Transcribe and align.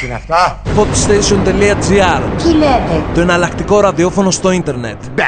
Τι 0.00 0.06
είναι 0.06 0.14
αυτά; 0.14 0.60
Hotstation.gr 0.76 2.22
Τι 2.42 2.52
λέτε; 2.54 3.02
Το 3.14 3.20
εναλλακτικό 3.20 3.80
ραδιόφωνο 3.80 4.30
στο 4.30 4.50
ίντερνετ. 4.50 4.96
Μπε. 5.14 5.22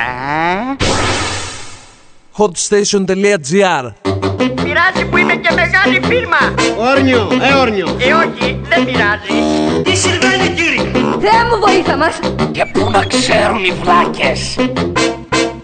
Hotstation.gr 2.37 3.93
Πειράζει 4.37 5.05
που 5.11 5.17
είμαι 5.17 5.35
και 5.35 5.55
μεγάλη 5.55 6.01
φίρμα. 6.07 6.55
Όρνιο, 6.79 7.29
ε 7.43 7.55
όρνιο. 7.61 7.87
Ε, 7.99 8.13
όχι, 8.13 8.61
δεν 8.69 8.85
πειράζει. 8.85 9.83
Τι 9.83 9.97
συμβαίνει 9.97 10.49
κύριε; 10.49 10.91
Θεέ 11.21 11.45
μου 11.51 11.61
βοήθα 11.67 11.97
μας. 11.97 12.19
Και 12.53 12.65
πού 12.73 12.91
να 12.91 13.05
ξέρουν 13.05 13.65
οι 13.65 13.73
βλάκες; 13.83 14.57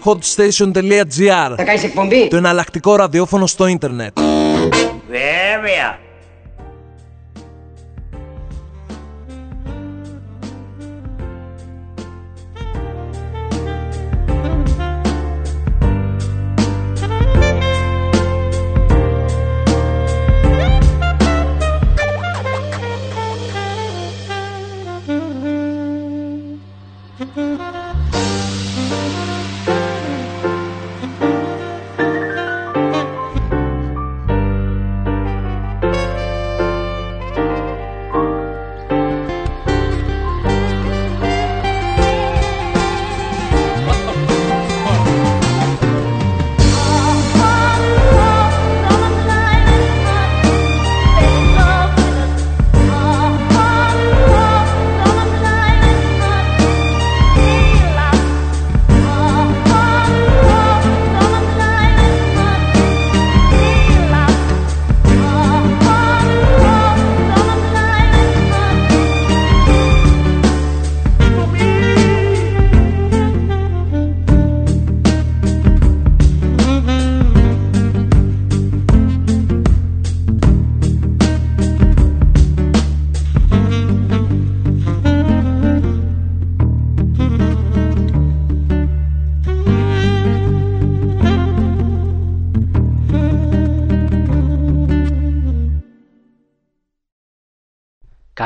Hotstation.gr 0.03 1.53
Θα 1.57 1.63
κάνεις 1.63 1.83
εκπομπή; 1.83 2.27
Το 2.27 2.35
εναλλακτικό 2.35 2.95
ραδιόφωνο 2.95 3.47
στο 3.47 3.67
ίντερνετ. 3.67 4.19
Βέβαια. 5.09 6.02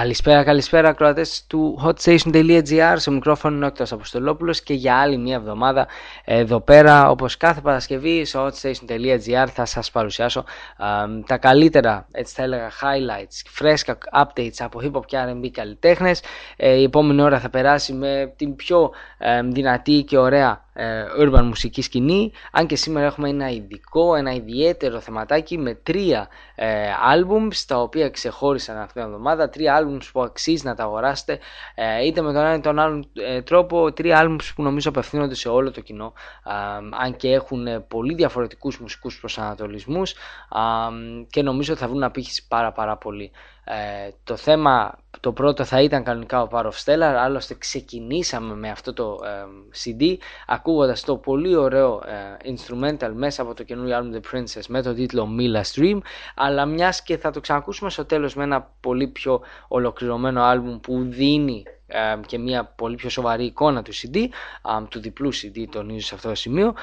Καλησπέρα, 0.08 0.44
καλησπέρα 0.44 0.90
ακροατές 0.90 1.46
του 1.48 1.82
hotstation.gr 1.86 2.94
στο 2.96 3.12
μικρόφωνο 3.12 3.56
είναι 3.56 3.66
ο 3.66 3.68
Νόκτος 3.68 3.92
Αποστολόπουλος 3.92 4.62
και 4.62 4.74
για 4.74 4.96
άλλη 4.96 5.18
μια 5.18 5.36
εβδομάδα 5.36 5.88
εδώ 6.26 6.62
πέρα 6.62 7.10
όπως 7.10 7.38
κάθε 7.38 7.62
Παρασκευή 7.62 8.26
στο 8.26 8.48
hotstation.gr 8.48 9.48
θα 9.54 9.66
σας 9.66 9.92
παρουσιάσω 9.92 10.40
α, 10.78 11.06
τα 11.26 11.38
καλύτερα 11.38 12.08
έτσι 12.12 12.34
θα 12.34 12.44
έλεγα 12.44 12.70
highlights, 12.70 13.42
φρέσκα 13.50 13.98
updates 14.14 14.56
από 14.58 14.80
hip 14.84 14.92
hop 14.92 15.06
και 15.06 15.18
R&B 15.28 15.50
καλλιτέχνες. 15.52 16.22
Ε, 16.58 16.72
η 16.74 16.84
επόμενη 16.84 17.22
ώρα 17.22 17.40
θα 17.40 17.50
περάσει 17.50 17.94
με 17.94 18.34
την 18.36 18.56
πιο 18.56 18.92
ε, 19.18 19.42
δυνατή 19.42 20.04
και 20.04 20.18
ωραία 20.18 20.50
ε, 20.50 20.67
urban 21.20 21.44
μουσική 21.44 21.82
σκηνή 21.82 22.32
αν 22.52 22.68
και 22.68 22.76
σήμερα 22.76 23.06
έχουμε 23.06 23.30
ένα 23.30 23.50
ειδικό, 23.50 24.16
ένα 24.16 24.32
ιδιαίτερο 24.32 25.00
θεματάκι 25.00 25.58
με 25.58 25.74
τρία 25.74 26.28
ε, 26.56 26.90
albums 27.14 27.56
τα 27.68 27.82
οποία 27.82 28.10
ξεχώρισαν 28.10 28.78
αυτήν 28.78 29.02
την 29.02 29.12
εβδομάδα. 29.12 29.50
Τρία 29.50 29.82
albums 29.82 30.10
που 30.12 30.22
αξίζει 30.22 30.66
να 30.66 30.76
τα 30.76 30.84
αγοράσετε 30.84 31.40
ε, 31.76 32.06
είτε 32.06 32.22
με 32.22 32.34
τον 32.34 32.42
ένα 32.42 32.54
ή 32.54 32.60
τον 32.60 32.80
άλλον 32.80 33.10
ε, 33.14 33.42
τρόπο. 33.42 33.94
Τρία 33.94 34.24
albums 34.24 34.52
που 34.56 34.64
νομίζω 34.64 34.90
απευθύνονται 34.90 35.36
σε 35.36 35.50
όλο 35.50 35.72
το 35.72 35.82
κοινό 35.82 36.14
ε, 36.46 36.52
αν 37.04 37.16
και 37.16 37.32
έχουν 37.32 37.68
ε, 37.68 37.80
πολύ 37.80 38.14
διαφορετικούς 38.14 38.80
μουσικούς 38.80 39.20
προσανατολισμούς 39.20 40.12
ε, 40.12 40.16
και 41.30 41.42
νομίζω 41.42 41.74
ότι 41.74 41.82
θα 41.82 41.88
βρουν 41.88 42.04
απήχηση 42.04 42.48
πάρα 42.48 42.72
πάρα 42.72 42.98
πολύ 42.98 43.32
ε, 43.70 44.10
το 44.24 44.36
θέμα 44.36 44.98
το 45.20 45.32
πρώτο 45.32 45.64
θα 45.64 45.82
ήταν 45.82 46.04
κανονικά 46.04 46.42
ο 46.42 46.48
Power 46.52 46.64
of 46.64 46.84
Stellar, 46.86 47.16
άλλωστε 47.20 47.54
ξεκινήσαμε 47.54 48.56
με 48.56 48.70
αυτό 48.70 48.94
το 48.94 49.20
ε, 49.24 49.46
CD 49.84 50.18
ακούγοντας 50.48 51.04
το 51.04 51.18
πολύ 51.18 51.56
ωραίο 51.56 52.04
ε, 52.06 52.54
instrumental 52.56 53.12
μέσα 53.14 53.42
από 53.42 53.54
το 53.54 53.64
καινούριο 53.64 53.98
album 53.98 54.16
The 54.16 54.36
Princess 54.36 54.64
με 54.68 54.82
το 54.82 54.94
τίτλο 54.94 55.30
Mila 55.40 55.62
Stream. 55.74 55.98
Αλλά 56.36 56.66
μιας 56.66 57.04
και 57.04 57.18
θα 57.18 57.32
το 57.32 57.40
ξανακούσουμε 57.40 57.90
στο 57.90 58.06
τέλος 58.06 58.36
με 58.36 58.44
ένα 58.44 58.72
πολύ 58.80 59.08
πιο 59.08 59.42
ολοκληρωμένο 59.68 60.42
album 60.54 60.80
που 60.82 61.04
δίνει 61.10 61.64
ε, 61.88 62.20
και 62.26 62.38
μια 62.38 62.66
πολύ 62.66 62.96
πιο 62.96 63.10
σοβαρή 63.10 63.46
εικόνα 63.46 63.82
του 63.82 63.92
CD, 63.94 64.18
του 64.90 65.00
διπλού 65.00 65.34
CD 65.34 65.66
τονίζω 65.72 66.06
σε 66.06 66.16
αυτό 66.16 66.30
το 66.30 66.36
σημείο. 66.36 66.76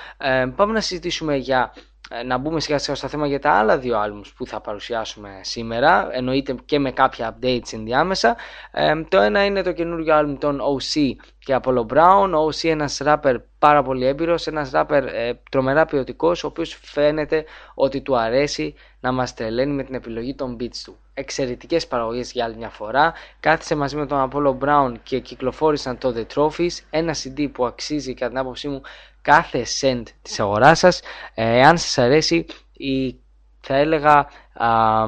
Πάμε 0.56 0.72
να 0.72 0.80
συζητήσουμε 0.80 1.36
για 1.36 1.72
ε, 1.76 1.80
να 2.25 2.38
μπούμε 2.38 2.60
σιγά 2.60 2.78
σιγά 2.78 2.97
στο 2.97 3.09
θέμα 3.09 3.26
για 3.26 3.41
τα 3.41 3.50
άλλα 3.50 3.78
δύο 3.78 4.03
albums 4.04 4.32
που 4.37 4.47
θα 4.47 4.60
παρουσιάσουμε 4.60 5.41
σήμερα. 5.42 6.09
Εννοείται 6.12 6.54
και 6.65 6.78
με 6.78 6.91
κάποια 6.92 7.38
updates 7.38 7.72
ενδιάμεσα. 7.72 8.37
Ε, 8.70 9.03
το 9.09 9.20
ένα 9.20 9.44
είναι 9.44 9.62
το 9.62 9.72
καινούργιο 9.72 10.19
album 10.19 10.37
των 10.38 10.60
OC 10.60 11.10
και 11.38 11.59
Apollo 11.62 11.87
Brown. 11.87 12.31
Ο 12.34 12.47
OC 12.47 12.69
ένας 12.69 13.00
rapper 13.04 13.37
πάρα 13.59 13.82
πολύ 13.82 14.06
έμπειρος 14.06 14.47
ένας 14.47 14.70
rapper 14.75 15.03
ε, 15.12 15.32
τρομερά 15.50 15.84
ποιοτικός 15.84 16.44
ο 16.44 16.47
οποίος 16.47 16.78
φαίνεται 16.82 17.44
ότι 17.75 18.00
του 18.00 18.16
αρέσει 18.19 18.75
να 19.00 19.12
μας 19.12 19.34
τρελαίνει 19.34 19.72
με 19.72 19.82
την 19.82 19.94
επιλογή 19.94 20.34
των 20.34 20.56
beats 20.60 20.76
του. 20.84 20.97
Εξαιρετικές 21.14 21.87
παραγωγές 21.87 22.32
για 22.32 22.44
άλλη 22.44 22.56
μια 22.56 22.69
φορά. 22.69 23.12
Κάθισε 23.41 23.75
μαζί 23.75 23.97
με 23.97 24.06
τον 24.06 24.31
Apollo 24.31 24.59
Brown 24.64 24.93
και 25.03 25.19
κυκλοφόρησαν 25.19 25.98
το 25.98 26.14
The 26.16 26.26
Trophies 26.34 26.78
ένα 26.91 27.14
CD 27.14 27.48
που 27.53 27.66
αξίζει 27.66 28.14
κατά 28.14 28.28
την 28.28 28.38
άποψή 28.38 28.69
μου 28.69 28.81
κάθε 29.24 29.64
cent 29.80 30.02
της 30.22 30.40
αγοράς 30.40 30.78
σας. 30.78 31.00
Εάν 31.34 31.78
σας 31.78 31.98
αρέσει 31.98 32.46
η 32.72 33.16
θα 33.60 33.76
έλεγα 33.76 34.28
α, 34.52 35.04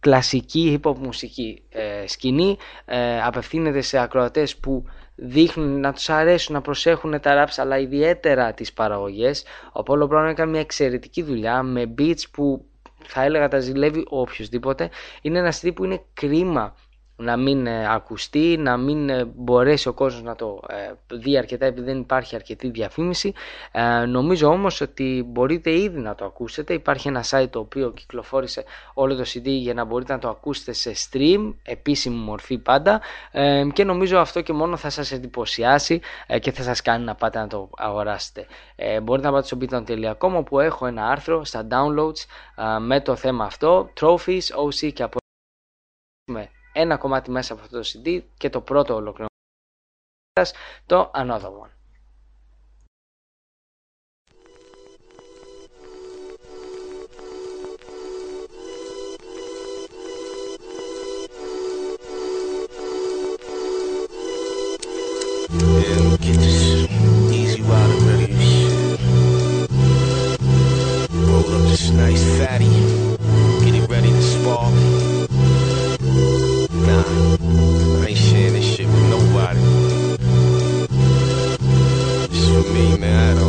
κλασική 0.00 0.80
hip 0.82 0.90
hop 0.90 0.96
μουσική 0.96 1.62
ε, 1.68 2.06
σκηνή 2.06 2.56
ε, 2.84 3.22
απευθύνεται 3.22 3.80
σε 3.80 3.98
ακροατές 3.98 4.56
που 4.56 4.84
δείχνουν 5.14 5.80
να 5.80 5.92
τους 5.92 6.08
αρέσουν 6.08 6.54
να 6.54 6.60
προσέχουν 6.60 7.20
τα 7.20 7.44
raps 7.44 7.54
αλλά 7.56 7.78
ιδιαίτερα 7.78 8.52
τις 8.52 8.72
παραγωγές. 8.72 9.44
Ο 9.72 9.82
Apollo 9.84 10.08
Brown 10.08 10.28
έκανε 10.30 10.50
μια 10.50 10.60
εξαιρετική 10.60 11.22
δουλειά 11.22 11.62
με 11.62 11.94
beats 11.98 12.22
που 12.30 12.64
θα 13.06 13.22
έλεγα 13.22 13.48
τα 13.48 13.58
ζηλεύει 13.58 14.04
οποιοδήποτε 14.08 14.90
είναι 15.22 15.38
ένας 15.38 15.60
CD 15.62 15.70
που 15.74 15.84
είναι 15.84 16.02
κρίμα 16.14 16.74
να 17.16 17.36
μην 17.36 17.66
ε, 17.66 17.92
ακουστεί, 17.94 18.56
να 18.58 18.76
μην 18.76 19.08
ε, 19.08 19.24
μπορέσει 19.24 19.88
ο 19.88 19.92
κόσμος 19.92 20.22
να 20.22 20.34
το 20.34 20.60
ε, 20.68 21.16
δει 21.16 21.38
αρκετά 21.38 21.66
επειδή 21.66 21.86
δεν 21.86 21.98
υπάρχει 22.00 22.34
αρκετή 22.34 22.70
διαφήμιση. 22.70 23.32
νομίζω 24.08 24.48
όμως 24.48 24.80
ότι 24.80 25.24
μπορείτε 25.26 25.70
ήδη 25.70 25.98
να 26.00 26.14
το 26.14 26.24
ακούσετε. 26.24 26.74
Υπάρχει 26.74 27.08
ένα 27.08 27.24
site 27.30 27.46
το 27.50 27.58
οποίο 27.58 27.90
κυκλοφόρησε 27.92 28.64
όλο 28.94 29.14
το 29.14 29.22
CD 29.22 29.46
για 29.46 29.74
να 29.74 29.84
μπορείτε 29.84 30.12
να 30.12 30.18
το 30.18 30.28
ακούσετε 30.28 30.72
σε 30.72 30.92
stream, 31.10 31.54
επίσημη 31.62 32.16
μορφή 32.16 32.58
πάντα 32.58 33.00
και 33.72 33.84
νομίζω 33.84 34.18
αυτό 34.18 34.40
και 34.40 34.52
μόνο 34.52 34.76
θα 34.76 34.90
σας 34.90 35.12
εντυπωσιάσει 35.12 36.00
και 36.40 36.52
θα 36.52 36.62
σας 36.62 36.82
κάνει 36.82 37.04
να 37.04 37.14
πάτε 37.14 37.38
να 37.38 37.46
το 37.46 37.70
αγοράσετε. 37.76 38.46
μπορείτε 39.02 39.26
να 39.26 39.32
πάτε 39.32 39.46
στο 39.46 39.58
beaton.com 39.60 40.32
όπου 40.34 40.60
έχω 40.60 40.86
ένα 40.86 41.08
άρθρο 41.08 41.44
στα 41.44 41.66
downloads 41.70 42.24
με 42.80 43.00
το 43.00 43.16
θέμα 43.16 43.44
αυτό, 43.44 43.90
trophies, 44.00 44.46
OC 44.66 44.92
και 44.92 45.02
από 45.02 45.18
ένα 46.76 46.96
κομμάτι 46.96 47.30
μέσα 47.30 47.52
από 47.52 47.62
αυτό 47.62 47.80
το 47.80 47.88
CD 47.92 48.22
και 48.36 48.50
το 48.50 48.60
πρώτο 48.60 48.94
ολοκληρωμένος 48.94 49.32
το 50.86 51.10
Another 51.14 51.52
One. 51.62 51.72
Yeah, 65.56 66.16
get 66.24 66.36
this 66.42 66.58
easy 67.30 67.62
rider 67.62 68.24
ready 73.86 75.13
I 76.96 78.06
ain't 78.08 78.16
sharing 78.18 78.52
this 78.54 78.64
shit 78.64 78.86
with 78.86 79.10
nobody. 79.10 79.60
This 82.28 82.48
for 82.48 82.72
me, 82.72 82.96
man. 82.98 83.43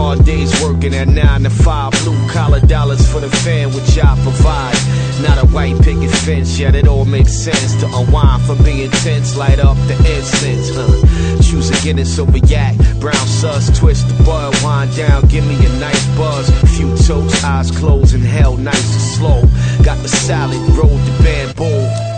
Spark. 0.00 0.24
days 0.24 0.62
working 0.62 0.94
at 0.94 1.08
nine 1.08 1.42
to 1.42 1.50
five, 1.50 1.92
blue 2.02 2.28
collar 2.28 2.60
dollars 2.60 3.06
for 3.10 3.20
the 3.20 3.28
fan, 3.28 3.68
which 3.74 3.98
I 3.98 4.14
provide. 4.22 4.76
Not 5.22 5.38
a 5.38 5.46
white 5.48 5.76
picket 5.82 6.10
fence, 6.10 6.58
yet 6.58 6.74
it 6.74 6.86
all 6.88 7.04
makes 7.04 7.32
sense 7.32 7.74
to 7.80 7.86
unwind 7.86 8.42
from 8.42 8.62
being 8.64 8.90
tense, 8.90 9.36
light 9.36 9.58
up 9.58 9.76
the 9.88 9.96
incense, 10.16 10.70
huh? 10.72 11.42
Choose 11.42 11.70
a 11.70 11.84
Guinness 11.84 12.18
over 12.18 12.38
yak, 12.38 12.76
brown 13.00 13.26
sus, 13.26 13.78
twist 13.78 14.08
the 14.08 14.24
bud, 14.24 14.54
wind 14.62 14.94
down, 14.96 15.26
give 15.28 15.46
me 15.46 15.56
a 15.66 15.72
nice 15.78 16.06
buzz. 16.16 16.48
Few 16.76 16.96
toes, 16.96 17.44
eyes 17.44 17.70
closed, 17.70 18.14
and 18.14 18.24
held 18.24 18.60
nice 18.60 18.92
and 18.92 19.02
slow. 19.16 19.40
Got 19.84 19.98
the 20.02 20.08
salad, 20.08 20.60
rolled 20.76 21.00
the 21.00 21.22
bamboo. 21.22 22.09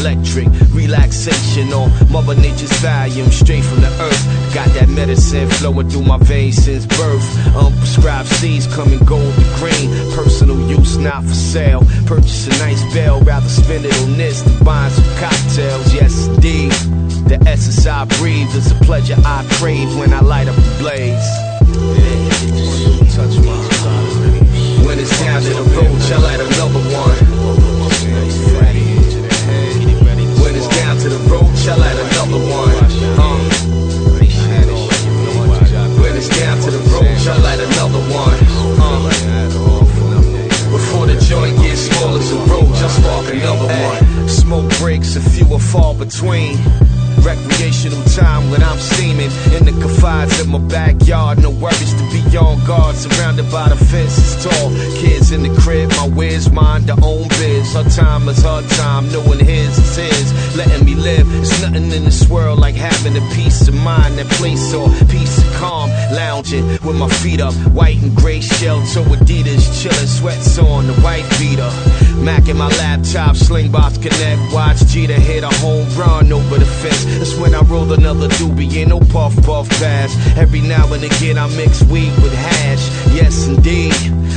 Electric 0.00 0.48
relaxation 0.72 1.72
on 1.72 1.90
Mother 2.10 2.34
Nature's 2.34 2.72
volume, 2.80 3.30
straight 3.30 3.64
from 3.64 3.80
the 3.80 3.90
earth. 4.00 4.54
Got 4.54 4.68
that 4.74 4.88
medicine 4.88 5.48
flowing 5.50 5.90
through 5.90 6.04
my 6.04 6.18
veins 6.18 6.56
since 6.56 6.86
birth. 6.86 7.22
Unprescribed 7.54 8.26
seeds 8.26 8.66
coming 8.74 8.98
gold 9.04 9.34
to 9.34 9.44
green. 9.56 9.90
Personal 10.14 10.58
use, 10.68 10.96
not 10.96 11.24
for 11.24 11.34
sale. 11.34 11.82
Purchase 12.06 12.46
a 12.46 12.50
nice 12.58 12.82
bell, 12.94 13.20
rather 13.20 13.48
spend 13.48 13.84
it 13.84 13.94
on 14.02 14.16
this 14.16 14.40
than 14.42 14.64
buying 14.64 14.92
some 14.92 15.04
cocktails. 15.18 15.92
Yes, 15.92 16.26
indeed. 16.28 16.72
The 17.28 17.38
essence 17.46 17.86
I 17.86 18.06
breathe 18.06 18.54
is 18.54 18.72
a 18.72 18.76
pleasure 18.76 19.16
I 19.24 19.46
crave 19.60 19.94
when 19.98 20.14
I 20.14 20.20
light 20.20 20.48
up 20.48 20.56
the 20.56 20.76
blaze. 20.78 21.28
When 24.86 24.98
it's 24.98 25.20
down 25.20 25.42
to 25.42 25.48
the 25.48 26.14
I 26.14 26.16
light 26.16 26.40
another 26.40 26.64
one. 26.64 26.67
Roach, 31.68 31.76
light 31.80 31.98
another 31.98 32.38
one. 32.38 32.68
When 36.00 36.16
it's 36.16 36.28
down 36.28 36.60
to 36.62 36.70
the 36.70 36.78
roach, 36.90 37.26
I 37.26 37.36
light 37.42 37.60
another 37.60 38.00
one. 38.12 38.38
Before 40.70 41.06
the 41.06 41.18
joint 41.20 41.56
gets 41.62 41.80
small 41.82 42.16
as 42.16 42.32
a 42.32 42.36
roach, 42.36 42.82
I 42.82 42.88
spark 42.88 43.34
another 43.34 43.66
one. 43.66 44.28
Smoke 44.28 44.70
breaks, 44.78 45.16
a 45.16 45.20
few 45.20 45.52
are 45.52 45.58
far 45.58 45.94
between. 45.94 46.56
Recreational 47.28 48.02
time 48.04 48.48
when 48.50 48.62
I'm 48.62 48.78
steaming 48.78 49.30
in 49.52 49.66
the 49.66 49.76
confines 49.82 50.40
of 50.40 50.48
my 50.48 50.56
backyard. 50.60 51.42
No 51.42 51.50
worries 51.50 51.92
to 51.92 52.04
be 52.10 52.22
on 52.38 52.56
guard, 52.64 52.96
surrounded 52.96 53.52
by 53.52 53.68
the 53.68 53.76
fences 53.76 54.42
tall. 54.42 54.70
Kids 54.96 55.30
in 55.30 55.42
the 55.42 55.54
crib, 55.60 55.90
my 55.90 56.08
whiz, 56.08 56.50
mind 56.50 56.84
their 56.84 56.96
own 57.02 57.28
biz. 57.28 57.74
Her 57.74 57.84
time 57.84 58.26
is 58.30 58.42
her 58.42 58.62
time, 58.80 59.12
knowing 59.12 59.44
his 59.44 59.76
is 59.76 59.96
his. 59.96 60.56
Letting 60.56 60.86
me 60.86 60.94
live, 60.94 61.26
it's 61.38 61.60
nothing 61.60 61.92
in 61.92 62.04
this 62.04 62.26
world 62.30 62.60
like 62.60 62.74
having 62.74 63.14
a 63.14 63.34
peace 63.34 63.68
of 63.68 63.74
mind. 63.74 64.16
That 64.16 64.28
place 64.40 64.72
or 64.72 64.88
peace 65.10 65.36
of 65.36 65.52
calm, 65.60 65.90
lounging 66.16 66.66
with 66.80 66.96
my 66.96 67.10
feet 67.20 67.42
up, 67.42 67.52
white 67.76 68.00
and 68.00 68.16
gray 68.16 68.40
shell 68.40 68.80
toe 68.86 69.04
Adidas, 69.04 69.82
chilling, 69.82 70.08
sweats 70.08 70.56
on 70.58 70.86
the 70.86 70.94
white 71.02 71.28
beater. 71.38 71.70
Mac 72.24 72.48
in 72.48 72.56
my 72.56 72.68
laptop, 72.78 73.36
slingbox 73.36 74.02
connect, 74.02 74.40
watch 74.52 74.78
Jeter 74.86 75.20
hit 75.20 75.44
a 75.44 75.50
home 75.60 75.86
run 75.94 76.32
over 76.32 76.58
the 76.58 76.64
fence. 76.64 77.17
That's 77.18 77.34
when 77.34 77.52
I 77.52 77.62
rolled 77.62 77.90
another 77.90 78.28
doobie, 78.28 78.72
ain't 78.76 78.90
no 78.90 79.00
puff 79.00 79.34
puff 79.42 79.68
pass. 79.80 80.14
Every 80.36 80.60
now 80.60 80.86
and 80.92 81.02
again 81.02 81.36
I 81.36 81.48
mix 81.56 81.82
weed 81.82 82.14
with 82.22 82.32
hash. 82.32 82.88
Yes 83.12 83.48
indeed, 83.48 83.92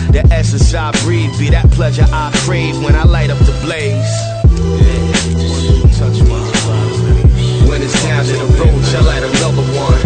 the 0.10 0.28
essence 0.32 0.74
I 0.74 0.90
breathe 1.04 1.30
be 1.38 1.52
that 1.52 1.70
pleasure 1.70 2.08
I 2.12 2.32
crave 2.44 2.84
when 2.84 2.96
I 2.96 3.04
light 3.04 3.30
up 3.30 3.38
the 3.38 3.54
blaze. 3.62 4.12
When 7.70 7.82
it's 7.84 8.02
down 8.02 8.26
to 8.26 8.32
the 8.34 8.46
roach, 8.58 8.96
I 8.96 9.02
light 9.06 9.24
another 9.30 9.62
one. 9.78 10.02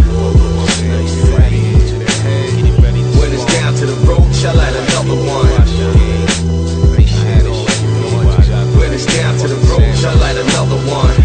When 3.16 3.32
it's 3.32 3.46
down 3.56 3.74
to 3.76 3.86
the 3.86 3.96
roach, 4.04 4.44
I 4.44 4.52
light 4.52 4.76
another 4.76 5.16
one. 5.16 5.48
When 8.78 8.92
it's 8.92 9.06
down 9.06 9.38
to 9.38 9.48
the 9.48 9.56
roach, 9.72 10.04
I 10.04 10.14
light 10.20 10.36
another 10.36 10.76
one. 10.92 11.25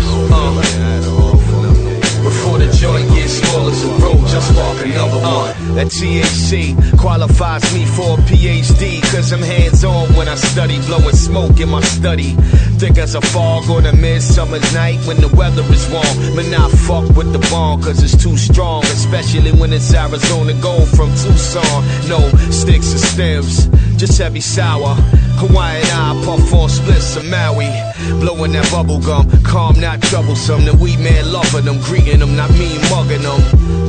Joint 3.40 3.50
gets 3.50 3.50
small 3.50 3.68
as 3.68 3.84
a 3.84 3.88
roach, 4.02 4.34
I 4.34 4.40
spark 4.40 4.86
another 4.86 5.20
one. 5.20 5.74
That 5.74 5.86
THC 5.88 6.98
qualifies 6.98 7.72
me 7.74 7.84
for 7.86 8.18
a 8.18 8.22
PhD, 8.22 9.02
cause 9.12 9.32
I'm 9.32 9.42
hands 9.42 9.84
on 9.84 10.08
when 10.14 10.28
I 10.28 10.34
study, 10.34 10.80
blowing 10.86 11.14
smoke 11.14 11.60
in 11.60 11.68
my 11.68 11.80
study. 11.82 12.34
Thick 12.78 12.98
as 12.98 13.14
a 13.14 13.20
fog 13.20 13.68
on 13.70 13.86
a 13.86 13.92
midsummer's 13.92 14.72
night 14.72 14.98
when 15.06 15.20
the 15.20 15.28
weather 15.28 15.62
is 15.72 15.88
warm. 15.90 16.34
But 16.34 16.48
not 16.48 16.70
fuck 16.70 17.08
with 17.16 17.32
the 17.32 17.38
bomb, 17.50 17.82
cause 17.82 18.02
it's 18.02 18.22
too 18.22 18.36
strong, 18.36 18.84
especially 18.84 19.52
when 19.52 19.72
it's 19.72 19.92
Arizona 19.94 20.54
gold 20.60 20.88
from 20.88 21.10
Tucson. 21.10 21.84
No 22.08 22.28
sticks 22.50 22.94
or 22.94 22.98
stems, 22.98 23.66
just 23.96 24.18
heavy 24.18 24.40
sour. 24.40 24.94
Hawaiian 25.40 25.84
eye, 25.86 26.22
puff 26.24 26.52
on 26.54 26.68
splits 26.68 27.16
of 27.16 27.24
Maui. 27.26 27.89
Blowing 28.18 28.52
that 28.52 28.68
bubble 28.70 29.00
gum, 29.00 29.30
calm, 29.42 29.78
not 29.78 30.02
troublesome. 30.02 30.64
The 30.64 30.74
weed 30.74 30.98
man 30.98 31.30
loving 31.32 31.64
them, 31.64 31.78
greeting 31.80 32.18
them, 32.18 32.34
not 32.36 32.50
me 32.58 32.78
mugging 32.90 33.22
them. 33.22 33.40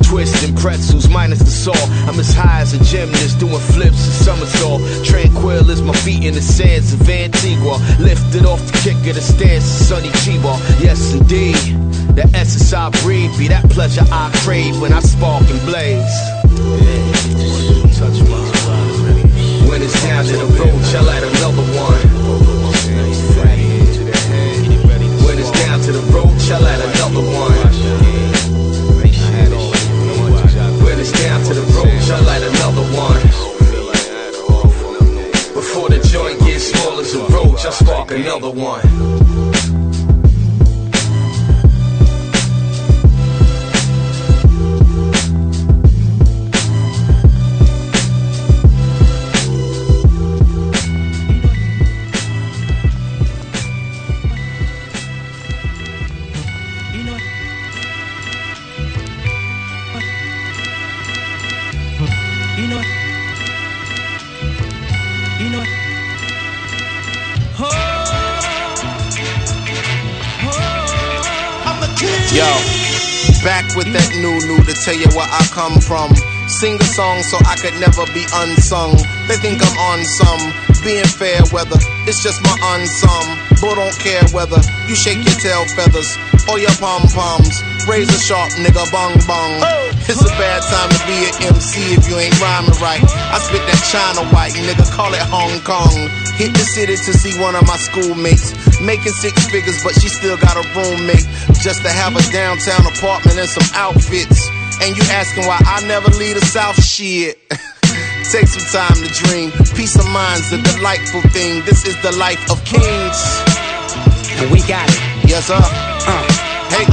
Twisting 0.03 0.55
pretzels, 0.55 1.09
minus 1.09 1.39
the 1.39 1.49
salt. 1.49 1.81
I'm 2.07 2.19
as 2.19 2.33
high 2.33 2.61
as 2.61 2.73
a 2.73 2.83
gymnast, 2.83 3.39
doing 3.39 3.57
flips 3.73 4.05
and 4.05 4.15
somersault. 4.25 4.81
Tranquil 5.03 5.71
as 5.71 5.81
my 5.81 5.93
feet 6.05 6.23
in 6.23 6.33
the 6.35 6.41
sands 6.41 6.93
of 6.93 7.09
Antigua. 7.09 7.79
Lifted 7.99 8.45
off 8.45 8.61
the 8.67 8.77
kick 8.83 8.97
of 9.07 9.15
the 9.15 9.21
stairs 9.21 9.63
of 9.63 9.87
sunny 9.87 10.09
Chiba. 10.21 10.53
Yes, 10.81 11.13
indeed. 11.13 11.55
The 12.15 12.29
essence 12.35 12.73
I 12.73 12.89
breathe 13.01 13.31
be 13.39 13.47
that 13.47 13.69
pleasure 13.69 14.05
I 14.11 14.29
crave 14.43 14.79
when 14.81 14.93
I 14.93 14.99
spark 14.99 15.49
and 15.49 15.61
blaze. 15.65 16.13
Yeah, 16.83 17.31
when 19.69 19.81
it's 19.81 20.03
down 20.03 20.25
to 20.25 20.35
the 20.35 20.45
roach, 20.59 20.95
I 20.95 21.01
light 21.01 21.23
I 26.51 26.57
light 26.57 26.81
another 26.81 27.21
one. 27.21 27.51
When 30.83 30.99
it's 30.99 31.11
down 31.13 31.43
to 31.45 31.53
the 31.53 31.61
roach, 31.61 32.09
I 32.09 32.19
light 32.19 32.43
another 32.43 32.81
one. 32.93 33.21
Before 35.53 35.87
the 35.87 35.99
joint 36.05 36.39
gets 36.41 36.65
small 36.65 36.99
as 36.99 37.13
a 37.13 37.23
roach, 37.27 37.65
I 37.65 37.69
spark 37.69 38.11
another 38.11 38.51
one. 38.51 38.90
Come 75.61 75.77
from. 75.79 76.09
Sing 76.49 76.75
a 76.81 76.89
song 76.97 77.21
so 77.21 77.37
I 77.45 77.55
could 77.61 77.77
never 77.77 78.03
be 78.17 78.25
unsung. 78.33 78.97
They 79.29 79.37
think 79.37 79.61
I'm 79.61 79.77
on 79.93 79.99
some 80.03 80.41
being 80.81 81.05
fair 81.05 81.45
weather. 81.53 81.77
It's 82.09 82.25
just 82.25 82.41
my 82.41 82.57
unsum. 82.73 83.25
But 83.61 83.77
don't 83.77 83.97
care 84.01 84.25
whether 84.33 84.57
you 84.89 84.97
shake 84.97 85.21
your 85.21 85.37
tail 85.37 85.63
feathers 85.77 86.17
or 86.49 86.57
your 86.57 86.73
pom 86.81 87.05
poms. 87.13 87.61
Razor 87.85 88.17
sharp 88.17 88.49
nigga 88.57 88.89
bong 88.89 89.21
bong. 89.29 89.53
It's 90.09 90.21
a 90.25 90.33
bad 90.41 90.65
time 90.65 90.89
to 90.89 91.01
be 91.05 91.29
an 91.29 91.53
MC 91.53 91.93
if 91.93 92.09
you 92.09 92.17
ain't 92.17 92.35
rhyming 92.41 92.73
right. 92.81 93.05
I 93.05 93.37
spit 93.37 93.61
that 93.61 93.81
China 93.93 94.25
white, 94.33 94.57
nigga, 94.65 94.83
call 94.89 95.13
it 95.13 95.21
Hong 95.29 95.61
Kong. 95.61 96.09
Hit 96.41 96.51
the 96.57 96.65
city 96.65 96.97
to 96.97 97.11
see 97.13 97.37
one 97.39 97.55
of 97.55 97.65
my 97.69 97.77
schoolmates. 97.77 98.51
Making 98.81 99.13
six 99.13 99.37
figures, 99.53 99.77
but 99.85 99.93
she 99.93 100.09
still 100.09 100.37
got 100.37 100.57
a 100.57 100.65
roommate. 100.73 101.23
Just 101.61 101.85
to 101.85 101.89
have 101.89 102.17
a 102.17 102.23
downtown 102.33 102.81
apartment 102.89 103.37
and 103.37 103.47
some 103.47 103.69
outfits. 103.77 104.50
And 104.81 104.97
you 104.97 105.03
asking 105.13 105.45
why 105.45 105.59
I 105.61 105.85
never 105.85 106.09
leave 106.17 106.39
the 106.39 106.45
South? 106.45 106.81
Shit. 106.83 107.37
Take 108.31 108.47
some 108.47 108.65
time 108.73 108.97
to 108.97 109.09
dream. 109.13 109.51
Peace 109.75 109.95
of 109.95 110.07
mind's 110.09 110.51
a 110.51 110.61
delightful 110.61 111.21
thing. 111.29 111.63
This 111.65 111.85
is 111.85 112.01
the 112.01 112.11
life 112.17 112.41
of 112.49 112.57
kings. 112.65 113.19
And 114.41 114.49
we 114.49 114.61
got 114.65 114.89
it. 114.89 115.29
Yes, 115.29 115.47
sir. 115.47 115.59
Uh. 115.61 116.25
Hey. 116.73 116.87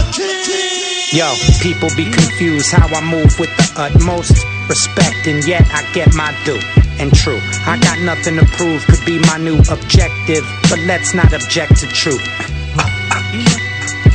Yo, 1.17 1.33
people 1.63 1.89
be 1.97 2.05
confused 2.05 2.71
how 2.71 2.87
I 2.89 3.01
move 3.01 3.39
with 3.39 3.49
the 3.57 3.73
utmost 3.81 4.37
respect, 4.69 5.27
and 5.27 5.47
yet 5.47 5.65
I 5.73 5.81
get 5.95 6.13
my 6.13 6.37
due. 6.45 6.61
And 7.01 7.15
true, 7.15 7.41
I 7.65 7.79
got 7.81 7.99
nothing 8.01 8.37
to 8.37 8.45
prove, 8.59 8.85
could 8.85 9.05
be 9.07 9.19
my 9.21 9.39
new 9.39 9.57
objective, 9.71 10.45
but 10.69 10.79
let's 10.81 11.15
not 11.15 11.33
object 11.33 11.77
to 11.81 11.87
truth. 11.89 12.21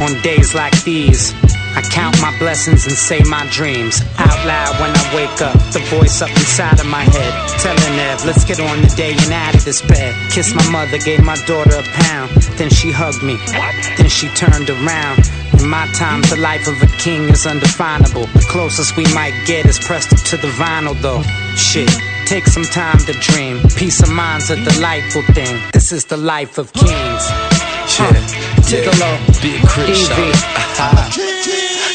On 0.01 0.21
days 0.21 0.53
like 0.53 0.75
these, 0.83 1.33
I 1.75 1.81
count 1.81 2.21
my 2.21 2.37
blessings 2.37 2.85
and 2.85 2.95
say 2.95 3.21
my 3.25 3.47
dreams 3.49 4.01
out 4.19 4.45
loud 4.45 4.79
when 4.79 4.91
I 4.93 5.15
wake 5.15 5.41
up. 5.41 5.57
The 5.73 5.79
voice 5.89 6.21
up 6.21 6.29
inside 6.29 6.79
of 6.79 6.85
my 6.85 7.03
head 7.03 7.33
telling 7.59 7.99
Ev, 7.99 8.25
let's 8.25 8.45
get 8.45 8.59
on 8.59 8.81
the 8.81 8.93
day 8.95 9.13
and 9.13 9.33
out 9.33 9.55
of 9.55 9.65
this 9.65 9.81
bed. 9.81 10.13
Kiss 10.31 10.53
my 10.53 10.67
mother, 10.69 10.97
gave 10.99 11.23
my 11.23 11.35
daughter 11.45 11.77
a 11.77 11.83
pound. 12.05 12.31
Then 12.57 12.69
she 12.69 12.91
hugged 12.91 13.23
me. 13.23 13.37
Then 13.97 14.09
she 14.09 14.27
turned 14.29 14.69
around. 14.69 15.19
In 15.59 15.69
my 15.69 15.87
time, 15.93 16.21
the 16.29 16.37
life 16.37 16.67
of 16.67 16.81
a 16.81 16.87
king 16.97 17.29
is 17.29 17.45
undefinable. 17.45 18.27
The 18.27 18.45
closest 18.49 18.95
we 18.97 19.05
might 19.13 19.33
get 19.45 19.65
is 19.65 19.79
pressed 19.79 20.13
up 20.13 20.19
to 20.29 20.37
the 20.37 20.49
vinyl, 20.49 20.99
though. 21.01 21.23
Shit. 21.55 21.89
Take 22.25 22.45
some 22.47 22.63
time 22.63 22.99
to 22.99 23.13
dream. 23.13 23.61
Peace 23.75 24.01
of 24.01 24.11
mind's 24.11 24.49
a 24.49 24.55
delightful 24.63 25.23
thing. 25.33 25.61
This 25.73 25.91
is 25.91 26.05
the 26.05 26.17
life 26.17 26.57
of 26.57 26.71
kings. 26.73 27.23
shit 27.87 28.13
Yeah, 28.13 28.85
Gigolo. 28.85 29.41
Big 29.41 29.61
Chris. 29.67 31.32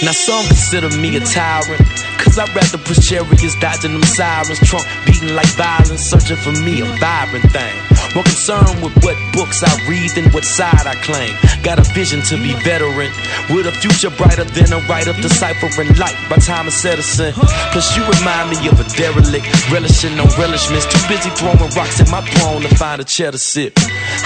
Now 0.05 0.13
some 0.13 0.47
consider 0.47 0.91
me 0.97 1.17
a 1.17 1.21
tyrant. 1.21 1.83
Cause 2.23 2.39
I'd 2.39 2.55
rather 2.55 2.79
push 2.79 3.03
chariots, 3.03 3.59
dodging 3.59 3.93
them 3.93 4.03
sirens, 4.03 4.59
trunk 4.63 4.87
beating 5.07 5.35
like 5.35 5.49
violence, 5.59 6.03
searching 6.03 6.37
for 6.37 6.53
me 6.53 6.83
a 6.83 6.87
vibrant 7.03 7.51
thing. 7.51 7.75
More 8.15 8.23
concerned 8.23 8.79
with 8.83 8.95
what 9.03 9.19
books 9.35 9.63
I 9.63 9.75
read 9.89 10.11
than 10.15 10.31
what 10.31 10.45
side 10.45 10.87
I 10.87 10.95
claim. 11.03 11.35
Got 11.63 11.79
a 11.79 11.87
vision 11.95 12.23
to 12.31 12.37
be 12.37 12.55
veteran, 12.63 13.11
with 13.51 13.67
a 13.67 13.73
future 13.73 14.11
brighter 14.15 14.45
than 14.45 14.73
a 14.73 14.81
writer 14.87 15.15
deciphering 15.19 15.95
light 15.99 16.17
by 16.31 16.37
Thomas 16.37 16.79
Edison. 16.85 17.33
Plus 17.75 17.97
you 17.97 18.03
remind 18.07 18.51
me 18.51 18.69
of 18.69 18.79
a 18.79 18.87
derelict, 18.95 19.47
relishing 19.71 20.19
on 20.21 20.29
relishments. 20.39 20.87
Too 20.87 21.03
busy 21.11 21.31
throwing 21.31 21.59
rocks 21.75 22.01
at 22.01 22.11
my 22.11 22.23
throne 22.23 22.63
to 22.63 22.71
find 22.77 23.01
a 23.01 23.05
cheddar 23.05 23.39
sip. 23.39 23.75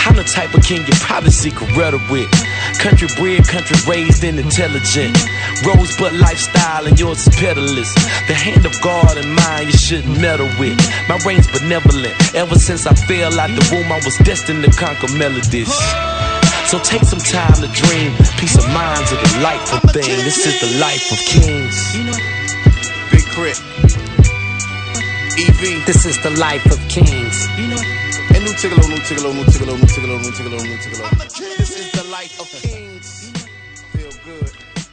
I'm 0.05 0.17
the 0.17 0.25
type 0.25 0.53
of 0.55 0.63
king 0.65 0.85
you 0.85 0.95
probably 1.01 1.31
see 1.31 1.51
Coretta 1.51 2.01
with. 2.11 2.29
Country 2.79 3.09
bred, 3.17 3.47
country 3.47 3.77
raised, 3.87 4.25
and 4.25 4.39
intelligent. 4.39 5.17
Rosebud 5.65 6.15
lifestyle, 6.15 6.87
and 6.87 6.99
yours 6.99 7.27
is 7.27 7.35
peddlerless. 7.37 7.95
The 8.27 8.35
hand 8.35 8.67
of 8.67 8.75
God 8.81 9.17
and 9.17 9.35
mine, 9.35 9.67
you 9.67 9.79
shouldn't 9.79 10.21
meddle 10.21 10.51
with. 10.59 10.79
My 11.09 11.19
reign's 11.25 11.47
benevolent. 11.47 12.15
Ever 12.35 12.57
since 12.57 12.87
I 12.87 12.95
fell 12.95 13.39
out 13.39 13.51
the 13.51 13.65
womb, 13.71 13.91
I 13.93 14.01
was 14.05 14.17
destined 14.19 14.65
to 14.65 14.71
conquer 14.73 15.11
melodies. 15.17 15.71
So 16.67 16.79
take 16.79 17.03
some 17.05 17.19
time 17.19 17.53
to 17.61 17.69
dream. 17.69 18.13
Peace 18.39 18.57
of 18.57 18.67
mind's 18.73 19.13
a 19.13 19.19
delightful 19.35 19.81
thing. 19.91 20.09
This 20.25 20.47
is 20.47 20.61
the 20.61 20.79
life 20.81 21.13
of 21.13 21.19
kings. 21.19 21.77
Big 23.13 23.27
Crit. 23.35 23.61
EV. 25.39 25.85
This 25.87 26.07
is 26.07 26.23
the 26.23 26.31
life 26.39 26.65
of 26.67 26.79
kings. 26.89 27.47
And 28.35 28.45
new 28.45 28.55
tickle, 28.55 28.89
new 28.89 28.97
tickle, 29.05 29.35
new 29.35 29.45
tickle, 29.45 29.77
new 29.77 29.87
tickle, 29.87 30.19
new 30.19 30.33
tickle, 30.33 30.59
new 30.65 30.79
tickle. 30.79 31.82
This 32.23 32.31
is 32.31 32.39
the 32.39 32.55
life 32.55 32.55
of 32.55 32.63
kings. 32.63 33.33
Feel 33.93 34.13
good. 34.25 34.51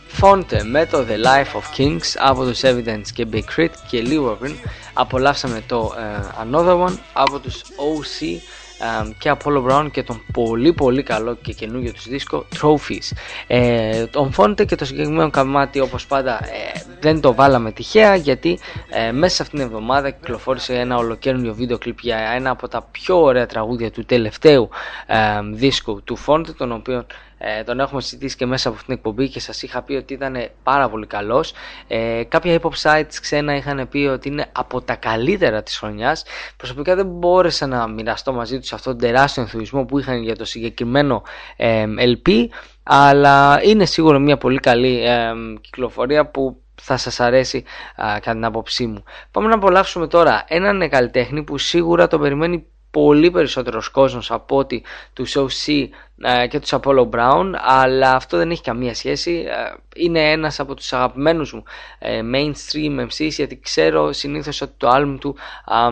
Fonte 0.08 0.64
με 0.64 0.86
το 0.86 1.06
The 1.10 1.26
Life 1.26 1.60
of 1.60 1.78
Kings 1.78 2.16
από 2.18 2.46
τους 2.46 2.60
Evidence 2.64 3.08
και 3.14 3.28
Big 3.32 3.44
Crit 3.56 3.70
και 3.90 4.02
λίγο 4.02 4.36
πριν 4.36 4.56
απολαύσαμε 4.94 5.64
το 5.68 5.94
ε, 5.98 6.44
Another 6.44 6.86
One 6.88 6.98
από 7.14 7.40
τους 7.40 7.62
OC 7.62 8.38
ε, 8.80 9.14
και 9.18 9.32
Apollo 9.38 9.64
Brown 9.66 9.88
και 9.92 10.04
τον 10.04 10.22
πολύ 10.34 10.74
πολύ 10.74 11.04
καλό 11.04 11.36
και 11.36 11.54
καινούργιο 11.54 11.92
τους 11.92 12.08
δίσκο 12.08 12.46
Trophies. 12.62 13.12
Ε, 13.48 14.06
τον 14.06 14.34
Fonte 14.38 14.66
και 14.66 14.76
το 14.76 14.86
συγκεκριμένο 14.86 15.30
κομμάτι 15.30 15.80
όπως 15.80 16.06
πάντα 16.06 16.40
ε, 16.44 16.82
δεν 17.00 17.22
το 17.22 17.34
βάλαμε 17.34 17.72
τυχαία 17.72 18.16
γιατί 18.16 18.60
ε, 18.90 19.12
μέσα 19.12 19.36
σε 19.36 19.42
αυτήν 19.42 19.60
την 19.60 19.68
εβδομάδα 19.68 20.10
κυκλοφόρησε 20.10 20.74
ένα 20.74 20.98
ολοκαίρινο 20.98 21.54
βίντεο 21.54 21.78
κλιπ 21.78 22.00
για 22.00 22.18
ένα 22.18 22.50
από 22.50 22.68
τα 22.68 22.88
πιο 22.92 23.22
ωραία 23.22 23.46
τραγούδια 23.46 23.92
του 23.92 24.06
τελευταίου 24.06 24.70
ε, 25.06 25.18
δίσκου 25.54 26.04
του 26.04 26.18
Fonte 26.26 26.56
τον 26.58 26.72
οποίο 26.72 27.06
ε, 27.42 27.64
τον 27.64 27.80
έχουμε 27.80 28.02
συζητήσει 28.02 28.36
και 28.36 28.46
μέσα 28.46 28.68
από 28.68 28.78
αυτήν 28.78 28.96
την 28.96 29.04
εκπομπή 29.04 29.30
και 29.30 29.40
σας 29.40 29.62
είχα 29.62 29.82
πει 29.82 29.94
ότι 29.94 30.14
ήταν 30.14 30.50
πάρα 30.64 30.90
πολύ 30.90 31.06
καλός. 31.06 31.54
Ε, 31.88 32.24
κάποια 32.28 32.60
hip 32.60 32.70
hop 32.70 32.82
sites 32.82 33.14
ξένα 33.22 33.56
είχαν 33.56 33.88
πει 33.90 33.98
ότι 33.98 34.28
είναι 34.28 34.50
από 34.52 34.82
τα 34.82 34.96
καλύτερα 34.96 35.64
της 35.64 35.78
χρονιάς. 35.78 36.24
Προσωπικά 36.58 36.96
δεν 36.96 37.06
μπόρεσα 37.06 37.68
να 37.68 37.88
μοιραστώ 37.88 38.34
μαζί 38.34 38.60
τους 38.60 38.74
αυτόν 38.74 38.98
τον 38.98 39.10
τεράστιο 39.10 39.42
ενθουσιασμό 39.42 39.86
που 39.86 40.00
είχαν 40.00 40.24
για 40.24 40.36
το 40.36 40.46
συγκεκριμένο 40.46 41.24
ε, 41.56 41.86
LP 41.98 42.48
αλλά 42.84 43.60
είναι 43.64 43.86
σίγουρα 43.86 44.20
μια 44.20 44.38
πολύ 44.38 44.60
καλή 44.60 45.06
ε, 45.06 45.32
κυκλοφορία 45.62 46.26
που 46.30 46.62
θα 46.82 46.98
σας 46.98 47.20
αρέσει 47.20 47.64
α, 47.96 48.14
κατά 48.14 48.32
την 48.32 48.46
άποψή 48.46 48.86
μου. 48.86 49.04
Πάμε 49.32 49.48
να 49.48 49.56
απολαύσουμε 49.56 50.08
τώρα 50.08 50.44
έναν 50.48 50.90
καλλιτέχνη 50.90 51.44
που 51.44 51.58
σίγουρα 51.58 52.08
τον 52.08 52.22
περιμένει 52.22 52.66
πολύ 52.92 53.32
περισσότερος 53.32 53.90
κόσμος 53.90 54.32
από 54.32 54.58
ότι 54.58 54.84
τους 55.14 55.36
OC 55.38 55.88
ε, 56.22 56.48
και 56.48 56.60
τους 56.60 56.74
Apollo 56.74 57.10
Brown 57.10 57.52
αλλά 57.58 58.16
αυτό 58.16 58.38
δεν 58.38 58.52
έχει 58.52 58.62
καμία 58.62 58.94
σχέση. 58.94 59.46
Ε, 59.48 59.74
είναι 59.96 60.32
ένας 60.32 60.60
από 60.60 60.74
τους 60.74 60.94
αγαπημένους 60.94 61.54
μου 61.54 61.64
ε, 62.00 62.22
mainstream 62.34 63.00
MCs 63.00 63.30
γιατί 63.30 63.60
ξέρω 63.60 64.12
συνήθως 64.14 64.62
ότι 64.62 64.74
το 64.78 64.90
album 64.92 65.18
του 65.20 65.36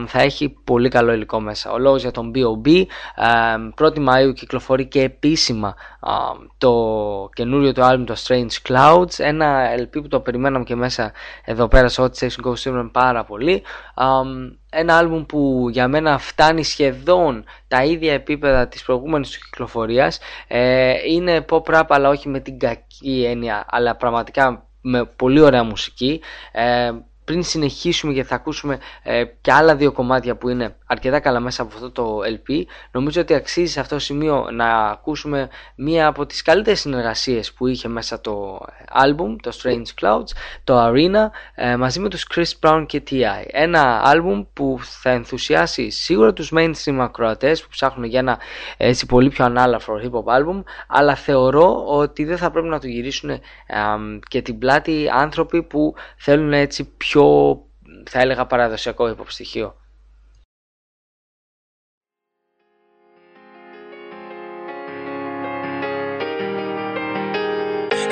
θα 0.06 0.22
έχει 0.22 0.56
πολύ 0.64 0.90
καλό 0.90 1.14
υλικό 1.14 1.40
μέσα. 1.40 1.72
Ο 1.72 1.78
λόγος 1.78 2.02
για 2.02 2.12
τον 2.12 2.32
B.O.B 2.36 2.84
1η 3.78 3.98
Μαΐου 4.10 4.34
κυκλοφορεί 4.34 4.86
και 4.86 5.02
επίσημα 5.02 5.76
το 6.58 7.30
καινούριο 7.34 7.72
του 7.72 7.82
album 7.84 8.04
το 8.06 8.16
Strange 8.24 8.70
Clouds 8.70 9.18
ένα 9.18 9.76
LP 9.80 9.92
που 9.92 10.08
το 10.08 10.20
περιμέναμε 10.20 10.64
και 10.64 10.76
μέσα 10.76 11.12
εδώ 11.46 11.68
πέρα 11.68 11.88
σε 11.88 12.02
Hot 12.02 12.20
Station 12.20 12.52
Go 12.52 12.90
πάρα 12.92 13.24
πολύ 13.24 13.64
ένα 14.78 14.98
άλμπουμ 14.98 15.26
που 15.26 15.68
για 15.72 15.88
μένα 15.88 16.18
φτάνει 16.18 16.64
σχεδόν 16.64 17.44
τα 17.68 17.84
ίδια 17.84 18.14
επίπεδα 18.14 18.68
της 18.68 18.84
προηγούμενης 18.84 19.30
του 19.30 19.40
κυκλοφορίας. 19.44 20.20
Ε, 20.48 20.94
είναι 21.10 21.46
pop 21.50 21.64
rap 21.64 21.86
αλλά 21.88 22.10
όχι 22.10 22.30
με 22.30 22.40
την 22.40 22.60
κακή 22.60 23.26
έννοια 23.28 23.66
αλλά 23.70 23.96
πραγματικά 23.96 24.68
με 24.82 25.06
πολύ 25.06 25.40
ωραία 25.40 25.64
μουσική. 25.64 26.22
Ε, 26.52 26.92
πριν 27.28 27.44
συνεχίσουμε 27.44 28.14
και 28.14 28.24
θα 28.24 28.36
ακούσουμε 28.36 28.80
ε, 29.04 29.24
και 29.42 29.52
άλλα 29.52 29.76
δύο 29.76 29.92
κομμάτια 29.92 30.36
που 30.36 30.50
είναι 30.50 30.76
αρκετά 30.86 31.20
καλά 31.20 31.40
μέσα 31.40 31.62
από 31.62 31.74
αυτό 31.74 31.92
το 31.92 32.20
LP 32.20 32.64
νομίζω 32.92 33.22
ότι 33.22 33.34
αξίζει 33.34 33.72
σε 33.72 33.80
αυτό 33.80 33.96
το 33.96 34.02
σημείο 34.02 34.48
να 34.52 34.66
ακούσουμε 34.68 35.50
μία 35.76 36.08
από 36.08 36.26
τις 36.26 36.42
καλύτερες 36.42 36.80
συνεργασίες 36.80 37.54
που 37.54 37.68
είχε 37.68 37.88
μέσα 37.88 38.22
το 38.22 38.60
album, 39.04 39.36
το 39.42 39.52
Strange 39.62 40.02
Clouds 40.02 40.32
το 40.64 40.88
Arena 40.88 41.30
ε, 41.56 41.76
μαζί 41.76 42.00
με 42.00 42.10
τους 42.10 42.28
Chris 42.36 42.52
Brown 42.62 42.84
και 42.88 43.04
T.I. 43.10 43.44
Ένα 43.48 44.14
album 44.14 44.46
που 44.54 44.80
θα 44.82 45.10
ενθουσιάσει 45.10 45.90
σίγουρα 45.90 46.34
τους 46.34 46.52
mainstream 46.56 46.98
ακροατές 47.00 47.62
που 47.62 47.68
ψάχνουν 47.70 48.06
για 48.06 48.20
ένα 48.20 48.40
έτσι 48.78 49.06
πολύ 49.06 49.30
πιο 49.30 49.46
ανάλαφρο 49.46 50.00
hip 50.04 50.12
hop 50.12 50.40
album 50.40 50.64
αλλά 50.88 51.16
θεωρώ 51.16 51.86
ότι 51.88 52.24
δεν 52.24 52.38
θα 52.38 52.52
πρέπει 52.52 52.68
να 52.68 52.80
του 52.80 52.88
γυρίσουν 52.88 53.30
ε, 53.30 53.40
και 54.28 54.42
την 54.42 54.58
πλάτη 54.58 55.10
άνθρωποι 55.14 55.64
που 55.64 55.94
θέλουν 56.18 56.54
έτσι 56.54 56.94
πιο 56.98 57.17
πιο 57.18 57.66
θα 58.10 58.20
έλεγα 58.20 58.46
παραδοσιακό 58.46 59.06
hip 59.06 59.22
hop 59.22 59.26
στοιχείο. 59.28 59.76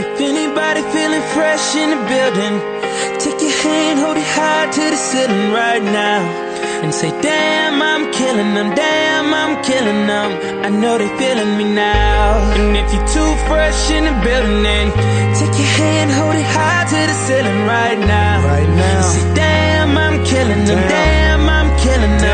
If 0.02 0.22
anybody 0.32 0.82
feeling 0.94 1.26
fresh 1.36 1.68
in 1.82 1.90
the 1.94 2.02
building, 2.12 2.56
take 3.24 3.42
your 3.48 3.56
hand, 3.64 3.98
hold 4.04 4.18
it 4.24 4.30
high 4.38 4.68
to 4.76 4.84
the 4.94 5.00
ceiling 5.10 5.48
right 5.62 5.84
now. 6.04 6.45
And 6.86 6.94
say, 6.94 7.10
damn, 7.20 7.82
I'm 7.82 8.14
killing 8.14 8.54
them, 8.54 8.76
damn, 8.76 9.34
I'm 9.34 9.64
killing 9.64 10.06
them. 10.06 10.30
I 10.64 10.70
know 10.70 11.00
they 11.00 11.10
feeling 11.18 11.58
me 11.58 11.64
now. 11.74 12.38
And 12.54 12.78
if 12.78 12.94
you're 12.94 13.08
too 13.08 13.32
fresh 13.50 13.90
in 13.90 14.04
the 14.06 14.14
building, 14.22 14.62
then 14.62 14.94
take 15.34 15.58
your 15.58 15.72
hand, 15.82 16.12
hold 16.12 16.36
it 16.36 16.46
high 16.46 16.86
to 16.86 17.00
the 17.10 17.18
ceiling 17.26 17.66
right 17.66 17.98
now. 17.98 18.46
Right 18.46 18.70
now. 18.70 19.02
Say, 19.02 19.34
damn, 19.34 19.98
I'm 19.98 20.24
killing 20.26 20.64
them, 20.70 20.78
damn, 20.88 21.32
I'm 21.32 21.35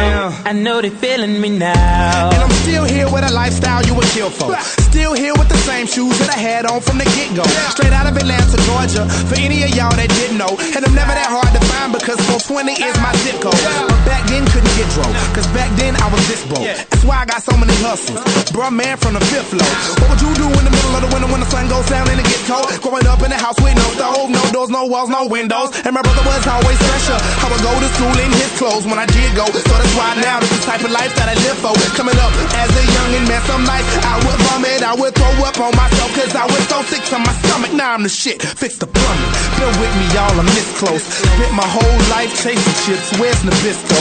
them. 0.01 0.33
I 0.45 0.53
know 0.53 0.81
they 0.81 0.89
feeling 0.89 1.39
me 1.39 1.49
now. 1.49 2.29
And 2.33 2.41
I'm 2.41 2.55
still 2.65 2.85
here 2.85 3.07
with 3.09 3.23
a 3.23 3.33
lifestyle 3.33 3.83
you 3.85 3.95
would 3.95 4.09
kill 4.15 4.29
for. 4.29 4.55
Still 4.91 5.13
here 5.13 5.33
with 5.37 5.49
the 5.49 5.57
same 5.57 5.87
shoes 5.87 6.17
that 6.19 6.29
I 6.29 6.39
had 6.39 6.65
on 6.65 6.81
from 6.81 6.97
the 6.97 7.05
get 7.15 7.29
go. 7.35 7.43
Straight 7.75 7.93
out 7.93 8.07
of 8.07 8.17
Atlanta, 8.17 8.57
Georgia. 8.67 9.03
For 9.29 9.37
any 9.39 9.63
of 9.63 9.71
y'all 9.75 9.93
that 9.95 10.09
didn't 10.09 10.37
know. 10.37 10.51
And 10.75 10.81
I'm 10.83 10.95
never 10.95 11.13
that 11.13 11.29
hard 11.29 11.51
to 11.55 11.61
find 11.71 11.93
because 11.93 12.19
420 12.27 12.75
is 12.81 12.95
my 12.99 13.13
zip 13.23 13.37
code. 13.39 13.55
But 13.55 14.01
back 14.03 14.23
then 14.27 14.43
couldn't 14.51 14.75
get 14.75 14.89
drove. 14.95 15.13
Cause 15.31 15.47
back 15.55 15.69
then 15.77 15.95
I 15.95 16.07
was 16.11 16.23
this 16.27 16.43
broke. 16.47 16.65
That's 16.65 17.05
why 17.05 17.23
I 17.23 17.25
got 17.25 17.41
so 17.43 17.55
many 17.55 17.73
hustles. 17.79 18.19
Uh-huh. 18.19 18.55
Bruh, 18.55 18.73
man, 18.73 18.97
from 18.97 19.15
the 19.15 19.23
fifth 19.31 19.53
floor. 19.55 19.71
What 20.01 20.07
would 20.15 20.21
you 20.21 20.31
do 20.35 20.47
in 20.51 20.63
the 20.67 20.73
middle 20.73 20.93
of 20.97 21.01
the 21.07 21.11
winter 21.13 21.29
when 21.31 21.39
the 21.39 21.49
sun 21.49 21.67
goes 21.71 21.87
down 21.87 22.07
and 22.11 22.19
it 22.19 22.27
get 22.27 22.41
cold? 22.47 22.67
Growing 22.83 23.07
up 23.07 23.21
in 23.23 23.31
the 23.31 23.39
house 23.39 23.55
with 23.63 23.75
no 23.75 23.87
stove, 23.95 24.27
no 24.27 24.41
doors, 24.51 24.69
no 24.69 24.85
walls, 24.85 25.09
no 25.09 25.27
windows. 25.27 25.71
And 25.87 25.95
my 25.95 26.03
brother 26.03 26.23
was 26.27 26.43
always 26.47 26.79
fresher. 26.83 27.15
I 27.15 27.47
would 27.47 27.63
go 27.63 27.71
to 27.71 27.89
school 27.95 28.17
in 28.19 28.31
his 28.35 28.51
clothes 28.59 28.85
when 28.85 28.99
I 28.99 29.07
did 29.07 29.31
go. 29.39 29.47
So 29.47 29.73
that's 29.91 29.99
why 29.99 30.21
now 30.23 30.39
this 30.39 30.51
is 30.51 30.59
the 30.59 30.65
type 30.71 30.83
of 30.83 30.91
life 30.91 31.11
that 31.19 31.27
I 31.27 31.35
live 31.35 31.59
for. 31.59 31.75
Coming 31.99 32.15
up 32.15 32.31
as 32.55 32.69
a 32.71 32.83
youngin', 32.95 33.27
man, 33.27 33.41
some 33.43 33.63
nights 33.67 33.91
I 34.07 34.15
would 34.23 34.39
vomit 34.47 34.79
I 34.83 34.95
would 34.95 35.13
throw 35.15 35.33
up 35.43 35.57
on 35.59 35.75
myself 35.75 36.09
cause 36.15 36.31
I 36.35 36.45
was 36.47 36.63
so 36.71 36.79
sick 36.87 37.03
to 37.11 37.19
my 37.19 37.33
stomach. 37.43 37.73
Now 37.75 37.95
I'm 37.95 38.03
the 38.03 38.11
shit, 38.11 38.41
fix 38.41 38.77
the 38.79 38.87
plumbing. 38.87 39.31
Been 39.59 39.73
with 39.83 39.93
me, 39.99 40.05
y'all, 40.15 40.31
I'm 40.39 40.47
this 40.55 40.69
close. 40.79 41.03
Spent 41.03 41.53
my 41.53 41.67
whole 41.67 41.99
life 42.15 42.31
chasing 42.39 42.77
chips, 42.87 43.11
where's 43.19 43.41
Nabisco? 43.43 43.99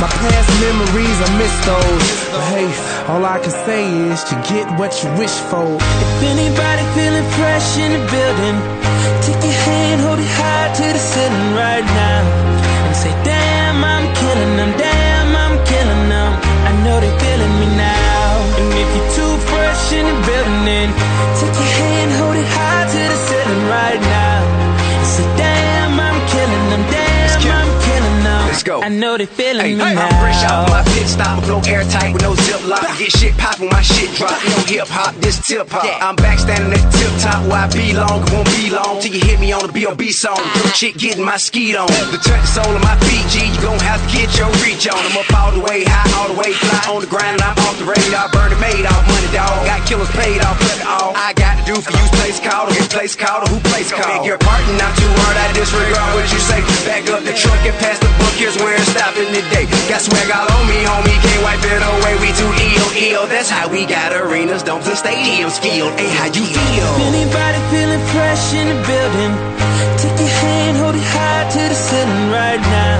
My 0.00 0.08
past 0.08 0.48
memories, 0.64 1.18
I 1.20 1.28
miss 1.36 1.54
those. 1.68 2.06
But 2.32 2.44
hey, 2.56 2.68
all 3.12 3.24
I 3.24 3.36
can 3.40 3.52
say 3.68 3.84
is 4.08 4.24
you 4.32 4.38
get 4.48 4.66
what 4.80 4.92
you 5.04 5.08
wish 5.20 5.36
for. 5.52 5.68
If 5.76 6.20
anybody 6.32 6.84
feeling 6.96 7.26
fresh 7.36 7.76
in 7.76 7.92
the 7.92 8.02
building, 8.08 8.56
take 9.20 9.42
your 9.44 9.58
hand, 9.68 10.00
hold 10.00 10.20
it 10.20 10.32
high 10.32 10.68
to 10.80 10.86
the 10.96 11.02
ceiling 11.02 11.50
right 11.52 11.84
now. 11.84 12.20
And 12.88 12.96
say, 12.96 13.12
damn, 13.24 13.84
I'm 13.84 14.06
killing 14.14 14.56
them, 14.56 14.72
damn, 14.78 14.95
know 16.96 17.00
they 17.00 17.18
feeling 17.18 17.54
me 17.60 17.68
now. 17.76 18.30
And 18.58 18.68
if 18.72 18.88
you're 18.96 19.12
too 19.18 19.34
fresh 19.48 19.92
in 19.92 20.04
the 20.06 20.16
building, 20.26 21.15
I 28.86 28.88
know 28.88 29.18
they 29.18 29.26
feeling 29.26 29.78
me 29.78 29.82
Hey, 29.82 29.98
now. 29.98 30.06
I'm 30.06 30.14
fresh 30.22 30.46
out 30.46 30.70
my 30.70 30.86
pit 30.94 31.10
stop, 31.10 31.42
flow 31.42 31.58
airtight 31.66 32.14
with 32.14 32.22
no 32.22 32.38
zip 32.38 32.62
lock. 32.70 32.86
Get 33.02 33.10
shit 33.18 33.34
poppin', 33.34 33.66
my 33.66 33.82
shit 33.82 34.14
drop. 34.14 34.38
No 34.46 34.62
hip 34.62 34.86
hop, 34.86 35.18
this 35.18 35.42
tip 35.42 35.66
hop. 35.66 35.90
I'm 35.98 36.14
back 36.14 36.38
standing 36.38 36.70
at 36.70 36.78
the 36.78 36.90
tip 36.94 37.10
top 37.18 37.42
where 37.50 37.66
I 37.66 37.68
belong. 37.74 38.22
It 38.22 38.30
won't 38.30 38.46
be 38.54 38.70
long 38.70 39.02
till 39.02 39.10
you 39.10 39.18
hit 39.26 39.42
me 39.42 39.50
on 39.50 39.66
the 39.66 39.74
B.O.B. 39.74 40.14
song. 40.14 40.38
Chick 40.78 41.02
getting 41.02 41.26
my 41.26 41.34
skeet 41.34 41.74
on. 41.74 41.90
The 42.14 42.22
touch 42.22 42.38
the 42.38 42.62
sole 42.62 42.70
of 42.70 42.82
my 42.86 42.94
feet, 43.10 43.26
G. 43.34 43.50
You 43.50 43.58
gon' 43.58 43.82
have 43.82 43.98
to 43.98 44.08
get 44.14 44.30
your 44.38 44.54
reach 44.62 44.86
on. 44.86 45.02
I'm 45.02 45.18
up 45.18 45.34
all 45.34 45.50
the 45.50 45.66
way, 45.66 45.82
high 45.82 46.06
all 46.14 46.30
the 46.30 46.38
way, 46.38 46.54
fly 46.54 46.86
on 46.86 47.02
the 47.02 47.10
ground. 47.10 47.42
I'm 47.42 47.58
off 47.66 47.74
the 47.82 47.90
radar, 47.90 48.30
burn 48.30 48.54
it 48.54 48.60
made 48.62 48.86
off 48.86 49.02
money, 49.10 49.30
dog. 49.34 49.66
Got 49.66 49.82
killers 49.90 50.14
paid 50.14 50.38
off, 50.46 50.62
plug 50.62 50.78
it 50.78 50.86
all. 50.86 51.10
I 51.18 51.34
got 51.34 51.58
to 51.58 51.64
do 51.66 51.74
for 51.82 51.90
you, 51.90 52.06
place 52.22 52.38
called, 52.38 52.70
who 52.70 52.86
place 52.86 53.18
called, 53.18 53.50
who 53.50 53.58
place 53.66 53.90
called. 53.90 54.06
Beg 54.06 54.22
your 54.22 54.38
pardon, 54.38 54.78
not 54.78 54.94
too 54.94 55.10
hard, 55.26 55.34
I 55.42 55.50
disregard 55.58 56.14
what 56.14 56.30
you 56.30 56.38
say. 56.38 56.62
Back 56.86 57.10
up 57.10 57.26
the 57.26 57.34
truck 57.34 57.58
and 57.66 57.74
pass 57.82 57.98
the 57.98 58.06
book, 58.22 58.34
here's 58.38 58.54
where 58.62 58.75
it's 58.76 58.90
stopping 58.92 59.30
today. 59.32 59.64
Got 59.88 60.00
swag 60.04 60.28
all 60.30 60.48
on 60.48 60.64
me, 60.68 60.78
homie, 60.84 61.16
can't 61.24 61.42
wipe 61.42 61.64
it 61.64 61.82
away. 61.82 62.14
We 62.20 62.30
too 62.36 62.52
ill, 62.52 62.90
ill. 63.08 63.24
That's 63.26 63.50
how 63.50 63.68
we 63.68 63.86
got 63.86 64.12
arenas, 64.12 64.62
domes, 64.62 64.86
and 64.86 64.96
stadiums 64.98 65.56
filled. 65.58 65.92
Ain't 65.98 66.14
how 66.20 66.28
you 66.28 66.44
feel. 66.44 66.88
If 66.96 67.10
anybody 67.12 67.58
feeling 67.72 68.02
fresh 68.12 68.44
in 68.54 68.66
the 68.72 68.78
building, 68.84 69.32
take 70.00 70.16
your 70.20 70.34
hand, 70.44 70.74
hold 70.76 70.94
it 70.94 71.08
high 71.16 71.44
to 71.56 71.62
the 71.72 71.78
ceiling 71.78 72.28
right 72.30 72.60
now. 72.60 72.96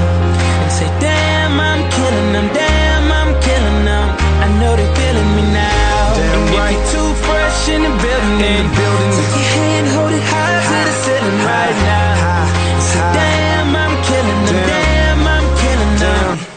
And 0.65 0.73
say, 0.73 0.89
damn, 1.01 1.55
I'm 1.61 1.83
killing 1.93 2.31
them, 2.33 2.49
damn, 2.55 3.05
I'm 3.13 3.33
killing 3.45 3.81
them. 3.85 4.07
I 4.43 4.47
know 4.61 4.73
they 4.77 4.89
feeling 4.97 5.31
me 5.37 5.45
now. 5.53 6.17
Damn 6.17 6.41
and 6.41 6.57
right. 6.57 6.73
if 6.73 6.81
you're 6.81 6.91
too 6.95 7.11
fresh 7.27 7.61
in 7.69 7.81
the 7.85 7.93
building, 8.03 8.41
In 8.41 8.67
the 8.67 8.75
building. 8.75 9.11
take 9.15 9.33
your 9.37 9.49
hand, 9.61 9.87
hold 9.95 10.13
it 10.13 10.25
high, 10.25 10.59
to 10.65 10.79
the 10.89 10.95
ceiling 11.05 11.39
right 11.45 11.77
now. 11.87 12.06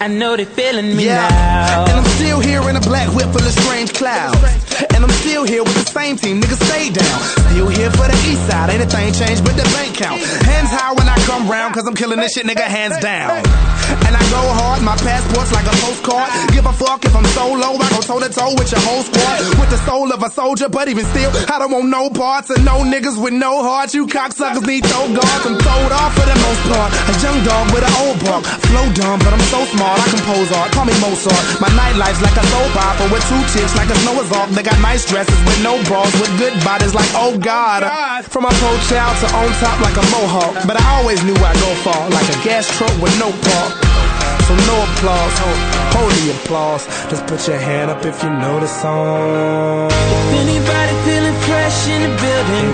I 0.02 0.08
know 0.08 0.38
they 0.38 0.46
feeling 0.46 0.96
me 0.96 1.06
Yeah, 1.08 1.28
now. 1.28 1.84
and 1.84 1.92
I'm 2.00 2.06
still 2.16 2.40
here 2.40 2.62
in 2.70 2.76
a 2.76 2.82
black 2.82 3.14
whip 3.14 3.28
full 3.28 3.42
of 3.46 3.52
strange 3.52 3.94
clouds. 3.94 4.38
And 4.96 5.04
I'm 5.04 5.12
still 5.20 5.44
here 5.44 5.64
with 5.64 5.76
the 5.76 5.86
same 5.86 6.16
team, 6.16 6.42
niggas 6.42 6.62
stay 6.68 6.90
down. 6.90 7.20
Still 7.52 7.68
here 7.68 7.92
for 7.92 8.08
the 8.08 8.18
east 8.30 8.44
side, 8.48 8.70
ain't 8.70 8.84
a 8.84 8.88
changed 8.88 9.44
but 9.44 9.56
the 9.56 9.68
bank 9.76 9.96
count. 9.96 10.22
Hands 10.48 10.72
high 10.72 10.94
when 10.94 11.08
I 11.08 11.18
come 11.28 11.50
round, 11.50 11.74
cause 11.76 11.86
I'm 11.88 11.96
killing 11.96 12.20
this 12.20 12.34
shit, 12.34 12.46
nigga, 12.46 12.64
hands 12.64 12.98
down. 13.00 13.44
And 14.06 14.14
I 14.16 14.24
go 14.32 14.42
hard, 14.56 14.82
my 14.86 14.96
passport's 14.96 15.52
like 15.52 15.66
a 15.66 15.76
postcard. 15.84 16.30
Give 16.54 16.66
a 16.66 16.74
fuck 16.74 17.04
if 17.04 17.16
I'm 17.16 17.26
solo, 17.36 17.76
I 17.76 17.90
go 17.90 18.00
toe 18.00 18.20
to 18.22 18.30
toe 18.30 18.54
with 18.56 18.72
your 18.72 18.82
whole 18.86 19.04
squad. 19.04 19.60
With 19.60 19.70
the 19.70 19.82
soul 19.84 20.14
of 20.14 20.22
a 20.24 20.30
soldier, 20.30 20.70
but 20.70 20.88
even 20.88 21.06
still, 21.12 21.32
I 21.52 21.60
don't 21.60 21.72
want 21.72 21.90
no 21.90 22.10
parts 22.10 22.50
and 22.50 22.64
no 22.64 22.86
niggas 22.86 23.18
with 23.20 23.34
no 23.34 23.64
heart. 23.64 23.94
You 23.94 24.08
cocksuckers 24.08 24.64
need 24.64 24.86
throw 24.86 25.10
guards, 25.12 25.44
I'm 25.44 25.58
throwed 25.60 25.92
off 25.92 26.14
for 26.16 26.24
the 26.24 26.38
most 26.38 26.62
part. 26.72 26.90
A 27.10 27.14
young 27.20 27.40
dog 27.44 27.66
with 27.74 27.84
an 27.84 27.96
old 28.00 28.18
bark. 28.24 28.44
Flow 28.70 28.88
dumb, 28.96 29.20
but 29.20 29.34
I'm 29.34 29.46
so 29.52 29.60
smart, 29.74 30.00
I 30.00 30.08
compose 30.08 30.50
art. 30.54 30.72
Call 30.72 30.86
me 30.86 30.96
Mozart. 31.02 31.44
My 31.60 31.70
nightlife's 31.74 32.22
like 32.22 32.38
a 32.38 32.46
soap 32.46 32.74
opera 32.78 33.08
with 33.10 33.26
two 33.26 33.42
chicks 33.52 33.74
like 33.76 33.90
a 33.90 33.98
Noah's 34.06 34.30
Ark. 34.32 34.50
They 34.54 34.64
got 34.70 34.82
nice 34.82 35.06
dresses 35.06 35.40
with 35.46 35.62
no 35.64 35.82
bras, 35.90 36.14
with 36.22 36.32
good 36.38 36.54
bodies 36.64 36.94
like, 36.94 37.10
oh 37.16 37.38
God. 37.38 37.82
From 38.26 38.46
a 38.46 38.54
pro 38.62 38.72
child 38.90 39.18
to 39.22 39.28
on 39.34 39.50
top 39.58 39.78
like 39.82 39.98
a 39.98 40.06
mohawk. 40.14 40.54
But 40.68 40.78
I 40.80 40.86
always 41.02 41.24
knew 41.24 41.36
I'd 41.36 41.58
go 41.58 41.72
far, 41.82 42.10
like 42.10 42.30
a 42.30 42.38
gas 42.44 42.70
truck 42.78 42.94
with 43.02 43.14
no 43.18 43.32
park. 43.32 43.72
So 44.46 44.56
no 44.66 44.76
applause, 44.82 45.38
the 46.10 46.32
applause. 46.42 46.86
Just 47.10 47.26
put 47.28 47.48
your 47.48 47.58
hand 47.58 47.92
up 47.92 48.04
if 48.06 48.22
you 48.24 48.30
know 48.30 48.60
the 48.60 48.68
song. 48.68 49.90
If 49.90 50.26
anybody 50.42 50.94
feeling 51.06 51.38
fresh 51.46 51.88
in 51.88 52.02
the 52.06 52.14
building, 52.18 52.68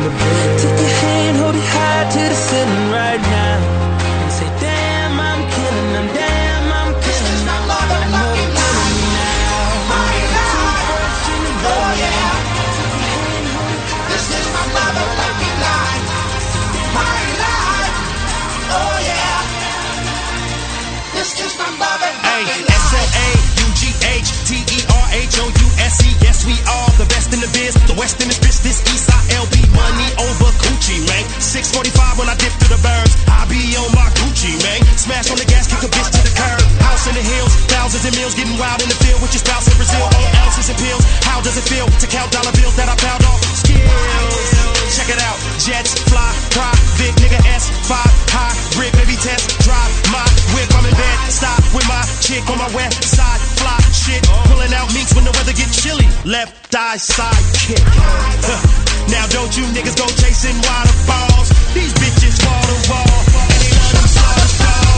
S-L-A-U-G-H-T-E-R-H-O-U-S-E. 25.25 26.09
Yes, 26.21 26.45
we 26.45 26.53
are 26.69 26.89
the 27.01 27.07
best 27.09 27.33
in 27.33 27.41
the 27.41 27.49
biz. 27.49 27.73
The 27.89 27.97
West 27.97 28.21
in 28.21 28.29
this 28.29 28.37
bitch, 28.37 28.61
this 28.61 28.81
East 28.85 29.09
side 29.09 29.25
LB 29.33 29.57
money 29.73 30.09
over 30.21 30.49
Coochie, 30.61 31.01
man. 31.09 31.25
645 31.41 32.21
when 32.21 32.29
I 32.29 32.35
dip 32.37 32.53
through 32.61 32.77
the 32.77 32.81
birds. 32.85 33.17
I 33.25 33.45
be 33.49 33.57
on 33.73 33.89
my 33.97 34.05
Gucci, 34.21 34.53
man. 34.61 34.85
Smash 34.97 35.33
on 35.33 35.37
the 35.41 35.47
gas, 35.49 35.65
kick 35.65 35.81
a 35.81 35.89
bitch 35.89 36.09
to 36.13 36.21
the 36.21 36.33
curb. 36.33 36.61
House 36.85 37.09
in 37.09 37.17
the 37.17 37.25
hills, 37.25 37.53
thousands 37.73 38.05
and 38.05 38.13
mills, 38.13 38.37
getting 38.37 38.57
wild 38.61 38.81
in 38.85 38.89
the 38.89 38.99
field 39.01 39.17
with 39.21 39.33
your 39.33 39.41
spouse 39.41 39.65
in 39.65 39.75
Brazil. 39.81 40.05
All 40.05 40.29
ounces 40.45 40.69
and 40.69 40.77
pills. 40.77 41.01
How 41.25 41.41
does 41.41 41.57
it 41.57 41.65
feel 41.65 41.89
to 41.89 42.05
count 42.05 42.29
dollar 42.29 42.53
bills 42.53 42.75
that 42.77 42.85
I 42.85 42.95
found 43.01 43.25
off? 43.25 43.41
Skills. 43.57 44.75
Check 44.93 45.09
it 45.09 45.21
out. 45.25 45.37
Jets, 45.57 45.97
fly, 46.05 46.29
private, 46.53 47.17
nigga 47.17 47.41
S5, 47.49 47.97
hybrid, 48.29 48.93
baby 48.93 49.17
test, 49.17 49.57
drive 49.65 49.89
my 50.13 50.21
whip. 50.53 50.69
I'm 50.77 50.85
in 50.85 50.93
bed, 50.93 51.17
stop 51.33 51.57
with 51.73 51.87
my 51.89 52.05
chick 52.21 52.45
on 52.47 52.61
my 52.61 52.69
west 52.77 53.01
side, 53.03 53.41
fly 53.65 53.81
shit. 53.89 54.21
Pulling 54.49 54.73
out 54.77 54.93
meats 54.93 55.13
when 55.15 55.25
the 55.25 55.33
weather 55.33 55.55
get 55.57 55.69
chilly. 55.73 56.05
Left 56.25 56.53
eye 56.75 56.97
side 56.97 57.45
kick. 57.57 57.81
Now 59.05 59.27
don't 59.27 59.53
you 59.55 59.63
niggas 59.69 59.95
go 60.01 60.07
chasing 60.17 60.57
waterfalls. 60.65 61.49
These 61.77 61.93
bitches 61.93 62.41
wall 62.41 62.63
to 62.69 62.77
wall. 62.89 63.17
And 63.37 63.49
they 63.61 63.69
love 63.93 64.53
them. 64.57 64.89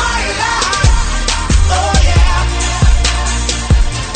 My 0.00 0.20
life. 0.40 0.88
Oh 1.76 1.92
yeah. 2.08 2.40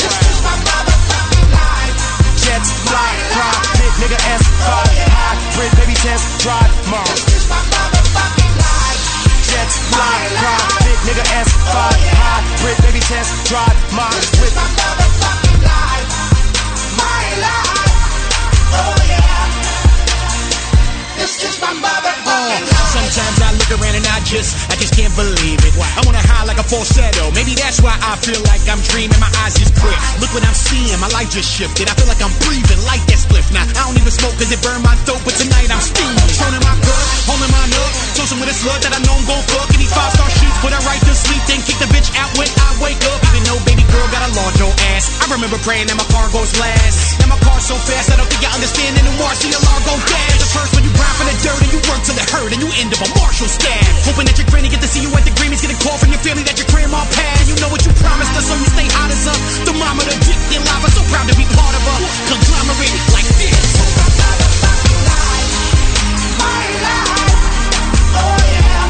This 0.01 0.17
is 0.33 0.39
my 0.41 0.55
life. 0.65 0.97
Jets, 2.41 2.69
fly, 2.89 3.11
private, 3.37 3.93
nigga 4.01 4.17
S5, 4.17 4.69
hybrid, 5.13 5.71
baby 5.77 5.93
test, 6.01 6.25
drive 6.41 6.73
mom. 6.89 7.38
Jets, 9.59 9.77
fly, 9.91 10.19
private, 10.37 10.99
nigga 11.03 11.23
S5, 11.35 11.75
hybrid, 11.75 12.77
baby 12.81 12.99
test, 13.01 13.33
drive 13.45 13.75
my 13.91 14.07
motherfucking 14.07 15.18
Sometimes 23.09 23.41
I 23.41 23.49
look 23.57 23.71
around 23.73 23.97
and 23.97 24.05
I 24.05 24.21
just, 24.21 24.53
I 24.69 24.77
just 24.77 24.93
can't 24.93 25.09
believe 25.17 25.57
it. 25.65 25.73
I 25.73 26.05
wanna 26.05 26.21
high 26.21 26.45
like 26.45 26.61
a 26.61 26.67
falsetto. 26.69 27.33
Maybe 27.33 27.57
that's 27.57 27.81
why 27.81 27.97
I 28.05 28.13
feel 28.21 28.37
like 28.45 28.61
I'm 28.69 28.77
dreaming. 28.85 29.17
My 29.17 29.33
eyes 29.41 29.57
just 29.57 29.73
clear. 29.73 29.97
Look 30.21 30.29
what 30.29 30.45
I'm 30.45 30.53
seeing. 30.53 30.93
My 31.01 31.09
life 31.09 31.33
just 31.33 31.49
shifted. 31.49 31.89
I 31.89 31.97
feel 31.97 32.05
like 32.05 32.21
I'm 32.21 32.29
breathing 32.45 32.77
like 32.85 33.01
that 33.09 33.17
spliff. 33.17 33.49
Now 33.49 33.65
I 33.65 33.89
don't 33.89 33.97
even 33.97 34.13
smoke 34.13 34.37
'cause 34.37 34.53
it 34.53 34.61
burned 34.61 34.85
my 34.85 34.93
throat, 35.09 35.25
but 35.25 35.33
tonight 35.41 35.73
I'm 35.73 35.81
steaming. 35.81 36.29
Turning 36.37 36.61
my 36.61 36.77
gut, 36.85 37.01
holding 37.25 37.49
my 37.49 37.65
nut, 37.65 37.91
toasting 38.13 38.37
with 38.37 38.53
a 38.53 38.57
slut 38.61 38.77
that 38.85 38.93
I 38.93 39.01
know 39.01 39.17
I'm 39.17 39.25
gon' 39.25 39.41
fuck. 39.49 39.73
And 39.73 39.81
these 39.81 39.89
five 39.89 40.13
star 40.13 40.29
sheets 40.29 40.57
put 40.61 40.69
her 40.69 40.83
right 40.85 41.01
to 41.01 41.13
sleep, 41.17 41.41
then 41.49 41.65
kick 41.65 41.81
the 41.81 41.89
bitch 41.89 42.13
out 42.13 42.29
when 42.37 42.45
I 42.61 42.77
wake 42.77 43.01
up. 43.09 43.25
Even 43.33 43.41
though 43.49 43.57
baby 43.65 43.89
girl 43.89 44.05
got 44.13 44.21
a 44.21 44.31
large 44.37 44.61
old 44.61 44.77
ass, 44.93 45.09
I 45.17 45.25
remember 45.33 45.57
praying 45.65 45.89
that 45.89 45.97
my 45.97 46.05
car 46.13 46.29
goes 46.29 46.53
last. 46.61 47.17
Now 47.25 47.33
my 47.33 47.41
car's 47.41 47.65
so 47.65 47.73
fast, 47.89 48.13
I 48.13 48.21
don't 48.21 48.29
think 48.29 48.45
I 48.45 48.53
understand 48.53 49.01
anymore. 49.01 49.33
See 49.33 49.49
the 49.49 49.57
alarm 49.57 49.81
go 49.89 49.97
dash. 49.97 50.37
The 50.37 50.49
first 50.53 50.77
when 50.77 50.85
you 50.85 50.93
grind 50.93 51.15
for 51.17 51.25
the 51.25 51.33
dirt 51.41 51.57
and 51.65 51.71
you 51.73 51.81
work 51.89 52.01
till 52.05 52.17
it 52.21 52.29
hurt 52.29 52.53
and 52.53 52.61
you 52.61 52.69
end 52.77 52.93
up 52.93 52.98
a 53.01 53.07
Marshall 53.15 53.47
staff. 53.47 53.87
Hoping 54.03 54.27
that 54.27 54.35
your 54.35 54.47
granny 54.51 54.67
get 54.67 54.81
to 54.83 54.89
see 54.89 54.99
you 54.99 55.11
at 55.15 55.23
the 55.23 55.31
Grammys, 55.39 55.63
get 55.63 55.71
a 55.71 55.79
call 55.79 55.95
from 55.95 56.11
your 56.11 56.19
family 56.19 56.43
that 56.43 56.59
your 56.59 56.67
grandma 56.67 56.99
passed. 57.15 57.47
You 57.47 57.55
know 57.63 57.71
what 57.71 57.85
you 57.87 57.91
promised 57.95 58.35
us, 58.35 58.51
so 58.51 58.55
you 58.59 58.67
stay 58.67 58.87
hot 58.91 59.07
as 59.07 59.23
a 59.23 59.35
thermometer, 59.63 60.11
dipped 60.27 60.51
in 60.51 60.61
lava. 60.67 60.91
So 60.91 61.01
proud 61.07 61.31
to 61.31 61.35
be 61.39 61.47
part 61.55 61.73
of 61.75 61.83
a 61.83 61.95
conglomerate 62.27 62.91
like 63.15 63.29
this. 63.39 63.55
My 66.43 66.63
life. 66.83 67.39
Oh 68.19 68.39
yeah. 68.51 68.83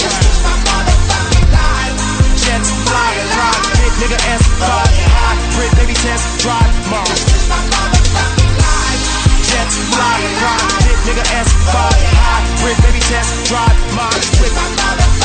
This 0.00 0.16
is 0.16 0.38
my 0.40 0.54
motherfucking 0.64 1.48
life. 1.52 1.96
Jets, 2.40 2.70
fly, 2.88 3.12
private, 3.36 3.94
nigga 4.00 4.16
S5, 4.16 4.64
hybrid, 4.64 5.72
baby 5.76 5.96
test, 6.00 6.24
drive 6.40 6.72
What 6.88 8.39
jets, 9.50 9.76
fly, 9.90 10.18
ride, 10.42 10.70
dick, 10.84 10.98
nigga, 11.06 11.24
S5, 11.42 11.74
high, 11.74 12.44
brick. 12.62 12.78
baby, 12.84 13.00
test, 13.00 13.30
drive, 13.48 13.76
my 13.94 14.08
whip. 14.40 15.19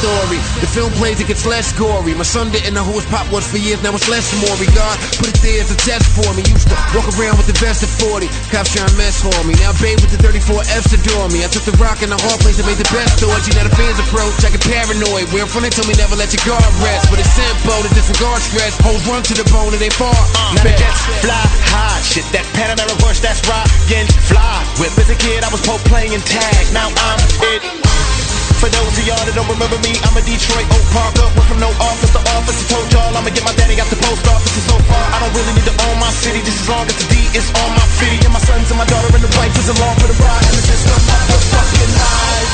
Story. 0.00 0.38
The 0.60 0.68
film 0.68 0.92
plays, 1.00 1.20
it 1.20 1.28
gets 1.28 1.46
less 1.46 1.72
gory. 1.72 2.12
My 2.14 2.26
son 2.26 2.52
didn't 2.52 2.74
know 2.74 2.84
who 2.84 2.96
his 3.00 3.08
pop 3.08 3.26
was 3.32 3.48
for 3.48 3.58
years, 3.58 3.82
now 3.82 3.94
it's 3.96 4.08
less 4.08 4.28
more. 4.40 4.56
God 4.76 4.96
put 5.20 5.28
it 5.32 5.40
there 5.40 5.60
as 5.62 5.70
a 5.72 5.78
test 5.78 6.08
for 6.12 6.28
me. 6.36 6.44
Used 6.48 6.68
to 6.68 6.76
walk 6.92 7.08
around 7.16 7.40
with 7.40 7.48
the 7.48 7.56
vest 7.56 7.80
of 7.80 7.90
40. 8.02 8.28
Cops 8.52 8.72
trying 8.72 8.88
to 8.88 8.98
mess 8.98 9.24
for 9.24 9.36
me. 9.44 9.56
Now 9.62 9.72
babe 9.80 10.00
with 10.00 10.12
the 10.12 10.20
34 10.20 10.64
F's 10.68 10.92
adore 10.92 11.28
me. 11.32 11.44
I 11.44 11.48
took 11.48 11.64
the 11.64 11.76
rock 11.80 12.04
in 12.04 12.10
the 12.12 12.20
hard 12.20 12.38
place 12.44 12.60
and 12.60 12.66
made 12.68 12.80
the 12.80 12.88
best 12.92 13.20
dodgy. 13.20 13.56
Now 13.56 13.64
the 13.64 13.74
fans 13.74 13.96
approach, 14.00 14.36
I 14.44 14.52
get 14.52 14.64
paranoid. 14.64 15.32
Where 15.32 15.48
front 15.48 15.64
they 15.68 15.72
tell 15.72 15.86
me 15.88 15.96
never 15.96 16.16
let 16.16 16.32
your 16.32 16.44
guard 16.44 16.66
rest. 16.84 17.08
But 17.08 17.20
it's 17.20 17.32
simple 17.32 17.80
to 17.80 17.90
disregard 17.96 18.40
stress. 18.44 18.76
Hoes 18.84 19.00
run 19.08 19.22
to 19.28 19.34
the 19.34 19.46
bone 19.48 19.72
and 19.72 19.80
they 19.80 19.92
far. 19.92 20.16
Now 20.56 20.64
the 20.64 20.74
jets 20.76 21.00
fly 21.24 21.46
high, 21.72 22.00
shit 22.02 22.26
that 22.36 22.44
Panamera 22.52 22.92
Rush, 23.04 23.20
that's 23.20 23.40
rockin' 23.48 24.08
fly. 24.28 24.60
Whip 24.80 24.92
as 24.98 25.08
a 25.08 25.16
kid, 25.16 25.44
I 25.44 25.48
was 25.48 25.62
Pope 25.64 25.82
playing 25.88 26.12
tag, 26.20 26.72
now 26.72 26.88
I'm 26.88 27.20
it. 27.54 28.15
For 28.56 28.72
those 28.72 28.96
of 28.96 29.04
y'all 29.04 29.20
that 29.20 29.36
don't 29.36 29.50
remember 29.52 29.76
me, 29.84 29.92
I'm 30.00 30.16
a 30.16 30.24
Detroit 30.24 30.64
Oak 30.72 30.86
Parker. 30.88 31.28
Went 31.36 31.44
from 31.44 31.60
no 31.60 31.68
office 31.76 32.08
to 32.16 32.22
office. 32.40 32.56
I 32.56 32.64
told 32.72 32.88
y'all 32.88 33.12
I'ma 33.12 33.28
get 33.28 33.44
my 33.44 33.52
daddy 33.52 33.76
out 33.76 33.88
the 33.92 34.00
post 34.00 34.24
office. 34.32 34.56
And 34.56 34.64
so 34.64 34.76
far, 34.88 35.04
I 35.12 35.20
don't 35.20 35.34
really 35.36 35.60
need 35.60 35.68
to 35.68 35.76
own 35.76 35.96
my 36.00 36.08
city. 36.08 36.40
Just 36.40 36.64
as 36.64 36.68
long 36.72 36.88
as 36.88 36.96
the 36.96 37.06
D 37.12 37.14
is 37.36 37.52
on 37.52 37.70
my 37.76 37.86
fitty. 38.00 38.16
And 38.24 38.32
my 38.32 38.40
sons 38.40 38.72
and 38.72 38.80
my 38.80 38.88
daughter 38.88 39.12
and 39.12 39.24
the 39.28 39.32
wife 39.36 39.52
is 39.60 39.68
along 39.76 39.94
for 40.00 40.08
the 40.08 40.16
ride. 40.24 40.40
And 40.48 40.56
it's 40.56 40.68
just 40.72 40.88
a 40.88 40.96
motherfucking 41.04 41.92
life. 42.00 42.50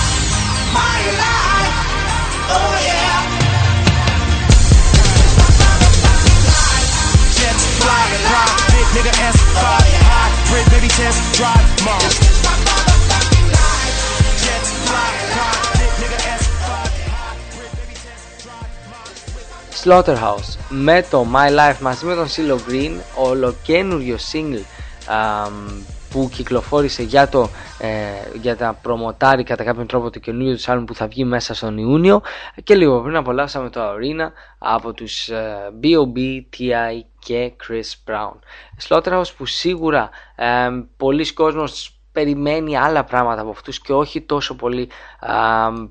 My 0.75 0.99
life, 1.23 1.77
oh 2.51 2.75
yeah. 2.83 3.23
Jets 7.31 7.65
fly, 7.79 8.05
fly, 8.27 8.51
big 8.75 8.89
nigga 8.91 9.13
S5, 9.23 9.55
high, 9.55 10.31
Brit, 10.51 10.67
baby 10.75 10.91
test, 10.91 11.23
drive, 11.39 11.63
mom. 11.87 12.42
Slaughterhouse 19.85 20.57
με 20.69 21.07
το 21.11 21.27
My 21.35 21.49
Life 21.51 21.79
μαζί 21.81 22.07
με 22.07 22.15
τον 22.15 22.27
CeeLo 22.29 22.71
Green 22.71 22.93
ολοκένουργιο 23.17 24.17
single 24.33 24.63
α, 25.07 25.49
που 26.11 26.29
κυκλοφόρησε 26.33 27.03
για, 27.03 27.29
το, 27.29 27.49
ε, 27.79 27.89
για 28.41 28.57
τα 28.57 28.79
προμοτάρει 28.83 29.43
κατά 29.43 29.65
κάποιον 29.65 29.87
τρόπο 29.87 30.11
το 30.11 30.19
καινούριο 30.19 30.55
τους 30.55 30.69
άλμου 30.69 30.85
που 30.85 30.95
θα 30.95 31.07
βγει 31.07 31.25
μέσα 31.25 31.55
στον 31.55 31.79
Ιούνιο. 31.79 32.23
Και 32.65 32.75
λίγο 32.75 33.01
πριν 33.01 33.17
απολαύσαμε 33.17 33.71
το 33.71 33.81
Arena 33.81 34.33
από 34.59 34.93
τους 34.93 35.29
ε, 35.29 35.57
B.O.B, 35.83 36.19
T.I 36.59 37.01
και 37.19 37.53
Chris 37.69 38.11
Brown. 38.11 38.39
Slaughterhouse 38.89 39.35
που 39.37 39.47
σίγουρα 39.47 40.11
ε, 40.35 40.69
πολλοί 40.97 41.33
κόσμος 41.33 41.97
περιμένει 42.13 42.77
άλλα 42.77 43.05
πράγματα 43.05 43.41
από 43.41 43.51
αυτούς 43.51 43.81
και 43.81 43.93
όχι 43.93 44.21
τόσο 44.21 44.55
πολύ 44.57 44.89
α, 45.21 45.37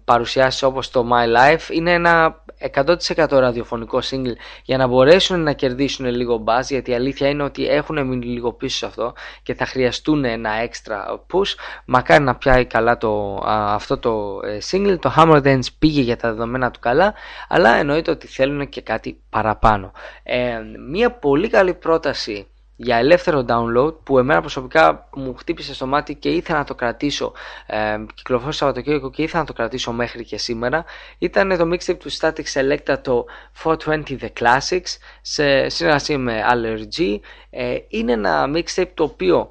παρουσιάσεις 0.04 0.63
όπως 0.63 0.91
το 0.91 1.10
My 1.12 1.38
Life. 1.38 1.69
Είναι 1.71 1.93
ένα 1.93 2.40
100% 2.74 3.28
ραδιοφωνικό 3.30 4.00
single 4.10 4.36
για 4.63 4.78
να 4.78 4.88
μπορέσουν 4.88 5.43
να 5.43 5.54
κερδίσουν 5.54 6.06
λίγο 6.06 6.43
buzz 6.47 6.63
γιατί 6.69 6.91
η 6.91 6.93
αλήθεια 6.93 7.30
είναι 7.30 7.43
ότι 7.43 7.67
έχουν 7.67 8.08
μείνει 8.08 8.26
λίγο 8.26 8.54
πίσω 8.54 8.78
σε 8.78 8.86
αυτό 8.86 9.13
και 9.43 9.54
θα 9.54 9.65
χρειαστούν 9.65 10.26
ένα 10.26 10.50
extra 10.63 11.15
push. 11.34 11.56
Μακάρι 11.86 12.24
να 12.24 12.36
πιάει 12.36 12.65
καλά 12.65 12.97
το, 12.97 13.36
α, 13.36 13.74
αυτό 13.74 13.97
το 13.97 14.39
ε, 14.43 14.58
single. 14.71 15.00
Το 15.00 15.13
Hammer 15.17 15.41
Dance 15.43 15.67
πήγε 15.80 16.02
για 16.02 16.17
τα 16.17 16.30
δεδομένα 16.30 16.71
του 16.71 16.80
καλά 16.80 17.13
αλλά 17.47 17.76
εννοείται 17.76 18.12
ότι 18.12 18.28
θέλουν 18.28 18.69
και 18.69 18.82
κάτι 18.82 19.21
παραπάνω. 19.30 19.91
Ε, 20.24 20.60
μια 20.89 21.12
πολύ 21.12 21.50
καλή 21.50 21.74
πρόταση 21.74 22.50
για 22.83 22.97
ελεύθερο 22.97 23.45
download 23.47 23.93
που 24.03 24.17
εμένα 24.17 24.39
προσωπικά 24.39 25.09
μου 25.15 25.35
χτύπησε 25.35 25.73
στο 25.73 25.85
μάτι 25.85 26.15
και 26.15 26.29
ήθελα 26.29 26.57
να 26.57 26.63
το 26.63 26.75
κρατήσω 26.75 27.33
ε, 27.65 27.97
κυκλοφόρησε 28.13 28.57
Σαββατοκύριακο 28.57 29.09
και 29.09 29.21
ήθελα 29.21 29.39
να 29.39 29.45
το 29.45 29.53
κρατήσω 29.53 29.91
μέχρι 29.91 30.23
και 30.23 30.37
σήμερα. 30.37 30.85
Ήταν 31.17 31.57
το 31.57 31.69
mixtape 31.73 31.97
του 31.97 32.11
Static 32.11 32.43
Selecta 32.53 32.97
το 33.01 33.25
420 33.63 33.75
The 34.05 34.29
Classics 34.39 34.97
σε 35.21 35.69
συνεργασία 35.69 36.17
με 36.17 36.43
Allergy. 36.53 37.19
Ε, 37.49 37.75
είναι 37.87 38.11
ένα 38.11 38.51
mixtape 38.55 38.91
το 38.93 39.03
οποίο 39.03 39.49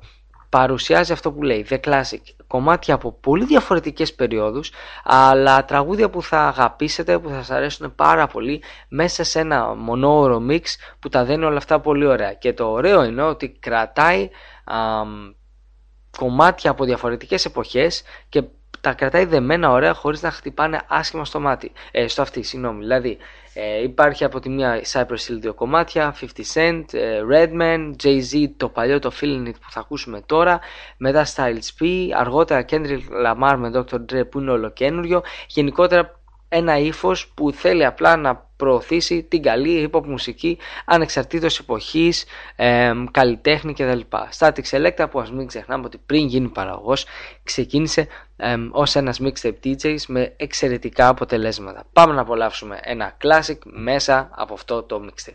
παρουσιάζει 0.48 1.12
αυτό 1.12 1.32
που 1.32 1.42
λέει 1.42 1.66
The 1.70 1.80
Classic 1.80 2.39
κομμάτια 2.50 2.94
από 2.94 3.12
πολύ 3.12 3.44
διαφορετικές 3.44 4.14
περιόδους 4.14 4.72
αλλά 5.04 5.64
τραγούδια 5.64 6.10
που 6.10 6.22
θα 6.22 6.46
αγαπήσετε 6.46 7.18
που 7.18 7.28
θα 7.28 7.34
σας 7.34 7.50
αρέσουν 7.50 7.94
πάρα 7.94 8.26
πολύ 8.26 8.62
μέσα 8.88 9.24
σε 9.24 9.40
ένα 9.40 9.74
μονόωρο 9.74 10.42
mix 10.50 10.62
που 10.98 11.08
τα 11.08 11.24
δένει 11.24 11.44
όλα 11.44 11.56
αυτά 11.56 11.80
πολύ 11.80 12.06
ωραία. 12.06 12.32
Και 12.34 12.52
το 12.52 12.70
ωραίο 12.70 13.04
είναι 13.04 13.22
ότι 13.22 13.48
κρατάει 13.48 14.30
α, 14.64 14.76
κομμάτια 16.18 16.70
από 16.70 16.84
διαφορετικές 16.84 17.44
εποχές 17.44 18.02
και 18.28 18.42
τα 18.80 18.92
κρατάει 18.92 19.24
δεμένα 19.24 19.70
ωραία 19.70 19.94
χωρίς 19.94 20.22
να 20.22 20.30
χτυπάνε 20.30 20.80
άσχημα 20.86 21.24
στο 21.24 21.40
μάτι, 21.40 21.72
ε, 21.90 22.08
στο 22.08 22.22
αυτή, 22.22 22.42
συγγνώμη. 22.42 22.78
Δηλαδή 22.78 23.18
ε, 23.54 23.82
υπάρχει 23.82 24.24
από 24.24 24.40
τη 24.40 24.48
μία 24.48 24.82
Cypress 24.92 25.28
Hill 25.28 25.38
δύο 25.40 25.54
κομμάτια, 25.54 26.14
50 26.20 26.24
Cent, 26.54 26.84
ε, 26.92 27.20
Redman, 27.30 27.92
Jay-Z 28.02 28.50
το 28.56 28.68
παλιό 28.68 28.98
το 28.98 29.12
Feeling 29.20 29.46
It 29.46 29.54
που 29.60 29.70
θα 29.70 29.80
ακούσουμε 29.80 30.20
τώρα, 30.26 30.60
μετά 30.96 31.26
Styles 31.26 31.82
P, 31.82 31.86
αργότερα 32.16 32.64
Kendrick 32.70 33.02
Lamar 33.26 33.54
με 33.56 33.70
Dr. 33.74 33.96
Dre 34.12 34.30
που 34.30 34.38
είναι 34.38 34.50
ολοκένουργιο, 34.50 35.22
γενικότερα 35.46 36.20
ένα 36.48 36.78
ύφος 36.78 37.28
που 37.28 37.52
θέλει 37.52 37.84
απλά 37.84 38.16
να 38.16 38.49
προωθήσει 38.60 39.22
την 39.22 39.42
καλή 39.42 39.90
hip 39.92 39.98
hop 39.98 40.04
μουσική 40.04 40.58
ανεξαρτήτως 40.84 41.58
εποχής, 41.58 42.24
ε, 42.56 42.92
καλλιτέχνη 43.10 43.72
κτλ. 43.72 44.00
Static 44.38 44.62
Selecta 44.70 45.06
που 45.10 45.20
ας 45.20 45.32
μην 45.32 45.46
ξεχνάμε 45.46 45.84
ότι 45.84 45.98
πριν 46.06 46.26
γίνει 46.26 46.48
παραγωγός 46.48 47.06
ξεκίνησε 47.42 48.06
ε, 48.36 48.56
ως 48.70 48.94
ένας 48.94 49.20
mixtape 49.22 49.54
DJs 49.64 50.02
με 50.06 50.32
εξαιρετικά 50.36 51.08
αποτελέσματα. 51.08 51.84
Πάμε 51.92 52.14
να 52.14 52.20
απολαύσουμε 52.20 52.78
ένα 52.82 53.16
classic 53.22 53.58
μέσα 53.64 54.30
από 54.34 54.54
αυτό 54.54 54.82
το 54.82 55.00
mixtape. 55.06 55.34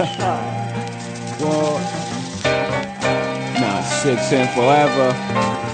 well, 1.40 1.76
nah, 3.60 3.80
six 4.02 4.32
and 4.32 4.48
forever. 4.56 5.69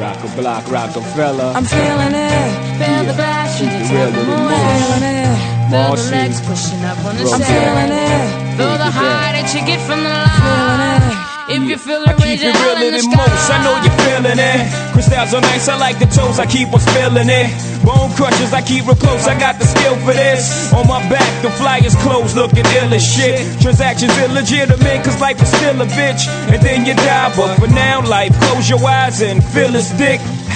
Rock 0.00 0.24
a 0.24 0.28
block, 0.40 0.64
Rockefeller. 0.70 1.52
I'm 1.54 1.66
feeling 1.66 2.14
it, 2.14 2.80
feel 2.80 3.04
the 3.04 3.12
shit 3.52 3.68
it 3.68 3.82
it's 3.82 3.90
real 3.92 4.08
real 4.08 4.24
feeling 4.24 5.04
it, 5.04 5.68
feel 5.68 5.94
the 5.94 6.10
legs 6.10 6.40
pushing 6.40 6.82
up 6.86 6.96
on 7.04 7.18
the 7.18 7.24
Roll 7.24 7.34
I'm 7.34 7.40
feeling 7.42 7.92
it, 7.92 8.56
feel 8.56 8.78
the 8.78 8.90
high 8.90 9.32
that 9.36 9.52
you 9.52 9.60
get 9.66 9.78
from 9.86 10.02
the 10.02 10.08
line. 10.08 11.09
If 11.50 11.62
you 11.66 11.78
feel 11.78 12.02
it, 12.02 12.08
I 12.08 12.14
keep 12.14 12.38
it 12.38 12.46
it 12.46 12.54
real 12.62 12.78
in 12.78 12.94
in 12.94 12.94
the 12.94 13.02
the 13.02 13.16
most. 13.16 13.50
I 13.50 13.58
know 13.66 13.74
you're 13.82 13.98
feeling 14.06 14.38
it. 14.38 14.60
Crystals 14.94 15.34
are 15.34 15.42
nice. 15.42 15.66
I 15.66 15.76
like 15.76 15.98
the 15.98 16.06
toes. 16.06 16.38
I 16.38 16.46
keep 16.46 16.70
on 16.72 16.78
spilling 16.78 17.26
it. 17.26 17.50
Bone 17.82 18.14
crushers. 18.14 18.52
I 18.54 18.62
keep 18.62 18.86
real 18.86 18.94
close. 18.94 19.26
I 19.26 19.34
got 19.34 19.58
the 19.58 19.66
skill 19.66 19.98
for 20.06 20.14
this. 20.14 20.72
On 20.72 20.86
my 20.86 21.02
back, 21.10 21.26
the 21.42 21.50
flyers 21.58 21.96
closed, 22.06 22.36
looking 22.36 22.64
ill 22.78 22.94
as 22.94 23.02
shit. 23.02 23.42
Transactions 23.60 24.16
illegitimate, 24.18 25.02
cause 25.02 25.20
life 25.20 25.42
is 25.42 25.50
still 25.50 25.80
a 25.82 25.86
bitch. 25.98 26.30
And 26.54 26.62
then 26.62 26.86
you 26.86 26.94
die, 26.94 27.34
but 27.34 27.58
for 27.58 27.66
now, 27.66 28.00
life. 28.06 28.30
Close 28.46 28.70
your 28.70 28.82
eyes 28.86 29.20
and 29.20 29.42
feel 29.42 29.74
its 29.74 29.90
dick. 29.98 30.20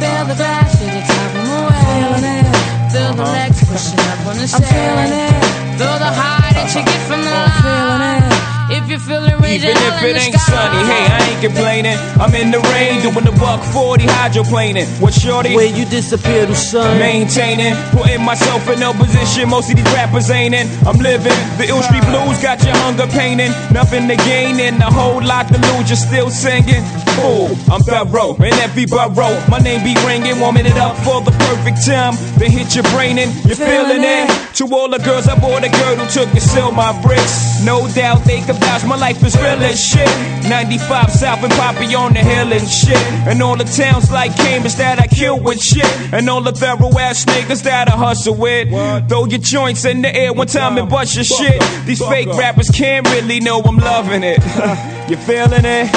feel 0.00 0.24
the 0.26 0.34
back, 0.34 0.70
shit 0.70 0.94
it's 0.94 1.08
top 1.08 1.34
of 1.34 1.44
my 1.48 1.60
way. 1.68 1.84
Feeling 1.90 2.26
it, 2.38 2.46
feel 2.92 3.12
the 3.14 3.22
uh-huh. 3.22 3.32
legs 3.32 3.58
pushing 3.66 4.00
up 4.10 4.20
on 4.26 4.36
the 4.38 4.46
I'm 4.54 4.62
feeling 4.62 5.12
it, 5.26 5.34
feel 5.78 5.98
the 5.98 6.12
high 6.20 6.52
that 6.54 6.68
you 6.74 6.82
get 6.84 7.00
from 7.08 7.20
the 7.22 7.30
line. 7.30 8.27
Feeling 8.88 8.88
it, 8.88 8.88
if 8.88 8.90
you 8.90 8.98
feel 8.98 9.24
it, 9.24 9.40
raise 9.40 9.64
Even 9.64 9.76
if 9.76 10.02
it 10.02 10.16
ain't 10.16 10.34
sky. 10.34 10.48
sunny, 10.48 10.80
hey, 10.88 11.04
I 11.12 11.18
ain't 11.28 11.42
complaining. 11.44 11.98
I'm 12.20 12.34
in 12.34 12.50
the 12.50 12.60
rain 12.72 13.02
doing 13.02 13.24
the 13.24 13.36
buck 13.36 13.62
40 13.62 14.04
hydroplaning. 14.04 14.86
What 15.00 15.12
shorty? 15.12 15.54
Where 15.54 15.68
you 15.68 15.84
disappear 15.84 16.46
to 16.46 16.54
sun. 16.54 16.98
Maintaining, 16.98 17.74
putting 17.92 18.24
myself 18.24 18.66
in 18.68 18.80
no 18.80 18.92
position 18.94 19.48
most 19.48 19.70
of 19.70 19.76
these 19.76 19.92
rappers 19.92 20.30
ain't 20.30 20.54
in. 20.54 20.66
I'm 20.86 20.96
living 20.98 21.36
the 21.58 21.68
ill 21.68 21.82
street 21.82 22.04
blues, 22.08 22.40
got 22.40 22.64
your 22.64 22.76
hunger 22.76 23.06
painting. 23.08 23.52
Nothing 23.72 24.08
to 24.08 24.16
gain 24.16 24.58
and 24.60 24.80
a 24.80 24.90
whole 24.90 25.22
lot 25.22 25.48
to 25.48 25.58
lose, 25.60 25.88
you're 25.90 25.96
still 25.96 26.30
singing. 26.30 26.82
Fool, 27.18 27.52
I'm 27.68 27.82
thorough 27.82 28.36
in 28.36 28.54
every 28.64 28.86
borough. 28.86 29.36
My 29.48 29.58
name 29.58 29.84
be 29.84 29.94
ringing, 30.06 30.40
warming 30.40 30.66
it 30.66 30.78
up 30.78 30.96
for 31.04 31.20
the 31.20 31.32
perfect 31.50 31.84
time. 31.84 32.14
Then 32.38 32.50
hit 32.50 32.74
your 32.74 32.84
brain 32.94 33.18
and 33.18 33.34
you're 33.44 33.56
feeling 33.56 34.00
it. 34.00 34.30
To 34.58 34.64
all 34.72 34.88
the 34.88 34.98
girls, 34.98 35.28
I 35.28 35.38
bought 35.38 35.64
a 35.64 35.68
girl 35.68 35.96
who 35.96 36.06
took 36.08 36.30
and 36.30 36.42
sell 36.42 36.72
my 36.72 36.96
bricks. 37.02 37.62
No 37.64 37.86
doubt 37.92 38.24
they 38.24 38.40
could 38.40 38.56
vouch 38.56 38.77
realize 38.78 38.84
my 38.86 38.96
life 38.96 39.24
is 39.24 39.36
real 39.36 39.62
as 39.62 39.80
shit. 39.80 40.08
95 40.48 41.10
South 41.10 41.42
and 41.42 41.52
Poppy 41.52 41.94
on 41.94 42.12
the 42.12 42.20
hill 42.20 42.52
and 42.52 42.68
shit. 42.68 42.96
And 43.26 43.42
all 43.42 43.56
the 43.56 43.64
towns 43.64 44.10
like 44.10 44.36
Cambridge 44.36 44.74
that 44.76 45.00
I 45.00 45.06
kill 45.06 45.40
with 45.40 45.60
shit. 45.60 45.84
And 46.12 46.28
all 46.28 46.42
the 46.42 46.52
thorough 46.52 46.96
ass 46.98 47.24
niggas 47.24 47.62
that 47.64 47.88
I 47.88 47.96
hustle 47.96 48.34
with. 48.34 48.68
Throw 49.08 49.26
your 49.26 49.40
joints 49.40 49.84
in 49.84 50.02
the 50.02 50.14
air 50.14 50.32
one 50.32 50.46
time 50.46 50.78
and 50.78 50.88
bust 50.88 51.14
your 51.14 51.24
shit. 51.24 51.60
These 51.86 52.04
fake 52.04 52.28
rappers 52.28 52.70
can't 52.70 53.06
really 53.10 53.40
know 53.40 53.60
I'm 53.60 53.76
loving 53.76 54.22
it. 54.22 54.38
you 55.10 55.16
feeling 55.16 55.64
it? 55.64 55.88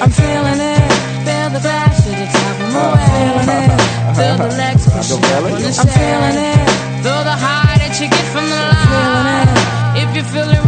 I'm 0.00 0.10
feeling 0.10 0.60
it. 0.60 0.90
Feel 1.26 1.50
the 1.50 1.60
bass 1.60 2.04
to 2.04 2.10
the 2.10 2.26
top 2.32 2.60
of 2.60 2.72
my 2.72 2.96
feeling 3.10 3.50
it. 3.58 3.90
Feel 4.16 4.36
the 4.36 4.56
legs 4.56 4.84
pushing 4.88 5.24
up 5.24 5.44
on 5.44 5.60
the 5.60 5.66
I'm 5.66 5.88
feeling 5.88 6.38
it. 6.50 6.70
Feel 7.02 7.24
the 7.24 7.36
high 7.36 7.78
that 7.78 7.96
you 8.00 8.08
get 8.08 8.26
from 8.32 8.44
the 8.48 8.56
line. 8.56 9.80
If 9.96 10.16
you 10.16 10.22
feel 10.22 10.48
it, 10.50 10.59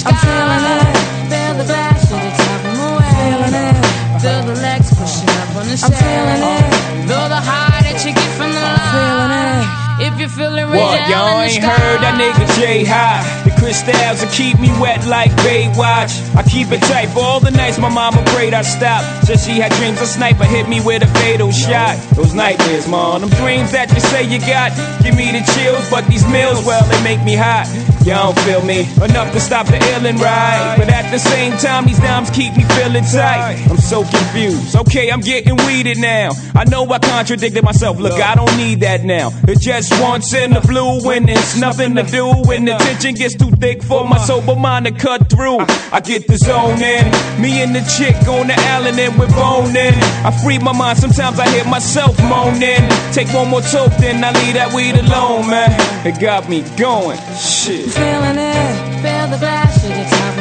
sky. 0.00 0.10
I'm 0.10 0.16
feeling 0.24 0.64
it. 0.80 0.96
Feel 1.30 1.54
the 1.60 1.66
bass 1.68 2.00
to 2.08 2.14
the 2.16 2.32
top 2.40 2.60
of 2.64 2.74
my 2.80 3.04
feeling 3.20 3.54
it. 3.54 3.76
Feel 4.22 4.42
the 4.48 4.56
legs 4.60 4.88
pushing 4.96 5.30
up 5.40 5.56
on 5.56 5.64
the 5.68 5.76
I'm 5.76 5.92
feeling 5.92 6.42
it. 6.42 6.64
Feel 7.08 7.28
the 7.28 7.40
high 7.40 7.80
that 7.84 7.98
you 8.04 8.12
get 8.12 8.30
from 8.36 8.50
the 8.52 8.60
line. 8.60 8.92
Feeling 8.96 9.32
it. 9.36 9.80
If 10.00 10.18
you 10.18 10.28
feel 10.32 10.56
it, 10.56 10.64
What, 10.64 10.96
y'all 11.12 11.44
ain't 11.44 11.60
sky. 11.60 11.68
heard 11.76 12.00
that 12.00 12.16
nigga 12.16 12.48
J 12.56 12.84
High? 12.88 13.20
The 13.44 13.52
crystals 13.60 14.24
will 14.24 14.32
keep 14.32 14.58
me 14.58 14.72
wet 14.80 15.04
like 15.04 15.28
Baywatch. 15.44 16.16
I 16.34 16.42
keep 16.42 16.72
it 16.72 16.80
tight 16.88 17.12
for 17.12 17.20
all 17.20 17.38
the 17.38 17.50
nights 17.50 17.76
my 17.78 17.90
mama 17.92 18.24
prayed 18.32 18.54
I 18.54 18.62
stop. 18.62 19.04
Said 19.24 19.40
she 19.40 19.60
had 19.60 19.72
dreams 19.72 20.00
a 20.00 20.06
sniper 20.06 20.44
hit 20.44 20.70
me 20.70 20.80
with 20.80 21.02
a 21.02 21.06
fatal 21.20 21.52
shot. 21.52 22.00
Those 22.16 22.32
nightmares, 22.32 22.88
man, 22.88 23.20
them 23.20 23.28
dreams 23.44 23.72
that 23.72 23.92
you 23.92 24.00
say 24.00 24.24
you 24.24 24.40
got. 24.40 24.72
Give 25.04 25.14
me 25.14 25.32
the 25.36 25.44
chills, 25.52 25.84
but 25.90 26.06
these 26.08 26.24
meals, 26.32 26.64
well, 26.64 26.80
they 26.88 27.00
make 27.04 27.20
me 27.22 27.36
hot. 27.36 27.68
Y'all 28.04 28.32
don't 28.32 28.38
feel 28.46 28.64
me 28.64 28.80
enough 29.04 29.30
to 29.32 29.40
stop 29.40 29.66
the 29.66 29.76
illin' 29.76 30.18
ride. 30.18 30.76
But 30.78 30.88
at 30.88 31.10
the 31.10 31.18
same 31.18 31.52
time, 31.58 31.84
these 31.84 31.98
dimes 31.98 32.30
keep 32.30 32.56
me 32.56 32.64
feeling 32.64 33.04
tight. 33.04 33.60
I'm 33.68 33.76
so 33.76 34.04
confused. 34.04 34.74
Okay, 34.74 35.10
I'm 35.10 35.20
getting 35.20 35.56
weeded 35.66 35.98
now. 35.98 36.30
I 36.54 36.64
know 36.64 36.88
I 36.90 36.98
contradicted 36.98 37.62
myself. 37.62 37.98
Look, 37.98 38.14
I 38.14 38.34
don't 38.34 38.56
need 38.56 38.80
that 38.80 39.04
now. 39.04 39.32
It 39.46 39.60
just 39.60 39.92
once 40.00 40.32
in 40.32 40.52
the 40.52 40.60
blue 40.60 41.04
when 41.04 41.28
it's 41.28 41.58
nothing 41.60 41.94
to 41.96 42.02
do. 42.02 42.32
When 42.46 42.64
the 42.64 42.72
tension 42.78 43.14
gets 43.14 43.34
too 43.34 43.50
thick 43.50 43.82
for 43.82 44.08
my 44.08 44.18
sober 44.18 44.56
mind 44.56 44.86
to 44.86 44.92
cut 44.92 45.28
through. 45.28 45.58
I 45.92 46.00
get 46.00 46.26
the 46.26 46.38
zone 46.38 46.80
in. 46.80 47.04
Me 47.40 47.62
and 47.62 47.74
the 47.74 47.84
chick 47.98 48.16
on 48.26 48.46
the 48.46 48.54
island 48.56 48.98
and 48.98 49.18
we're 49.18 49.28
boning. 49.28 49.94
I 50.24 50.30
free 50.42 50.58
my 50.58 50.72
mind. 50.72 50.98
Sometimes 50.98 51.38
I 51.38 51.48
hear 51.50 51.64
myself 51.66 52.18
moaning. 52.22 52.80
Take 53.12 53.28
one 53.34 53.48
more 53.48 53.60
toke, 53.60 53.92
then 53.98 54.24
I 54.24 54.32
leave 54.32 54.54
that 54.54 54.72
weed 54.72 54.94
alone, 54.96 55.50
man. 55.50 55.70
It 56.06 56.18
got 56.18 56.48
me 56.48 56.62
going. 56.78 57.18
Shit. 57.36 57.89
Feeling 57.90 58.38
it, 58.38 59.02
feel 59.02 59.26
the 59.32 59.38
to 59.82 59.88
the 59.90 60.04
top 60.14 60.34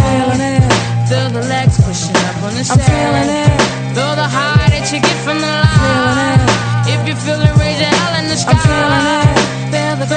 feeling 0.00 0.40
it. 0.40 0.64
Feel 1.08 1.28
the 1.36 1.44
legs 1.52 1.76
pushing 1.84 2.16
up 2.16 2.36
on 2.40 2.52
the 2.56 2.64
I'm 2.64 2.80
feeling 2.80 3.28
it. 3.28 3.52
Feel 3.92 4.14
the 4.16 4.24
high 4.24 4.72
that 4.72 4.88
you 4.88 5.00
get 5.04 5.18
from 5.20 5.38
the 5.44 5.52
line. 5.64 6.40
If 6.88 7.00
you 7.06 7.14
feel 7.14 7.40
it, 7.44 7.54
raise 7.60 7.80
your 7.80 7.92
hell 7.92 8.14
in 8.20 8.26
the 8.32 8.36
sky. 8.40 8.56
I'm 8.56 8.60
feeling 8.64 9.06
it. 9.20 9.44
Feel 9.68 9.94
the 10.00 10.08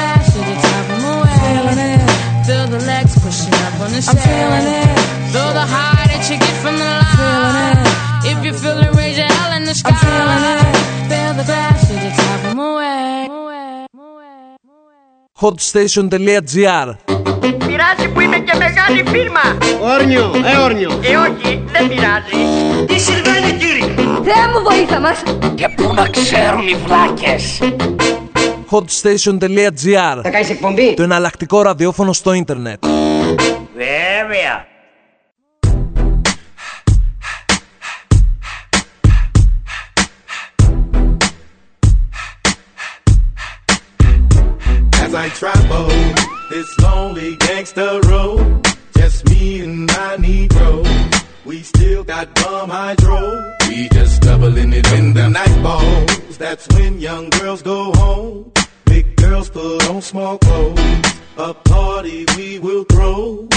the 0.47 0.56
top 0.63 0.86
of 0.93 1.00
my 1.04 1.28
feeling 1.43 1.82
it. 1.91 2.02
Feel 2.47 2.67
the 2.71 2.82
legs 2.88 3.13
pushing 3.19 3.56
up 3.67 3.76
on 3.84 3.91
the 3.91 4.02
I'm 4.08 4.15
feeling 4.23 4.67
it. 4.80 4.89
Feel 5.36 5.52
the 5.60 5.67
high 5.67 6.08
that 6.08 6.23
you 6.32 6.39
get 6.39 6.56
from 6.63 6.76
the 6.80 6.88
line. 6.88 7.19
Feeling 7.19 7.58
it. 7.67 8.32
If 8.32 8.38
you 8.45 8.54
feel 8.56 8.80
it, 8.80 8.95
raise 8.95 9.17
your 9.17 9.28
hell 9.28 9.52
in 9.58 9.63
the 9.65 9.76
sky. 9.76 9.91
I'm 9.91 10.00
feeling 10.00 10.43
it. 10.56 10.66
hotstation.gr 15.41 16.95
Πειράζει 17.67 18.10
που 18.13 18.19
είμαι 18.19 18.38
και 18.38 18.58
μεγάλη 18.58 19.04
φίρμα. 19.08 19.58
Όρνιο, 19.82 20.32
ε 20.54 20.58
όρνιο. 20.58 20.89
Ε 20.91 21.15
όχι, 21.15 21.63
δεν 21.71 21.88
πειράζει. 21.88 22.86
Τι 22.88 23.00
συμβαίνει 23.00 23.52
κύριε; 23.52 23.93
Θεέ 24.23 24.47
μου 24.54 24.63
βοήθα 24.69 25.00
μας. 25.00 25.23
Και 25.56 25.69
πού 25.76 25.93
να 25.93 26.08
ξέρουν 26.10 26.67
οι 26.67 26.76
βλάκες; 26.86 27.60
hotstation.gr 28.69 30.19
Θα 30.23 30.30
κάνεις 30.30 30.50
εκπομπή; 30.50 30.93
Το 30.93 31.04
εναλλακτικό 31.04 31.62
ραδιόφωνο 31.62 32.13
στο 32.13 32.34
ίντερνετ. 32.34 32.86
Βέβαια. 33.76 34.65
Travel 45.35 45.87
this 46.49 46.79
lonely 46.79 47.35
gangster 47.35 47.99
road, 48.07 48.65
just 48.95 49.29
me 49.29 49.59
and 49.59 49.85
my 49.85 50.15
Negro. 50.17 50.85
We 51.45 51.61
still 51.63 52.03
got 52.05 52.33
bum 52.35 52.69
hydro. 52.69 53.53
We 53.67 53.89
just 53.89 54.21
doubling 54.21 54.71
it 54.73 54.89
when 54.89 55.13
the 55.13 55.27
night 55.29 55.61
falls. 55.61 56.37
That's 56.37 56.67
when 56.69 56.99
young 56.99 57.29
girls 57.29 57.61
go 57.61 57.91
home. 57.93 58.51
Big 58.85 59.16
girls 59.17 59.49
put 59.49 59.89
on 59.89 60.01
small 60.01 60.38
clothes. 60.38 60.80
A 61.38 61.53
party 61.53 62.25
we 62.36 62.60
will 62.60 62.84
throw. 62.86 63.47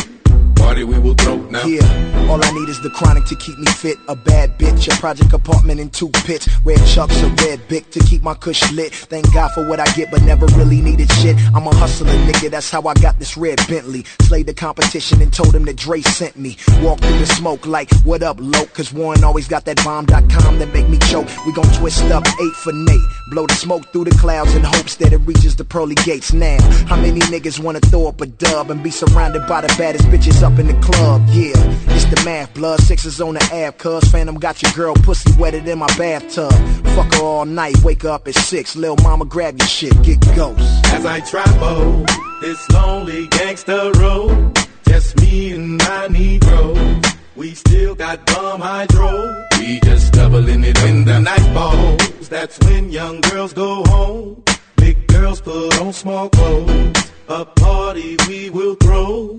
Party 0.57 0.85
we 0.85 0.99
will 0.99 1.15
throw 1.15 1.37
now. 1.49 1.65
Yeah, 1.65 2.29
all 2.29 2.45
I 2.45 2.51
need 2.53 2.69
is 2.69 2.81
the 2.83 2.91
chronic 2.91 3.25
to 3.25 3.35
keep 3.35 3.59
me 3.59 3.65
fit. 3.73 3.97
A 4.09 4.15
bad 4.15 4.59
bitch, 4.59 4.95
a 4.95 5.01
project 5.01 5.33
apartment 5.33 5.81
in 5.81 5.89
two 5.89 6.11
pits. 6.27 6.49
Red 6.65 6.85
chucks, 6.87 7.21
a 7.23 7.29
red 7.29 7.67
bic 7.67 7.91
to 7.93 8.01
keep 8.01 8.23
my 8.23 8.35
cush 8.35 8.71
lit. 8.73 8.93
Thank 8.93 9.33
God 9.33 9.51
for 9.53 9.67
what 9.67 9.81
I 9.81 9.87
get, 9.95 10.11
but 10.11 10.23
never 10.23 10.45
really 10.59 10.83
needed 10.83 11.11
shit. 11.15 11.37
I'm 11.55 11.67
a 11.67 11.75
hustler, 11.75 12.13
nigga, 12.13 12.51
that's 12.51 12.71
how 12.71 12.83
I 12.87 12.93
got 12.95 13.19
this 13.19 13.39
red 13.39 13.59
Bentley. 13.69 14.05
Slayed 14.21 14.47
the 14.47 14.55
competition 14.55 15.23
and 15.23 15.33
told 15.33 15.55
him 15.55 15.65
that 15.65 15.77
Dre 15.77 16.03
sent 16.03 16.37
me. 16.37 16.59
Walk 16.83 17.01
through 17.01 17.19
the 17.19 17.27
smoke 17.27 17.67
like, 17.67 17.91
what 18.05 18.23
up, 18.23 18.37
loke? 18.39 18.73
Cause 18.75 18.93
Warren 18.93 19.25
always 19.25 19.49
got 19.49 19.65
that 19.65 19.83
bomb.com 19.83 20.59
that 20.59 20.73
make 20.75 20.89
me 20.91 20.99
choke. 20.99 21.27
We 21.47 21.55
gon' 21.55 21.73
twist 21.73 22.05
up 22.05 22.27
eight 22.27 22.55
for 22.63 22.75
Nate. 22.75 23.01
Blow 23.31 23.47
the 23.47 23.55
smoke 23.55 23.91
through 23.93 24.05
the 24.05 24.17
clouds 24.19 24.55
in 24.55 24.63
hopes 24.63 24.97
that 24.97 25.15
it 25.15 25.19
reaches 25.19 25.57
the 25.61 25.65
pearly 25.67 25.95
gates 25.95 26.33
now. 26.33 26.59
How 26.87 26.97
many 26.97 27.21
niggas 27.21 27.61
wanna 27.61 27.81
throw 27.81 28.09
up 28.09 28.19
a 28.23 28.27
dub 28.27 28.71
and 28.71 28.83
be 28.83 28.91
surrounded 28.91 29.47
by 29.47 29.61
the 29.61 29.69
baddest 29.77 30.07
bitches 30.07 30.43
up 30.43 30.59
in 30.59 30.69
the 30.69 30.79
club? 30.81 31.23
Yeah, 31.29 31.53
it's 31.95 32.07
the 32.07 32.21
math, 32.25 32.55
blood 32.55 32.81
sixes 32.81 33.21
on 33.21 33.35
the 33.35 33.45
app, 33.53 33.77
cuz 33.77 34.03
Phantom 34.11 34.37
got 34.39 34.63
your 34.63 34.73
girl 34.73 34.95
pussy 34.95 35.31
wetted 35.39 35.69
in 35.69 35.79
my 35.79 35.87
bathtub. 35.99 36.51
Fuck 36.97 37.13
her 37.15 37.23
all 37.23 37.45
night, 37.45 37.77
wake 37.85 38.07
up 38.07 38.27
at 38.27 38.35
six, 38.37 38.75
lil 38.75 38.97
mama 39.03 39.27
grab 39.27 39.59
your 39.59 39.69
shit, 39.69 39.95
get 40.03 40.19
ghost. 40.35 40.63
As 40.95 41.05
I 41.05 41.21
travel 41.21 42.07
this 42.41 42.71
lonely 42.71 43.29
gangster 43.29 43.93
road, 43.99 44.57
just 44.89 45.21
me 45.21 45.53
and 45.53 45.77
my 45.77 46.09
Negro. 46.09 47.07
We 47.37 47.55
still 47.55 47.95
got 47.95 48.25
bum 48.27 48.61
hydro. 48.63 49.47
We 49.59 49.81
just 49.81 50.15
doubling 50.15 50.65
it 50.65 50.83
when 50.83 51.05
the 51.05 51.21
night 51.21 51.47
falls. 51.53 52.29
That's 52.31 52.59
when 52.61 52.91
young 52.91 53.21
girls 53.21 53.53
go 53.53 53.85
home. 53.85 54.43
Big 54.81 55.07
girls 55.07 55.41
put 55.41 55.81
on 55.81 55.93
small 55.93 56.29
clothes. 56.31 57.13
A 57.29 57.45
party 57.45 58.17
we 58.27 58.51
will 58.51 58.75
throw. 58.77 59.39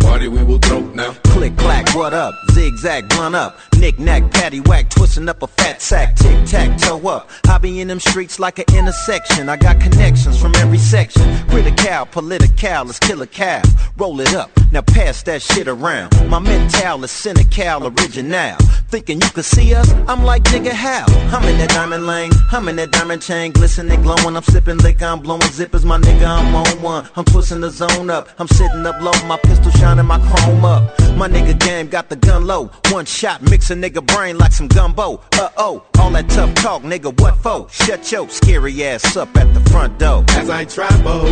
Party 0.00 0.28
we 0.28 0.44
will 0.44 0.58
throw 0.58 0.80
now. 0.94 1.12
Click 1.24 1.56
clack, 1.56 1.94
what 1.94 2.14
up? 2.14 2.34
Zigzag, 2.52 3.08
blunt 3.08 3.34
up. 3.34 3.58
Knick 3.78 3.98
knack, 3.98 4.30
patty 4.30 4.60
whack, 4.60 4.88
twisting 4.90 5.28
up 5.28 5.42
a 5.42 5.46
fat 5.46 5.82
sack. 5.82 6.14
Tic 6.16 6.46
tac, 6.46 6.78
toe 6.78 7.08
up. 7.08 7.28
I 7.48 7.58
be 7.58 7.80
in 7.80 7.88
them 7.88 8.00
streets 8.00 8.38
like 8.38 8.58
an 8.58 8.66
intersection. 8.76 9.48
I 9.48 9.56
got 9.56 9.80
connections 9.80 10.40
from 10.40 10.54
every 10.56 10.78
section. 10.78 11.24
Critical, 11.48 12.06
political, 12.06 12.84
let's 12.84 12.98
kill 12.98 13.22
a 13.22 13.26
cow. 13.26 13.62
Roll 13.96 14.20
it 14.20 14.34
up, 14.34 14.50
now 14.76 14.82
pass 14.82 15.22
that 15.22 15.40
shit 15.40 15.68
around. 15.68 16.12
My 16.28 16.38
mental 16.38 17.02
is 17.02 17.10
cynical, 17.10 17.86
original. 17.86 18.58
Thinking 18.90 19.22
you 19.22 19.30
could 19.30 19.46
see 19.46 19.74
us? 19.74 19.90
I'm 20.06 20.22
like 20.22 20.42
nigga 20.44 20.72
how? 20.72 21.06
I'm 21.34 21.42
in 21.48 21.56
that 21.58 21.70
diamond 21.70 22.06
lane, 22.06 22.30
I'm 22.52 22.68
in 22.68 22.76
that 22.76 22.90
diamond 22.90 23.22
chain, 23.22 23.52
glistening, 23.52 24.02
glowing. 24.02 24.36
I'm 24.36 24.42
sipping 24.42 24.76
liquor, 24.78 25.06
I'm 25.06 25.20
blowing 25.20 25.40
zippers, 25.58 25.84
my 25.84 25.98
nigga, 25.98 26.26
I'm 26.26 26.54
on 26.54 26.82
one. 26.82 27.08
I'm 27.16 27.24
twisting 27.24 27.62
the 27.62 27.70
zone 27.70 28.10
up, 28.10 28.28
I'm 28.38 28.48
sitting 28.48 28.84
up 28.84 29.00
low, 29.00 29.12
my 29.26 29.38
pistol 29.38 29.70
shining, 29.70 30.04
my 30.04 30.18
chrome 30.18 30.64
up. 30.66 30.82
My 31.16 31.26
nigga 31.26 31.58
game 31.58 31.88
got 31.88 32.10
the 32.10 32.16
gun 32.16 32.46
low. 32.46 32.70
One 32.90 33.06
shot, 33.06 33.40
mix 33.40 33.70
a 33.70 33.74
nigga 33.74 34.04
brain 34.04 34.36
like 34.36 34.52
some 34.52 34.68
gumbo. 34.68 35.22
Uh 35.32 35.48
oh, 35.56 35.86
all 35.98 36.10
that 36.10 36.28
tough 36.28 36.54
talk, 36.56 36.82
nigga, 36.82 37.18
what 37.18 37.36
for? 37.38 37.66
Shut 37.70 38.12
your 38.12 38.28
scary 38.28 38.84
ass 38.84 39.16
up 39.16 39.34
at 39.38 39.54
the 39.54 39.60
front 39.70 39.98
door. 39.98 40.22
As 40.30 40.50
I 40.50 40.66
travel 40.66 41.22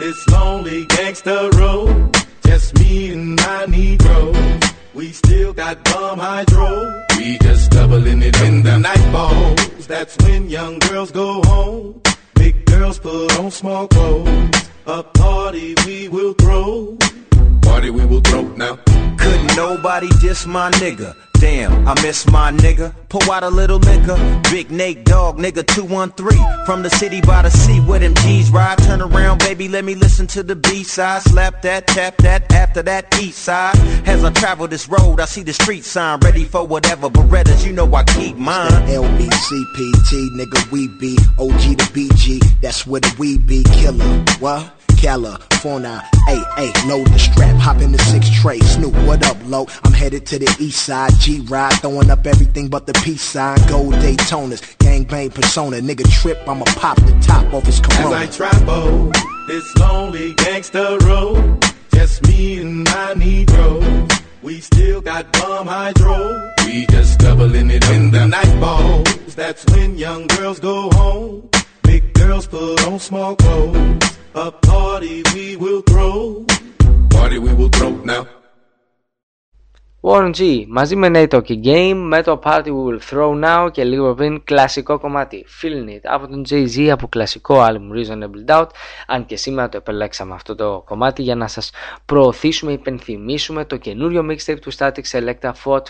this 0.00 0.28
lonely 0.28 0.86
gangster 0.86 1.50
road, 1.50 2.16
just 2.50 2.78
me 2.80 3.12
and 3.12 3.36
my 3.36 3.64
Negro. 3.68 4.20
We 4.92 5.12
still 5.12 5.52
got 5.52 5.84
bum 5.84 6.18
hydro. 6.18 6.70
We 7.16 7.38
just 7.38 7.70
doubling 7.70 8.22
it 8.22 8.36
in 8.42 8.62
the 8.64 8.76
night 8.78 9.04
falls. 9.12 9.86
That's 9.86 10.16
when 10.24 10.48
young 10.48 10.78
girls 10.80 11.10
go 11.12 11.42
home. 11.42 12.02
Big 12.34 12.64
girls 12.66 12.98
put 12.98 13.38
on 13.38 13.50
small 13.52 13.86
clothes. 13.86 14.68
A 14.86 15.02
party 15.02 15.74
we 15.86 16.08
will 16.08 16.34
throw. 16.34 16.98
Party 17.62 17.90
we 17.90 18.04
will 18.04 18.24
throw 18.28 18.42
now. 18.64 18.74
Couldn't 19.22 19.56
nobody 19.56 20.08
diss 20.20 20.44
my 20.46 20.70
nigga. 20.82 21.29
Damn, 21.40 21.88
I 21.88 21.94
miss 22.02 22.30
my 22.30 22.52
nigga. 22.52 22.94
Pour 23.08 23.22
out 23.32 23.42
a 23.42 23.48
little 23.48 23.78
liquor. 23.78 24.18
Big 24.50 24.70
Nate 24.70 25.04
Dogg, 25.06 25.38
nigga 25.38 25.66
213. 25.66 26.66
From 26.66 26.82
the 26.82 26.90
city 26.90 27.22
by 27.22 27.40
the 27.40 27.50
sea 27.50 27.80
where 27.80 27.98
them 27.98 28.14
G's 28.16 28.50
ride. 28.50 28.76
Turn 28.78 29.00
around, 29.00 29.38
baby, 29.38 29.66
let 29.66 29.84
me 29.86 29.94
listen 29.94 30.26
to 30.28 30.42
the 30.42 30.54
B 30.54 30.84
side. 30.84 31.22
Slap 31.22 31.62
that, 31.62 31.86
tap 31.86 32.18
that, 32.18 32.52
after 32.52 32.82
that 32.82 33.18
east 33.18 33.38
side. 33.38 33.74
As 34.06 34.22
I 34.22 34.30
travel 34.32 34.68
this 34.68 34.86
road, 34.86 35.18
I 35.18 35.24
see 35.24 35.42
the 35.42 35.54
street 35.54 35.84
sign. 35.84 36.20
Ready 36.20 36.44
for 36.44 36.66
whatever 36.66 37.08
Berettas, 37.08 37.66
you 37.66 37.72
know 37.72 37.90
I 37.94 38.04
keep 38.04 38.36
mine. 38.36 38.70
LBCPT, 38.70 40.28
nigga, 40.36 40.70
we 40.70 40.88
be 40.88 41.16
OG 41.38 41.78
to 41.78 41.86
BG. 41.94 42.60
That's 42.60 42.86
where 42.86 43.00
the 43.00 43.14
we 43.18 43.38
be 43.38 43.62
killer. 43.64 44.04
What? 44.40 44.79
California, 45.00 46.02
hey, 46.26 46.42
hey, 46.56 46.72
load 46.86 47.06
the 47.06 47.18
strap, 47.18 47.56
hop 47.56 47.80
in 47.80 47.90
the 47.90 47.98
six 47.98 48.28
tray. 48.28 48.58
Snoop, 48.60 48.94
what 49.06 49.26
up, 49.26 49.38
low? 49.46 49.66
I'm 49.82 49.94
headed 49.94 50.26
to 50.26 50.38
the 50.38 50.54
east 50.60 50.84
side, 50.84 51.12
G 51.18 51.40
ride, 51.40 51.72
throwing 51.80 52.10
up 52.10 52.26
everything 52.26 52.68
but 52.68 52.86
the 52.86 52.92
peace 52.92 53.22
sign. 53.22 53.56
Gold 53.66 53.94
Daytonas, 53.94 54.76
gang 54.76 55.04
bang 55.04 55.30
persona, 55.30 55.78
nigga 55.78 56.06
trip, 56.20 56.38
I'ma 56.46 56.66
pop 56.76 56.98
the 56.98 57.18
top 57.22 57.50
off 57.54 57.64
his 57.64 57.80
As 57.80 57.86
corona. 57.86 58.16
I 58.16 58.26
travel 58.26 59.10
this 59.48 59.76
lonely 59.78 60.34
gangster 60.34 60.98
road, 60.98 61.64
just 61.94 62.22
me 62.26 62.60
and 62.60 62.84
my 62.84 63.14
Negro. 63.16 64.20
We 64.42 64.60
still 64.60 65.00
got 65.00 65.32
bum 65.32 65.66
hydro. 65.66 66.52
We 66.66 66.84
just 66.86 67.18
doubling 67.20 67.70
it 67.70 67.88
in 67.90 68.10
the 68.10 68.26
night 68.26 68.60
balls. 68.60 69.34
That's 69.34 69.64
when 69.72 69.96
young 69.96 70.26
girls 70.26 70.60
go 70.60 70.90
home. 70.90 71.48
Girls 72.20 72.46
put 72.46 72.86
on 72.86 72.98
small 72.98 73.34
clothes. 73.34 74.18
A 74.34 74.52
party 74.52 75.22
we 75.34 75.56
will 75.56 75.80
throw. 75.80 76.44
Party 77.08 77.38
we 77.38 77.54
will 77.54 77.70
throw 77.70 77.92
now. 78.04 78.26
Warren 80.02 80.30
G 80.34 80.64
μαζί 80.68 80.96
με 80.96 81.10
Nate 81.14 81.42
και 81.42 81.60
Game 81.64 81.94
με 81.94 82.22
το 82.22 82.40
Party 82.44 82.64
We 82.64 82.86
Will 82.88 83.00
Throw 83.10 83.44
Now 83.44 83.68
και 83.72 83.84
λίγο 83.84 84.14
πριν 84.14 84.44
κλασικό 84.44 84.98
κομμάτι. 84.98 85.46
Feeling 85.62 85.88
It. 85.88 86.00
Από 86.02 86.28
τον 86.28 86.44
Jay-Z 86.50 86.88
από 86.88 87.08
κλασικό 87.08 87.64
album 87.66 87.96
Reasonable 87.96 88.50
Doubt. 88.50 88.66
Αν 89.06 89.26
και 89.26 89.36
σήμερα 89.36 89.68
το 89.68 89.76
επιλέξαμε 89.76 90.34
αυτό 90.34 90.54
το 90.54 90.82
κομμάτι 90.86 91.22
για 91.22 91.34
να 91.34 91.48
σας 91.48 91.70
προωθήσουμε, 92.04 92.72
υπενθυμίσουμε 92.72 93.64
το 93.64 93.76
καινούριο 93.76 94.26
mixtape 94.30 94.58
του 94.60 94.72
Static 94.72 95.02
Selecta 95.10 95.52
420 95.64 95.80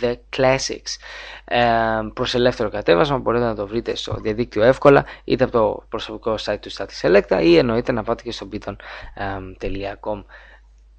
The 0.00 0.14
Classics. 0.36 0.96
Ε, 1.44 1.60
προς 2.14 2.34
ελεύθερο 2.34 2.70
κατέβασμα 2.70 3.18
μπορείτε 3.18 3.44
να 3.44 3.54
το 3.54 3.66
βρείτε 3.66 3.96
στο 3.96 4.14
διαδίκτυο 4.22 4.62
εύκολα 4.62 5.04
είτε 5.24 5.44
από 5.44 5.52
το 5.52 5.82
προσωπικό 5.88 6.34
site 6.44 6.58
του 6.60 6.72
Static 6.72 7.00
Selecta 7.02 7.42
ή 7.42 7.56
εννοείται 7.56 7.92
να 7.92 8.02
πάτε 8.02 8.22
και 8.22 8.32
στο 8.32 8.48
beaton.com 8.52 10.24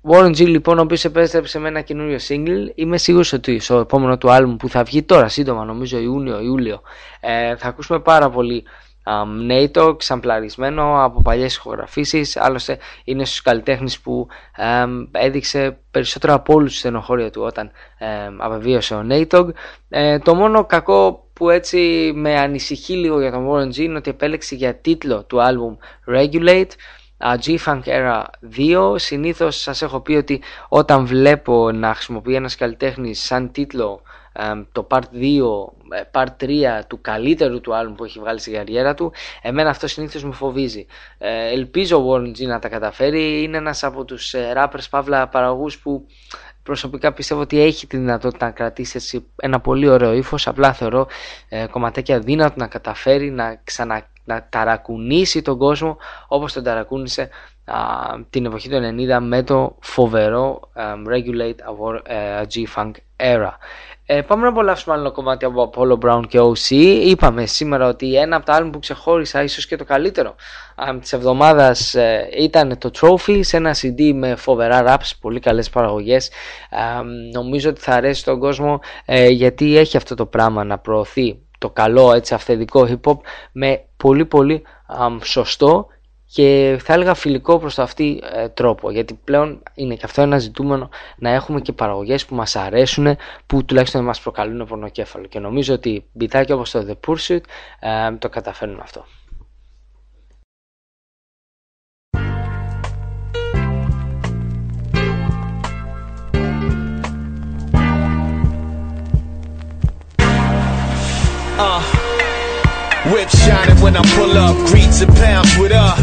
Warren 0.03 0.29
G 0.29 0.47
λοιπόν 0.47 0.77
ο 0.77 0.81
οποίος 0.81 1.05
επέστρεψε 1.05 1.59
με 1.59 1.67
ένα 1.67 1.81
καινούριο 1.81 2.17
single 2.27 2.71
είμαι 2.75 2.97
σίγουρος 2.97 3.33
ότι 3.33 3.59
στο 3.59 3.77
επόμενο 3.77 4.17
του 4.17 4.31
άλμπουμ 4.31 4.57
που 4.57 4.69
θα 4.69 4.83
βγει 4.83 5.03
τώρα 5.03 5.27
σύντομα 5.27 5.65
νομίζω 5.65 5.97
Ιούνιο-Ιούλιο 5.97 6.81
ε, 7.19 7.55
θα 7.55 7.67
ακούσουμε 7.67 7.99
πάρα 7.99 8.29
πολύ 8.29 8.63
um, 9.03 9.51
NATO 9.51 9.97
ξαμπλαρισμένο 9.97 11.03
από 11.03 11.21
παλιές 11.21 11.55
ηχογραφήσεις. 11.55 12.37
Άλλωστε 12.37 12.77
είναι 13.03 13.25
στους 13.25 13.41
καλλιτέχνες 13.41 13.99
που 13.99 14.27
εμ, 14.55 15.05
έδειξε 15.11 15.77
περισσότερο 15.91 16.33
από 16.33 16.53
όλους 16.53 16.77
στενοχώρια 16.77 17.29
του 17.29 17.41
όταν 17.41 17.71
εμ, 17.97 18.41
απεβίωσε 18.41 18.95
ο 18.95 19.05
NATO 19.09 19.47
ε, 19.89 20.19
το 20.19 20.35
μόνο 20.35 20.65
κακό 20.65 21.29
που 21.33 21.49
έτσι 21.49 22.11
με 22.15 22.39
ανησυχεί 22.39 22.93
λίγο 22.93 23.19
για 23.19 23.31
τον 23.31 23.47
Warren 23.49 23.67
G 23.67 23.77
είναι 23.77 23.97
ότι 23.97 24.09
επέλεξε 24.09 24.55
για 24.55 24.75
τίτλο 24.75 25.23
του 25.23 25.41
άλμπουμ 25.41 25.75
Regulate 26.07 26.71
G-Funk 27.45 27.81
Era 27.85 28.23
2 28.57 28.95
συνήθως 28.95 29.61
σας 29.61 29.81
έχω 29.81 29.99
πει 29.99 30.13
ότι 30.13 30.41
όταν 30.67 31.05
βλέπω 31.05 31.71
να 31.71 31.93
χρησιμοποιεί 31.93 32.35
ένας 32.35 32.55
καλλιτέχνης 32.55 33.23
σαν 33.23 33.51
τίτλο 33.51 34.01
εμ, 34.33 34.63
το 34.71 34.87
Part 34.89 34.99
2, 34.99 35.03
ε, 35.89 36.01
Part 36.11 36.43
3 36.43 36.81
του 36.87 37.01
καλύτερου 37.01 37.61
του 37.61 37.75
άλμου 37.75 37.95
που 37.95 38.03
έχει 38.03 38.19
βγάλει 38.19 38.39
στην 38.39 38.53
καριέρα 38.53 38.93
του 38.93 39.13
εμένα 39.41 39.69
αυτό 39.69 39.87
συνήθως 39.87 40.23
με 40.23 40.31
φοβίζει. 40.31 40.85
Ε, 41.17 41.51
ελπίζω 41.51 41.97
ο 41.97 42.13
Warren 42.13 42.29
G 42.29 42.45
να 42.47 42.59
τα 42.59 42.69
καταφέρει. 42.69 43.43
Είναι 43.43 43.57
ένας 43.57 43.83
από 43.83 44.05
τους 44.05 44.33
ε, 44.33 44.53
rappers 44.55 44.89
παύλα 44.89 45.27
παραγωγούς 45.27 45.79
που 45.79 46.05
προσωπικά 46.63 47.13
πιστεύω 47.13 47.41
ότι 47.41 47.61
έχει 47.61 47.87
τη 47.87 47.97
δυνατότητα 47.97 48.45
να 48.45 48.51
κρατήσει 48.51 48.97
έτσι 48.97 49.25
ένα 49.35 49.59
πολύ 49.59 49.87
ωραίο 49.87 50.13
ύφος. 50.13 50.47
Απλά 50.47 50.73
θεωρώ 50.73 51.07
ε, 51.49 51.65
κομματάκια 51.65 52.19
δύνατο 52.19 52.53
να 52.57 52.67
καταφέρει 52.67 53.29
να 53.31 53.61
ξανα 53.63 54.09
να 54.23 54.47
ταρακουνήσει 54.49 55.41
τον 55.41 55.57
κόσμο 55.57 55.97
όπως 56.27 56.53
τον 56.53 56.63
ταρακούνησε 56.63 57.29
α, 57.65 57.77
την 58.29 58.45
εποχή 58.45 58.69
του 58.69 58.77
90 58.77 59.17
με 59.21 59.43
το 59.43 59.75
φοβερό 59.79 60.59
α, 60.73 60.83
Regulate 61.07 61.71
Award 61.71 61.99
ε, 62.03 62.41
G-Funk 62.53 62.91
Era. 63.17 63.51
Ε, 64.13 64.21
πάμε 64.21 64.43
να 64.43 64.49
απολαύσουμε 64.49 64.95
άλλο 64.95 65.11
κομμάτι 65.11 65.45
από 65.45 65.69
Apollo 65.73 65.97
Brown 66.05 66.21
και 66.27 66.39
OC. 66.39 66.71
Είπαμε 67.05 67.45
σήμερα 67.45 67.87
ότι 67.87 68.15
ένα 68.15 68.35
από 68.35 68.45
τα 68.45 68.53
άλμπουμ 68.53 68.71
που 68.71 68.79
ξεχώρισα, 68.79 69.43
ίσως 69.43 69.65
και 69.67 69.75
το 69.75 69.85
καλύτερο 69.85 70.35
α, 70.75 70.99
της 70.99 71.13
εβδομάδας 71.13 71.95
ε, 71.95 72.29
ήταν 72.37 72.77
το 72.77 72.91
Trophy 73.01 73.39
σε 73.41 73.57
ένα 73.57 73.75
CD 73.75 74.11
με 74.13 74.35
φοβερά 74.35 74.83
raps, 74.87 75.11
πολύ 75.21 75.39
καλές 75.39 75.69
παραγωγές. 75.69 76.31
Α, 76.69 77.03
νομίζω 77.33 77.69
ότι 77.69 77.81
θα 77.81 77.93
αρέσει 77.93 78.23
τον 78.23 78.39
κόσμο 78.39 78.79
ε, 79.05 79.27
γιατί 79.27 79.77
έχει 79.77 79.97
αυτό 79.97 80.15
το 80.15 80.25
πράγμα 80.25 80.63
να 80.63 80.77
προωθεί 80.77 81.39
το 81.61 81.69
καλό 81.69 82.13
έτσι 82.13 82.33
αυθεντικό 82.33 82.87
hip 82.89 83.11
hop 83.11 83.17
με 83.51 83.83
πολύ 83.97 84.25
πολύ 84.25 84.63
αμ, 84.87 85.19
σωστό 85.23 85.87
και 86.33 86.77
θα 86.83 86.93
έλεγα 86.93 87.13
φιλικό 87.13 87.59
προς 87.59 87.75
το 87.75 87.81
αυτή 87.81 88.23
ε, 88.33 88.49
τρόπο 88.49 88.91
γιατί 88.91 89.13
πλέον 89.23 89.63
είναι 89.73 89.95
και 89.95 90.05
αυτό 90.05 90.21
ένα 90.21 90.37
ζητούμενο 90.37 90.89
να 91.17 91.29
έχουμε 91.29 91.61
και 91.61 91.71
παραγωγές 91.71 92.25
που 92.25 92.35
μας 92.35 92.55
αρέσουν 92.55 93.17
που 93.45 93.65
τουλάχιστον 93.65 94.03
μας 94.03 94.21
προκαλούν 94.21 94.67
πονοκέφαλο 94.67 95.25
και 95.25 95.39
νομίζω 95.39 95.73
ότι 95.73 96.05
μπιτάκια 96.11 96.55
όπως 96.55 96.71
το 96.71 96.85
The 96.87 97.09
Pursuit 97.09 97.41
ε, 97.79 98.11
το 98.19 98.29
καταφέρνουν 98.29 98.79
αυτό. 98.79 99.05
Whip 113.11 113.29
shining 113.29 113.79
when 113.81 113.95
I 113.95 114.03
pull 114.15 114.31
up, 114.37 114.55
greets 114.67 115.01
and 115.01 115.13
pounds 115.15 115.57
with 115.57 115.71
her. 115.71 115.93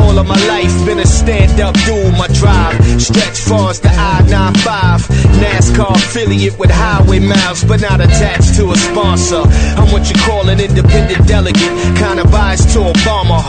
All 0.00 0.18
of 0.18 0.26
my 0.26 0.38
life 0.46 0.72
been 0.86 0.98
a 0.98 1.06
stand 1.06 1.60
up 1.60 1.74
dude, 1.84 2.12
my 2.16 2.28
drive 2.28 2.76
stretch 3.00 3.38
far 3.40 3.70
as 3.70 3.80
the 3.80 3.88
I 3.88 4.22
95. 4.28 5.00
NASCAR 5.42 5.94
affiliate 5.96 6.58
with 6.58 6.70
highway 6.70 7.18
miles, 7.18 7.64
but 7.64 7.80
not 7.80 8.00
attached 8.00 8.54
to 8.56 8.70
a 8.70 8.76
sponsor. 8.76 9.42
I'm 9.78 9.90
what 9.92 10.08
you 10.08 10.16
call 10.22 10.48
an 10.48 10.60
independent 10.60 11.26
delegate, 11.26 11.74
kinda 11.96 12.24
biased 12.28 12.70
to 12.74 12.80
Obama. 12.80 13.42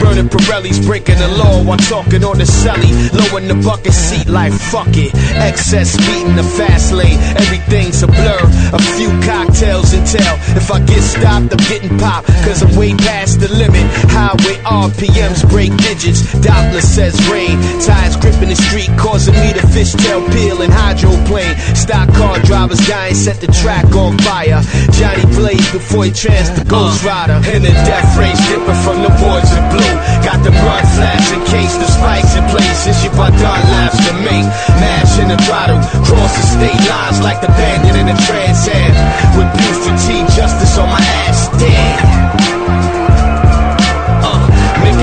Burning 0.00 0.28
Pirellis, 0.28 0.84
breaking 0.84 1.18
the 1.18 1.28
law 1.28 1.62
while 1.62 1.78
talking 1.78 2.24
on 2.24 2.38
the 2.38 2.44
celly. 2.44 2.90
Low 3.12 3.36
in 3.38 3.48
the 3.48 3.54
bucket 3.54 3.92
seat, 3.92 4.28
like 4.28 4.52
fuck 4.52 4.94
it. 4.96 5.14
Excess 5.48 5.92
speed 5.92 6.26
in 6.26 6.36
the 6.36 6.42
fast 6.42 6.92
lane, 6.92 7.18
everything's 7.36 8.02
a 8.02 8.06
blur. 8.06 8.42
A 8.72 8.80
few 8.96 9.10
cocktails 9.22 9.92
and 9.94 10.06
tell. 10.06 10.36
If 10.56 10.70
I 10.70 10.80
get 10.80 11.02
stopped, 11.02 11.52
I'm 11.54 11.64
getting 11.68 11.96
popped, 11.98 12.28
cause 12.44 12.55
I'm 12.62 12.76
way 12.76 12.94
past 12.94 13.40
the 13.40 13.48
limit. 13.52 13.84
Highway 14.08 14.56
RPMs 14.64 15.44
break 15.50 15.76
digits. 15.76 16.22
Doppler 16.40 16.80
says 16.80 17.16
rain. 17.28 17.60
Tires 17.84 18.16
gripping 18.16 18.48
the 18.48 18.56
street, 18.56 18.88
causing 18.96 19.34
me 19.34 19.52
to 19.52 19.64
fishtail 19.74 20.24
peel 20.32 20.62
and 20.62 20.72
hydroplane. 20.72 21.56
Stock 21.76 22.08
car 22.14 22.38
drivers 22.40 22.80
dying, 22.86 23.14
set 23.14 23.40
the 23.40 23.50
track 23.50 23.84
on 23.92 24.16
fire. 24.18 24.62
Johnny 24.96 25.26
Blaze 25.36 25.68
before 25.72 26.04
he 26.04 26.12
trans 26.12 26.48
the 26.56 26.64
Ghost 26.64 27.04
uh. 27.04 27.08
Rider. 27.08 27.38
In 27.52 27.62
the 27.62 27.74
death 27.84 28.16
race, 28.16 28.40
dipping 28.48 28.80
from 28.84 29.04
the 29.04 29.12
boards 29.20 29.50
of 29.52 29.62
blue. 29.72 29.96
Got 30.24 30.40
the 30.40 30.54
blood 30.64 30.86
flash 30.96 31.26
in 31.36 31.42
case 31.50 31.76
the 31.76 31.88
spikes 31.88 32.36
in 32.36 32.44
places. 32.48 33.04
You 33.04 33.10
but 33.12 33.36
done 33.36 33.64
laughs 33.74 34.00
to 34.08 34.12
make. 34.24 34.48
Mash 34.80 35.18
in 35.20 35.28
the 35.28 35.38
throttle, 35.44 35.80
cross 36.08 36.32
the 36.36 36.44
state 36.56 36.82
lines 36.88 37.20
like 37.20 37.40
the 37.40 37.52
bandit 37.58 37.96
in 38.00 38.06
the 38.06 38.16
trans 38.24 38.64
am. 38.68 38.92
With 39.36 39.50
Buford 39.60 39.98
T, 40.08 40.24
justice 40.32 40.78
on 40.78 40.88
my 40.88 41.02
ass. 41.28 41.48
Damn. 41.60 42.45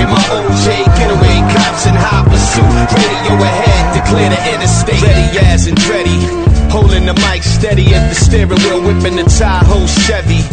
Making 0.04 0.16
my 0.16 0.28
OJ 0.36 0.84
getaway 1.00 1.40
cops 1.54 1.86
in 1.86 1.94
high 1.96 2.24
pursuit. 2.28 2.64
Radio 2.92 3.40
ahead, 3.40 3.94
declare 3.96 4.28
the 4.28 4.40
interstate. 4.52 5.00
Ready 5.00 5.38
as 5.48 5.66
and 5.66 5.80
ready. 5.88 6.20
Holding 6.68 7.06
the 7.06 7.14
mic 7.14 7.42
steady 7.42 7.94
at 7.94 8.08
the 8.08 8.14
steering 8.14 8.60
wheel, 8.60 8.82
whipping 8.82 9.16
the 9.16 9.24
Tahoe 9.24 9.86
Chevy. 9.86 10.44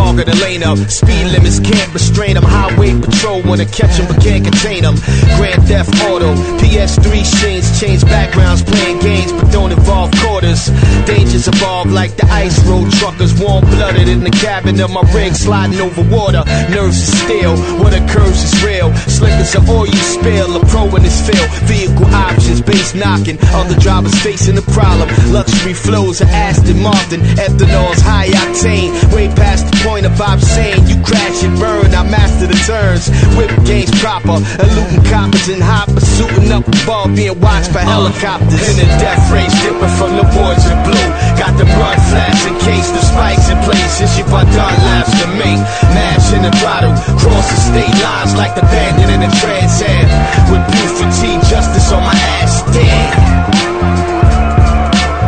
Hog 0.00 0.16
the 0.16 0.34
lane 0.40 0.62
up. 0.64 0.78
Speed 0.88 1.28
limits 1.36 1.60
can't 1.60 1.92
restrain 1.92 2.32
them. 2.32 2.42
Highway 2.42 2.96
patrol 2.98 3.42
wanna 3.44 3.66
catch 3.66 4.00
them 4.00 4.08
but 4.08 4.16
can't 4.24 4.42
contain 4.42 4.80
them. 4.80 4.96
Grand 5.36 5.60
Theft 5.68 5.92
Auto, 6.08 6.32
PS3 6.56 7.20
scenes 7.22 7.68
change 7.78 8.02
backgrounds, 8.08 8.62
playing 8.62 8.98
games 9.00 9.30
but 9.30 9.52
don't 9.52 9.72
involve 9.72 10.10
quarters. 10.24 10.72
Dangers 11.04 11.48
evolve 11.48 11.92
like 11.92 12.16
the 12.16 12.24
ice 12.32 12.56
road 12.64 12.90
truckers, 12.96 13.38
warm 13.38 13.60
blooded 13.76 14.08
in 14.08 14.24
the 14.24 14.30
cabin 14.30 14.80
of 14.80 14.90
my 14.90 15.04
rig, 15.12 15.34
sliding 15.34 15.80
over 15.80 16.02
water. 16.08 16.42
Nerves 16.72 16.96
are 17.04 17.16
steel, 17.20 17.54
what 17.76 17.92
occurs 17.92 18.40
is 18.40 18.64
real. 18.64 18.88
Slickers 19.04 19.54
of 19.54 19.68
oil 19.68 19.86
you 19.86 20.02
spill, 20.16 20.56
a 20.56 20.60
pro 20.72 20.88
in 20.96 21.02
this 21.02 21.20
field. 21.28 21.48
Vehicle 21.68 22.08
options, 22.14 22.62
base 22.62 22.94
knocking, 22.94 23.36
other 23.52 23.76
drivers 23.78 24.16
facing 24.22 24.54
the 24.54 24.66
problem. 24.72 25.08
Luxury 25.28 25.74
flows 25.74 26.22
of 26.22 26.28
Aston 26.28 26.80
Martin, 26.80 27.20
ethanol's 27.36 28.00
high 28.00 28.28
octane, 28.28 28.90
way 29.12 29.28
past 29.36 29.68
the 29.70 29.76
point 29.84 29.89
of 29.98 30.14
obscene. 30.22 30.86
You 30.86 31.02
crash 31.02 31.42
and 31.42 31.58
burn, 31.58 31.90
I 31.90 32.06
master 32.06 32.46
the 32.46 32.54
turns. 32.62 33.10
Whip 33.34 33.50
games 33.66 33.90
proper, 33.98 34.38
eluding 34.38 35.02
coppers 35.10 35.50
and 35.50 35.58
hoppers, 35.58 36.06
suiting 36.06 36.46
up 36.54 36.62
ball, 36.86 37.10
being 37.10 37.34
watched 37.42 37.74
by 37.74 37.82
helicopters. 37.82 38.54
In 38.70 38.78
the 38.78 38.86
death 39.02 39.18
race, 39.34 39.50
dipping 39.66 39.90
from 39.98 40.14
the 40.14 40.22
boards 40.30 40.62
in 40.70 40.78
blue. 40.86 41.10
Got 41.34 41.58
the 41.58 41.66
blood 41.74 41.98
flash 42.06 42.38
in 42.46 42.54
case 42.62 42.86
the 42.94 43.02
spikes 43.02 43.50
in 43.50 43.58
places. 43.66 44.14
You 44.14 44.24
but 44.30 44.46
done 44.54 44.78
laughs 44.86 45.10
to 45.20 45.26
me. 45.34 45.58
Mash 45.90 46.30
in 46.38 46.46
the 46.46 46.54
throttle, 46.62 46.94
cross 47.18 47.50
the 47.50 47.58
state 47.58 47.96
lines 47.98 48.38
like 48.38 48.54
the 48.54 48.62
bandit 48.70 49.10
in 49.10 49.26
the 49.26 49.32
trans 49.42 49.82
am. 49.82 50.06
With 50.54 50.62
Buford 50.70 51.10
justice 51.50 51.90
on 51.90 52.06
my 52.06 52.14
ass, 52.38 52.62
damn. 52.70 53.10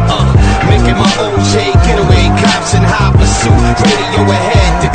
Uh, 0.07 0.27
making 0.71 0.95
my 0.95 1.11
OJ 1.19 1.75
getaway, 1.83 2.31
cops 2.39 2.79
in 2.79 2.85
high 2.87 3.11
pursuit. 3.19 4.02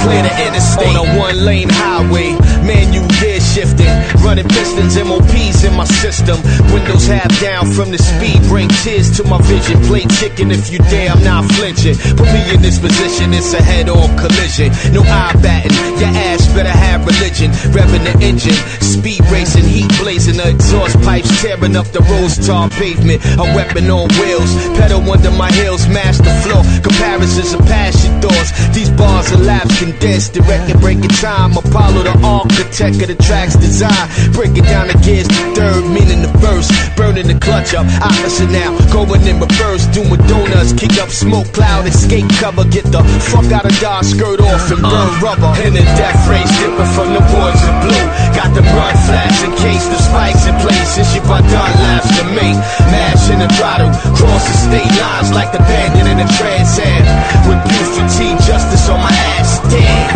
Clear 0.08 0.24
the 0.24 0.48
interstate. 0.48 0.88
On 0.88 1.04
a 1.04 1.20
one 1.20 1.44
lane 1.44 1.68
highway, 1.68 2.32
man, 2.64 2.94
you 2.94 3.04
gear 3.20 3.42
shifting. 3.44 3.92
Running 4.24 4.48
pistons, 4.48 4.96
MOPs 4.96 5.68
in 5.68 5.76
my 5.76 5.84
system. 5.84 6.40
Windows 6.72 7.08
half 7.08 7.28
down 7.42 7.68
from 7.76 7.92
the 7.92 7.98
speed, 7.98 8.40
bring 8.48 8.70
tears 8.88 9.12
to 9.18 9.26
my 9.26 9.38
vision. 9.44 9.76
Play 9.84 10.06
chicken 10.16 10.50
if 10.50 10.72
you 10.72 10.80
dare, 10.88 11.12
I'm 11.12 11.24
not 11.24 11.44
flinching. 11.60 11.96
Put 12.16 12.32
me 12.32 12.40
in 12.56 12.62
this 12.62 12.80
position, 12.80 13.34
it's 13.34 13.54
a 13.54 13.62
head 13.62 13.90
on 13.90 14.08
collision. 14.16 14.72
No 14.96 15.04
eye 15.04 15.36
batting, 15.44 15.76
your 16.00 16.16
ass 16.32 16.48
better 16.56 16.72
have 16.72 17.06
religion. 17.06 17.52
Revving 17.76 18.08
the 18.08 18.16
engine, 18.24 18.56
speed 18.80 19.20
racing, 19.28 19.66
heat 19.66 19.92
blazing, 20.00 20.38
the 20.38 20.48
exhaust 20.50 20.96
pipes 21.02 21.30
tearing 21.42 21.76
up 21.76 21.88
the 21.92 22.00
rose 22.08 22.40
tar 22.40 22.70
pavement. 22.70 23.20
A 23.36 23.46
weapon 23.60 23.92
on 23.92 24.08
wheels, 24.24 24.56
pedal 24.80 25.04
under 25.12 25.32
my 25.32 25.52
heels, 25.52 25.86
mash 25.90 26.18
the 26.18 26.32
floor. 26.48 26.64
Comparisons 26.80 27.52
of 27.52 27.60
passion 27.68 28.17
thoughts. 28.28 28.52
These 28.76 28.92
bars 28.92 29.32
are 29.32 29.40
labs 29.40 29.80
condensed, 29.80 30.34
direct 30.34 30.70
and 30.70 30.80
breaking 30.80 31.16
time. 31.24 31.56
Apollo, 31.56 32.04
the 32.04 32.16
architect 32.24 33.00
of 33.02 33.08
the 33.08 33.18
track's 33.24 33.56
design. 33.56 34.06
Breaking 34.36 34.68
down 34.68 34.88
the 34.88 34.98
gears, 35.00 35.28
the 35.28 35.44
third 35.56 35.84
meaning 35.88 36.22
the 36.22 36.32
verse. 36.44 36.68
Burning 37.00 37.28
the 37.28 37.40
clutch 37.40 37.74
up, 37.74 37.88
opposite 38.04 38.52
now. 38.52 38.76
Going 38.92 39.24
in 39.24 39.40
reverse, 39.40 39.88
doing 39.96 40.20
donuts. 40.28 40.74
Kick 40.74 41.00
up 41.00 41.10
smoke 41.10 41.48
cloud, 41.56 41.88
escape 41.88 42.28
cover. 42.40 42.68
Get 42.68 42.86
the 42.92 43.02
fuck 43.32 43.48
out 43.52 43.66
of 43.66 43.76
Dodge, 43.80 44.06
skirt 44.06 44.42
off 44.42 44.72
and 44.72 44.84
uh. 44.84 44.92
burn 44.92 45.12
rubber. 45.24 45.52
In 45.64 45.74
the 45.74 45.86
death 45.96 46.20
race, 46.28 46.52
dipping 46.60 46.92
from 46.94 47.16
the 47.16 47.24
boards 47.32 47.62
in 47.64 47.76
blue. 47.88 48.08
Got 48.36 48.52
the 48.54 48.66
blood 48.76 48.98
flash 49.08 49.38
in 49.44 49.52
case 49.64 49.86
the 49.88 49.98
spikes 49.98 50.46
in 50.46 50.56
places. 50.60 51.08
You 51.16 51.22
but 51.26 51.46
done 51.48 51.74
laughs 51.88 52.12
to 52.20 52.24
me. 52.36 52.54
Mash 52.92 53.30
in 53.32 53.40
the 53.40 53.50
throttle, 53.56 53.90
cross 54.18 54.44
the 54.46 54.56
state 54.68 54.94
lines 55.00 55.32
like 55.34 55.52
the 55.52 55.62
bandit 55.70 56.06
in 56.06 56.18
the 56.18 56.28
trans 56.38 56.78
am. 56.80 57.06
With 57.48 57.62
Buford 57.70 58.10
T, 58.18 58.34
justice 58.50 58.90
on 58.90 59.00
my 59.00 59.14
ass, 59.38 59.60
damn. 59.70 60.10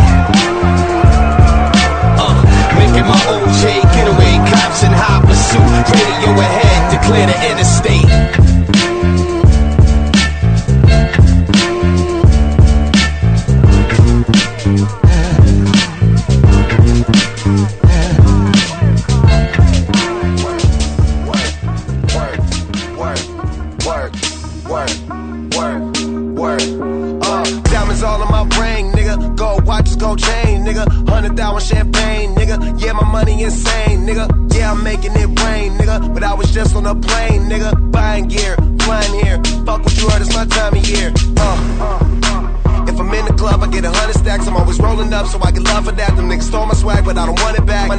Uh, 2.18 2.34
making 2.76 3.06
my 3.06 3.20
OJ 3.30 3.82
getaway, 3.94 4.42
cops 4.50 4.82
in 4.84 4.92
high 4.92 5.22
pursuit. 5.22 5.62
Radio 5.94 6.34
ahead 6.42 6.72
clear 7.12 7.28
the 7.28 7.52
interstate. 7.52 8.51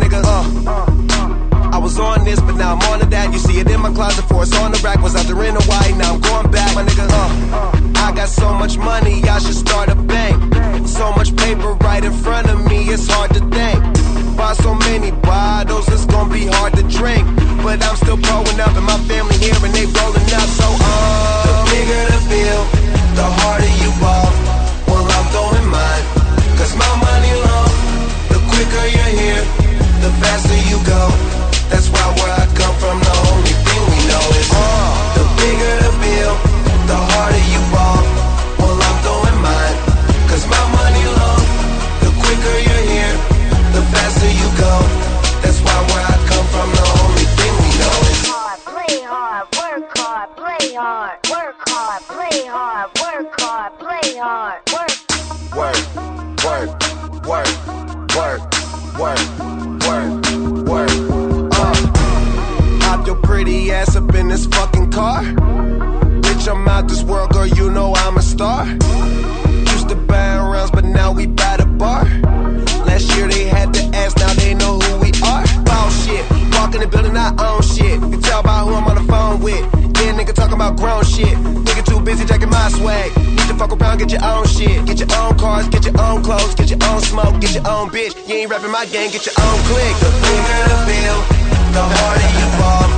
Nigga, 0.02 0.20
uh. 0.24 1.72
I 1.72 1.78
was 1.78 1.98
on 1.98 2.24
this, 2.24 2.40
but 2.40 2.56
now 2.56 2.74
I'm 2.74 2.82
on 2.92 3.00
to 3.00 3.06
that. 3.06 3.32
You 3.32 3.38
see 3.38 3.58
it 3.58 3.70
in 3.70 3.80
my 3.80 3.92
closet, 3.92 4.24
for 4.28 4.42
it's 4.42 4.54
on 4.58 4.72
the 4.72 4.80
rack. 4.84 5.00
Was 5.02 5.16
out 5.16 5.24
there 5.26 5.42
in 5.44 5.54
Hawaii, 5.54 5.92
now 5.96 6.14
I'm 6.14 6.20
going 6.20 6.50
back. 6.50 6.74
My 6.74 6.84
nigga, 6.84 7.06
uh. 7.08 8.06
I 8.06 8.12
got 8.12 8.28
so 8.28 8.52
much 8.52 8.76
money, 8.76 9.22
I 9.24 9.38
should 9.38 9.54
start 9.54 9.88
a 9.88 9.94
bank. 9.94 10.36
So 10.86 11.12
much 11.12 11.34
paper 11.36 11.72
right 11.86 12.04
in 12.04 12.12
front 12.12 12.50
of 12.50 12.58
me, 12.68 12.90
it's 12.90 13.06
hard 13.08 13.32
to 13.34 13.40
think. 13.50 13.80
Buy 14.36 14.52
so 14.54 14.74
many 14.74 15.12
bottles, 15.22 15.88
it's 15.88 16.06
gonna 16.06 16.32
be 16.32 16.46
hard 16.46 16.74
to 16.74 16.82
drink. 16.82 17.24
But 17.62 17.82
I'm 17.84 17.96
still 17.96 18.18
growing 18.18 18.58
up, 18.60 18.74
and 18.76 18.84
my 18.84 18.98
family 19.08 19.38
here, 19.38 19.54
and 19.62 19.72
they 19.72 19.86
rolling 19.86 20.30
up. 20.34 20.48
So, 20.60 20.66
uh. 20.68 21.46
The 21.46 21.54
bigger 21.70 22.02
the 22.12 22.20
bill, 22.28 22.62
the 23.16 23.26
harder 23.40 23.72
you 23.80 23.90
ball. 24.02 24.28
Well, 24.88 25.06
I'm 25.08 25.26
throwing 25.32 25.68
mine, 25.70 26.04
cause 26.58 26.74
my 26.76 26.92
money 27.00 27.32
long. 27.46 27.72
The 28.28 28.38
quicker 28.50 28.84
you're 28.92 29.12
here, 29.16 29.61
the 30.02 30.10
faster 30.18 30.58
you 30.68 30.78
go. 30.84 31.02
That's 31.70 31.88
why 31.88 32.02
where 32.18 32.41
about 81.02 81.10
shit. 81.10 81.36
Nigga 81.66 81.84
too 81.84 82.00
busy 82.00 82.24
jacking 82.24 82.50
my 82.50 82.68
swag. 82.70 83.16
Need 83.16 83.48
to 83.48 83.54
fuck 83.54 83.72
around, 83.72 83.98
get 83.98 84.10
your 84.12 84.24
own 84.24 84.46
shit. 84.46 84.84
Get 84.86 84.98
your 85.00 85.10
own 85.18 85.36
cars, 85.38 85.68
get 85.68 85.84
your 85.84 85.98
own 86.00 86.22
clothes, 86.22 86.54
get 86.54 86.70
your 86.70 86.82
own 86.90 87.00
smoke, 87.00 87.40
get 87.40 87.54
your 87.54 87.66
own 87.68 87.90
bitch. 87.90 88.14
You 88.28 88.34
ain't 88.36 88.50
rapping 88.50 88.70
my 88.70 88.86
gang, 88.86 89.10
get 89.10 89.26
your 89.26 89.34
own 89.38 89.58
click. 89.68 89.94
The 90.02 90.10
bigger 90.22 90.62
the 90.70 90.78
bill, 90.88 91.18
the 91.74 91.82
harder 91.82 92.30
you 92.38 92.46
fall. 92.58 92.88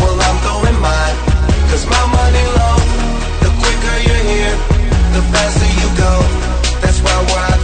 Well, 0.00 0.16
I'm 0.26 0.36
throwing 0.44 0.80
mine, 0.80 1.16
cause 1.70 1.84
my 1.86 2.04
money 2.18 2.44
low. 2.58 2.78
The 3.42 3.50
quicker 3.60 3.96
you're 4.06 4.24
here, 4.32 4.54
the 5.14 5.22
faster 5.32 5.70
you 5.80 5.88
go. 5.96 6.12
That's 6.82 7.00
why 7.00 7.16
where 7.30 7.55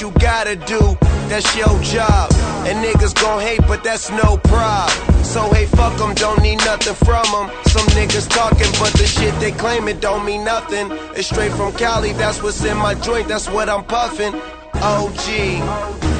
you 0.00 0.10
gotta 0.12 0.56
do. 0.56 0.96
That's 1.28 1.56
your 1.56 1.80
job. 1.82 2.32
And 2.66 2.84
niggas 2.84 3.14
gon' 3.20 3.40
hate, 3.40 3.60
but 3.66 3.82
that's 3.82 4.10
no 4.10 4.36
prob. 4.36 4.90
So 5.24 5.52
hey, 5.52 5.66
fuck 5.66 5.96
them, 5.96 6.14
don't 6.14 6.42
need 6.42 6.58
nothing 6.58 6.94
from 6.94 7.24
them. 7.32 7.50
Some 7.66 7.86
niggas 7.98 8.28
talking, 8.28 8.70
but 8.78 8.92
the 8.94 9.06
shit 9.06 9.34
they 9.40 9.52
claim 9.52 9.88
it 9.88 10.00
don't 10.00 10.24
mean 10.24 10.44
nothing. 10.44 10.88
It's 11.14 11.28
straight 11.28 11.52
from 11.52 11.72
Cali, 11.72 12.12
that's 12.12 12.42
what's 12.42 12.64
in 12.64 12.76
my 12.76 12.94
joint, 12.94 13.28
that's 13.28 13.48
what 13.48 13.68
I'm 13.68 13.84
puffing. 13.84 14.34
OG. 14.82 15.28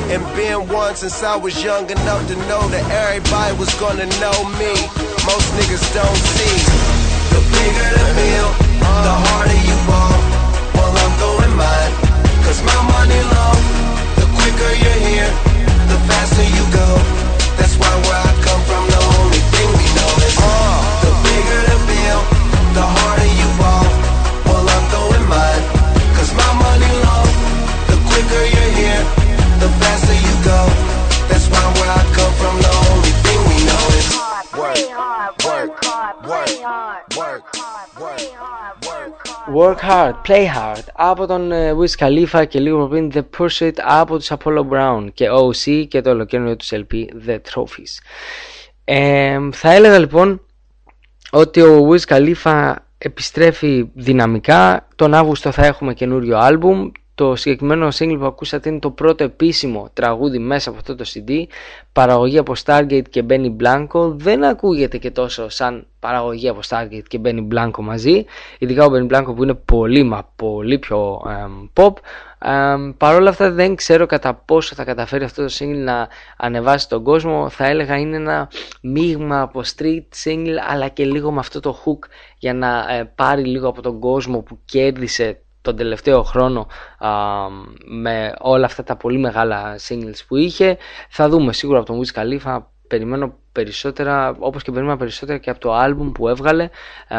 And 0.08 0.22
been 0.36 0.68
one 0.68 0.94
since 0.94 1.22
I 1.22 1.36
was 1.36 1.62
young 1.62 1.90
enough 1.90 2.26
to 2.28 2.36
know 2.48 2.62
that 2.68 2.84
everybody 2.90 3.56
was 3.58 3.72
gonna 3.80 4.06
know 4.22 4.38
me. 4.56 4.72
Most 5.26 5.46
niggas 5.58 5.86
don't 5.92 6.22
see. 6.34 6.58
The 7.34 7.40
bigger 7.52 7.88
the 7.98 8.06
bill, 8.14 8.48
the 9.04 9.14
harder 9.26 9.60
you 9.66 9.76
ball. 9.84 10.16
Well, 10.74 10.94
I'm 10.94 11.14
going 11.18 11.56
mine, 11.58 12.05
cause 12.46 12.62
my 12.62 12.78
money 12.94 13.20
long. 13.34 13.60
The 14.22 14.26
quicker 14.38 14.72
you're 14.82 15.00
here, 15.10 15.30
the 15.90 15.98
faster 16.06 16.46
you 16.46 16.64
go. 16.70 16.88
That's 17.58 17.74
why 17.74 17.90
where 18.06 18.20
I 18.22 18.32
come 18.46 18.62
from, 18.70 18.82
the 18.94 19.00
only 19.18 19.42
thing 19.52 19.68
we 19.74 19.86
know 19.98 20.12
is 20.22 20.36
uh, 20.38 20.78
the 21.02 21.12
bigger 21.26 21.60
the 21.70 21.78
bill, 21.90 22.20
the 22.78 22.84
harder 22.86 23.30
you 23.40 23.48
ball. 23.58 23.86
Well, 24.46 24.66
I'm 24.74 24.84
going 24.94 25.26
mine, 25.26 25.64
cause 26.14 26.32
my 26.38 26.50
money 26.62 26.92
long. 27.06 27.30
The 27.90 27.96
quicker 28.06 28.44
you're 28.54 28.72
here, 28.78 29.02
the 29.58 29.68
faster 29.82 30.18
you 30.26 30.34
go. 30.46 30.60
That's 31.26 31.46
why 31.50 31.64
where 31.76 31.90
I 31.98 32.02
come 32.14 32.34
from, 32.40 32.54
the 32.62 32.72
only 32.86 33.14
thing 33.26 33.40
we 33.50 33.58
know 33.68 33.84
is 33.98 34.06
work, 34.14 34.46
work, 34.62 35.34
work, 35.42 35.70
work, 36.30 36.54
work, 37.18 37.42
Work 37.98 38.35
hard, 39.64 40.14
play 40.28 40.46
hard 40.46 40.84
από 40.92 41.26
τον 41.26 41.52
ε, 41.52 41.72
Wiz 41.72 42.06
Khalifa 42.06 42.44
και 42.48 42.60
λίγο 42.60 42.86
πριν 42.86 43.12
The 43.14 43.22
Pursuit 43.38 43.72
από 43.82 44.16
τους 44.16 44.30
Apollo 44.30 44.64
Brown 44.70 45.06
και 45.14 45.26
OC 45.30 45.86
και 45.88 46.00
το 46.00 46.10
ολοκαίρινο 46.10 46.56
τους 46.56 46.70
LP 46.72 46.94
The 47.26 47.34
Trophies. 47.34 47.98
Ε, 48.84 49.38
θα 49.52 49.72
έλεγα 49.72 49.98
λοιπόν 49.98 50.40
ότι 51.30 51.60
ο 51.60 51.88
Wiz 51.90 52.14
Khalifa 52.14 52.74
επιστρέφει 52.98 53.90
δυναμικά. 53.94 54.88
Τον 54.96 55.14
Αύγουστο 55.14 55.50
θα 55.50 55.66
έχουμε 55.66 55.94
καινούριο 55.94 56.38
άλμπουμ. 56.38 56.90
Το 57.16 57.36
συγκεκριμένο 57.36 57.88
single 57.94 58.16
που 58.18 58.24
ακούσατε 58.24 58.68
είναι 58.68 58.78
το 58.78 58.90
πρώτο 58.90 59.24
επίσημο 59.24 59.90
τραγούδι 59.92 60.38
μέσα 60.38 60.68
από 60.68 60.78
αυτό 60.78 60.94
το 60.94 61.04
CD. 61.14 61.30
Παραγωγή 61.92 62.38
από 62.38 62.52
Stargate 62.64 63.08
και 63.10 63.24
Benny 63.28 63.56
Blanco. 63.60 64.12
Δεν 64.16 64.44
ακούγεται 64.44 64.98
και 64.98 65.10
τόσο 65.10 65.48
σαν 65.48 65.86
παραγωγή 66.00 66.48
από 66.48 66.60
Stargate 66.68 67.02
και 67.08 67.20
Benny 67.24 67.48
Blanco 67.52 67.78
μαζί. 67.80 68.24
Ειδικά 68.58 68.84
ο 68.84 68.90
Benny 68.92 69.12
Blanco 69.12 69.34
που 69.36 69.42
είναι 69.42 69.54
πολύ 69.54 70.02
μα 70.02 70.28
πολύ 70.36 70.78
πιο 70.78 71.22
εμ, 71.28 71.66
pop. 71.74 71.92
Ε, 72.38 72.74
Παρ' 72.96 73.14
όλα 73.14 73.30
αυτά 73.30 73.50
δεν 73.50 73.74
ξέρω 73.74 74.06
κατά 74.06 74.34
πόσο 74.34 74.74
θα 74.74 74.84
καταφέρει 74.84 75.24
αυτό 75.24 75.42
το 75.46 75.54
single 75.58 75.84
να 75.84 76.08
ανεβάσει 76.36 76.88
τον 76.88 77.02
κόσμο. 77.02 77.48
Θα 77.48 77.66
έλεγα 77.66 77.98
είναι 77.98 78.16
ένα 78.16 78.50
μείγμα 78.82 79.40
από 79.40 79.60
street 79.76 80.04
single 80.24 80.56
αλλά 80.68 80.88
και 80.88 81.04
λίγο 81.04 81.30
με 81.30 81.38
αυτό 81.38 81.60
το 81.60 81.78
hook 81.84 82.08
για 82.38 82.54
να 82.54 82.94
ε, 82.94 83.12
πάρει 83.14 83.44
λίγο 83.44 83.68
από 83.68 83.82
τον 83.82 84.00
κόσμο 84.00 84.40
που 84.40 84.58
κέρδισε 84.64 85.40
τον 85.66 85.76
τελευταίο 85.76 86.22
χρόνο 86.22 86.66
α, 86.98 87.10
με 87.86 88.34
όλα 88.38 88.64
αυτά 88.64 88.82
τα 88.82 88.96
πολύ 88.96 89.18
μεγάλα 89.18 89.78
singles 89.88 90.20
που 90.28 90.36
είχε. 90.36 90.76
Θα 91.08 91.28
δούμε 91.28 91.52
σίγουρα 91.52 91.78
από 91.78 91.86
τον 91.86 92.00
Wiz 92.00 92.20
Khalifa. 92.20 92.58
Περιμένω 92.88 93.34
περισσότερα, 93.52 94.36
όπως 94.38 94.62
και 94.62 94.72
περιμένω 94.72 94.96
περισσότερα 94.96 95.38
και 95.38 95.50
από 95.50 95.60
το 95.60 95.72
άλμπουμ 95.74 96.12
που 96.12 96.28
έβγαλε 96.28 96.64
α, 97.08 97.18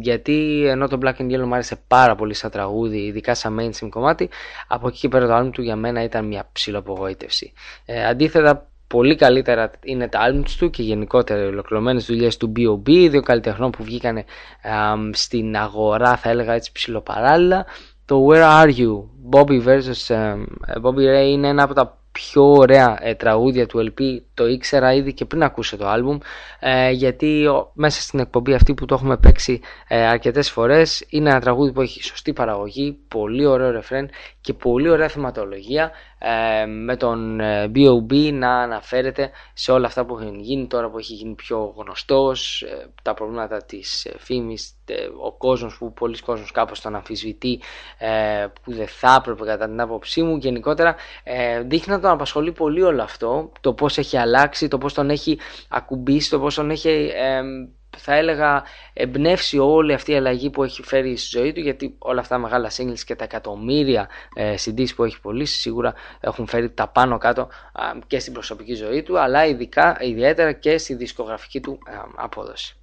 γιατί 0.00 0.64
ενώ 0.66 0.88
το 0.88 0.98
Black 1.02 1.20
and 1.20 1.30
Yellow 1.30 1.44
μου 1.44 1.54
άρεσε 1.54 1.76
πάρα 1.88 2.14
πολύ 2.14 2.34
σαν 2.34 2.50
τραγούδι, 2.50 2.98
ειδικά 2.98 3.34
σαν 3.34 3.58
mainstream 3.60 3.88
κομμάτι 3.90 4.30
από 4.68 4.88
εκεί 4.88 4.98
και 4.98 5.08
πέρα 5.08 5.26
το 5.26 5.34
άλμπουμ 5.34 5.50
του 5.50 5.62
για 5.62 5.76
μένα 5.76 6.02
ήταν 6.02 6.26
μια 6.26 6.48
ψηλοπογοήτευση. 6.52 7.52
Ε, 7.84 8.06
αντίθετα 8.06 8.68
πολύ 8.94 9.14
καλύτερα 9.14 9.70
είναι 9.84 10.08
τα 10.08 10.18
albums 10.28 10.50
του 10.58 10.70
και 10.70 10.82
γενικότερα 10.82 11.42
οι 11.42 11.46
ολοκληρωμένες 11.46 12.06
δουλειές 12.06 12.36
του 12.36 12.52
B.O.B. 12.56 13.08
Δύο 13.10 13.20
καλλιτεχνών 13.20 13.70
που 13.70 13.84
βγήκαν 13.84 14.24
στην 15.12 15.56
αγορά, 15.56 16.16
θα 16.16 16.30
έλεγα 16.30 16.52
έτσι 16.52 16.72
ψηλοπαράλληλα. 16.72 17.66
Το 18.04 18.26
Where 18.28 18.62
Are 18.62 18.72
You, 18.76 19.04
Bobby 19.30 19.64
vs. 19.66 20.14
Bobby 20.82 21.04
Ray 21.14 21.28
είναι 21.30 21.48
ένα 21.48 21.62
από 21.62 21.74
τα 21.74 21.98
πιο 22.14 22.52
ωραία 22.52 22.98
ε, 23.00 23.14
τραγούδια 23.14 23.66
του 23.66 23.92
LP 23.92 24.00
το 24.34 24.46
ήξερα 24.46 24.94
ήδη 24.94 25.12
και 25.12 25.24
πριν 25.24 25.42
ακούσω 25.42 25.76
το 25.76 25.88
άλμπουμ 25.88 26.18
ε, 26.58 26.90
γιατί 26.90 27.46
ο, 27.46 27.70
μέσα 27.74 28.00
στην 28.00 28.18
εκπομπή 28.18 28.54
αυτή 28.54 28.74
που 28.74 28.84
το 28.84 28.94
έχουμε 28.94 29.16
παίξει 29.16 29.60
ε, 29.88 30.06
αρκετές 30.06 30.50
φορές 30.50 31.04
είναι 31.08 31.30
ένα 31.30 31.40
τραγούδι 31.40 31.72
που 31.72 31.80
έχει 31.80 32.02
σωστή 32.02 32.32
παραγωγή, 32.32 32.98
πολύ 33.08 33.46
ωραίο 33.46 33.70
ρεφρέν 33.70 34.10
και 34.40 34.52
πολύ 34.52 34.88
ωραία 34.88 35.08
θεματολογία 35.08 35.92
ε, 36.26 36.66
με 36.66 36.96
τον 36.96 37.40
ε, 37.40 37.70
B.O.B. 37.74 38.32
να 38.32 38.50
αναφέρεται 38.50 39.30
σε 39.52 39.72
όλα 39.72 39.86
αυτά 39.86 40.04
που 40.04 40.18
έχουν 40.18 40.40
γίνει 40.40 40.66
τώρα 40.66 40.90
που 40.90 40.98
έχει 40.98 41.12
γίνει 41.14 41.34
πιο 41.34 41.74
γνωστός 41.76 42.62
ε, 42.62 42.90
τα 43.02 43.14
προβλήματα 43.14 43.64
της 43.64 44.04
ε, 44.04 44.14
φήμης 44.18 44.74
ο 45.24 45.32
κόσμος 45.32 45.76
που 45.78 45.92
πολλοί 45.92 46.18
κόσμος 46.18 46.50
κάπως 46.50 46.80
τον 46.80 46.94
αμφισβητεί 46.94 47.60
που 48.62 48.72
δεν 48.72 48.86
θα 48.88 49.16
έπρεπε 49.20 49.44
κατά 49.44 49.66
την 49.66 49.80
άποψή 49.80 50.22
μου 50.22 50.36
γενικότερα 50.36 50.96
δείχνει 51.64 51.94
να 51.94 52.00
τον 52.04 52.12
απασχολεί 52.12 52.52
πολύ 52.52 52.82
όλο 52.82 53.02
αυτό 53.02 53.52
το 53.60 53.72
πως 53.72 53.98
έχει 53.98 54.16
αλλάξει, 54.16 54.68
το 54.68 54.78
πως 54.78 54.94
τον 54.94 55.10
έχει 55.10 55.38
ακουμπήσει, 55.68 56.30
το 56.30 56.40
πως 56.40 56.54
τον 56.54 56.70
έχει 56.70 57.12
θα 57.96 58.14
έλεγα 58.14 58.62
εμπνεύσει 58.92 59.58
όλη 59.58 59.92
αυτή 59.92 60.12
η 60.12 60.16
αλλαγή 60.16 60.50
που 60.50 60.62
έχει 60.62 60.82
φέρει 60.82 61.16
στη 61.16 61.38
ζωή 61.38 61.52
του 61.52 61.60
γιατί 61.60 61.94
όλα 61.98 62.20
αυτά 62.20 62.34
τα 62.34 62.40
μεγάλα 62.40 62.70
singles 62.76 63.00
και 63.06 63.14
τα 63.14 63.24
εκατομμύρια 63.24 64.08
ε, 64.34 64.54
CDs 64.64 64.94
που 64.96 65.04
έχει 65.04 65.20
πωλήσει 65.20 65.60
σίγουρα 65.60 65.94
έχουν 66.20 66.46
φέρει 66.46 66.70
τα 66.70 66.88
πάνω 66.88 67.18
κάτω 67.18 67.48
και 68.06 68.18
στην 68.18 68.32
προσωπική 68.32 68.74
ζωή 68.74 69.02
του 69.02 69.18
αλλά 69.18 69.46
ειδικά, 69.46 69.96
ιδιαίτερα 70.00 70.52
και 70.52 70.78
στη 70.78 70.94
δισκογραφική 70.94 71.60
του 71.60 71.78
απόδοση. 72.16 72.76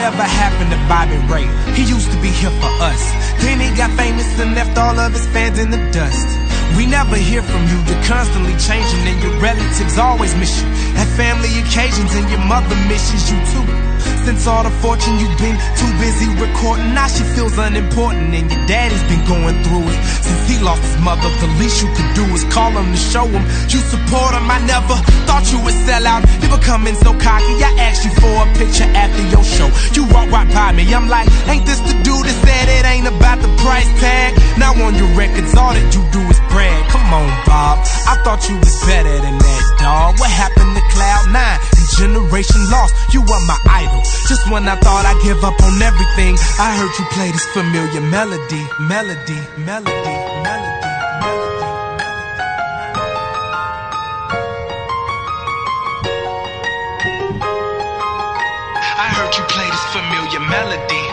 Whatever 0.00 0.22
happened 0.22 0.70
to 0.72 0.80
Bobby 0.88 1.20
Ray? 1.28 1.44
He 1.74 1.84
used 1.84 2.10
to 2.10 2.16
be 2.22 2.28
here 2.28 2.48
for 2.56 2.72
us. 2.80 3.12
Then 3.44 3.60
he 3.60 3.68
got 3.76 3.90
famous 3.98 4.40
and 4.40 4.54
left 4.54 4.78
all 4.78 4.98
of 4.98 5.12
his 5.12 5.26
fans 5.26 5.58
in 5.58 5.70
the 5.70 5.76
dust. 5.92 6.26
We 6.76 6.86
never 6.86 7.16
hear 7.16 7.42
from 7.42 7.62
you, 7.68 7.78
you're 7.88 8.04
constantly 8.04 8.56
changing, 8.56 9.02
and 9.06 9.22
your 9.22 9.36
relatives 9.40 9.98
always 9.98 10.34
miss 10.36 10.62
you. 10.62 10.68
At 10.96 11.08
family 11.16 11.50
occasions, 11.60 12.14
and 12.14 12.28
your 12.30 12.44
mother 12.44 12.76
misses 12.88 13.30
you 13.30 13.38
too. 13.52 13.66
Since 14.24 14.46
all 14.46 14.62
the 14.62 14.70
fortune 14.84 15.18
you've 15.18 15.38
been 15.38 15.56
too 15.76 15.92
busy 16.00 16.28
recording, 16.40 16.94
now 16.94 17.08
she 17.08 17.24
feels 17.34 17.56
unimportant, 17.58 18.34
and 18.34 18.50
your 18.50 18.66
daddy's 18.66 19.02
been 19.04 19.24
going 19.26 19.56
through 19.64 19.84
it. 19.88 19.98
Since 20.24 20.48
he 20.48 20.56
lost 20.62 20.82
his 20.82 20.98
mother, 21.00 21.28
the 21.40 21.48
least 21.58 21.82
you 21.82 21.88
could 21.92 22.12
do 22.14 22.24
is 22.34 22.44
call 22.52 22.70
him 22.70 22.92
to 22.92 22.98
show 22.98 23.26
him 23.26 23.44
you 23.72 23.78
support 23.78 24.34
him. 24.34 24.50
I 24.50 24.58
never 24.66 24.96
thought 25.26 25.46
you 25.52 25.60
would 25.64 25.78
sell 25.86 26.06
out, 26.06 26.22
you 26.42 26.48
becoming 26.48 26.94
so 26.96 27.14
cocky. 27.14 27.54
I 27.62 27.72
asked 27.78 28.04
you 28.04 28.12
for 28.18 28.34
a 28.42 28.46
picture 28.58 28.88
after 28.98 29.22
your 29.30 29.44
show. 29.44 29.68
You 29.94 30.04
walk 30.12 30.30
right 30.30 30.48
by 30.52 30.72
me, 30.72 30.84
I'm 30.92 31.08
like, 31.08 31.28
ain't 31.48 31.64
this 31.66 31.80
the 31.80 31.94
dude 32.02 32.24
that 32.26 32.36
said 32.44 32.66
it 32.68 32.84
ain't 32.86 33.08
about 33.08 33.40
the 33.40 33.48
price 33.62 33.88
tag? 34.00 34.36
Now 34.58 34.74
on 34.84 34.94
your 34.94 35.10
records, 35.16 35.54
all 35.54 35.72
that 35.72 35.88
you 35.94 36.02
do 36.12 36.20
is 36.28 36.40
Come 36.92 37.08
on, 37.14 37.30
Bob, 37.46 37.78
I 38.06 38.20
thought 38.22 38.44
you 38.48 38.56
was 38.58 38.74
better 38.86 39.16
than 39.24 39.38
that, 39.38 39.64
dog. 39.80 40.18
What 40.20 40.30
happened 40.30 40.76
to 40.76 40.82
Cloud 40.92 41.32
Nine 41.32 41.58
and 41.58 41.88
Generation 41.96 42.60
Lost? 42.70 42.94
You 43.14 43.22
were 43.22 43.42
my 43.46 43.58
idol. 43.66 44.02
Just 44.28 44.50
when 44.50 44.68
I 44.68 44.76
thought 44.76 45.06
I'd 45.06 45.20
give 45.22 45.42
up 45.42 45.58
on 45.62 45.80
everything, 45.80 46.36
I 46.58 46.76
heard 46.76 46.92
you 46.98 47.06
play 47.16 47.30
this 47.32 47.46
familiar 47.56 48.00
melody, 48.00 48.62
melody, 48.78 49.40
melody, 49.58 50.18
melody. 50.44 50.92
Melody. 51.20 51.90
I 59.00 59.06
heard 59.16 59.32
you 59.34 59.44
play 59.48 59.68
this 59.70 59.86
familiar 59.96 60.42
melody, 60.46 61.04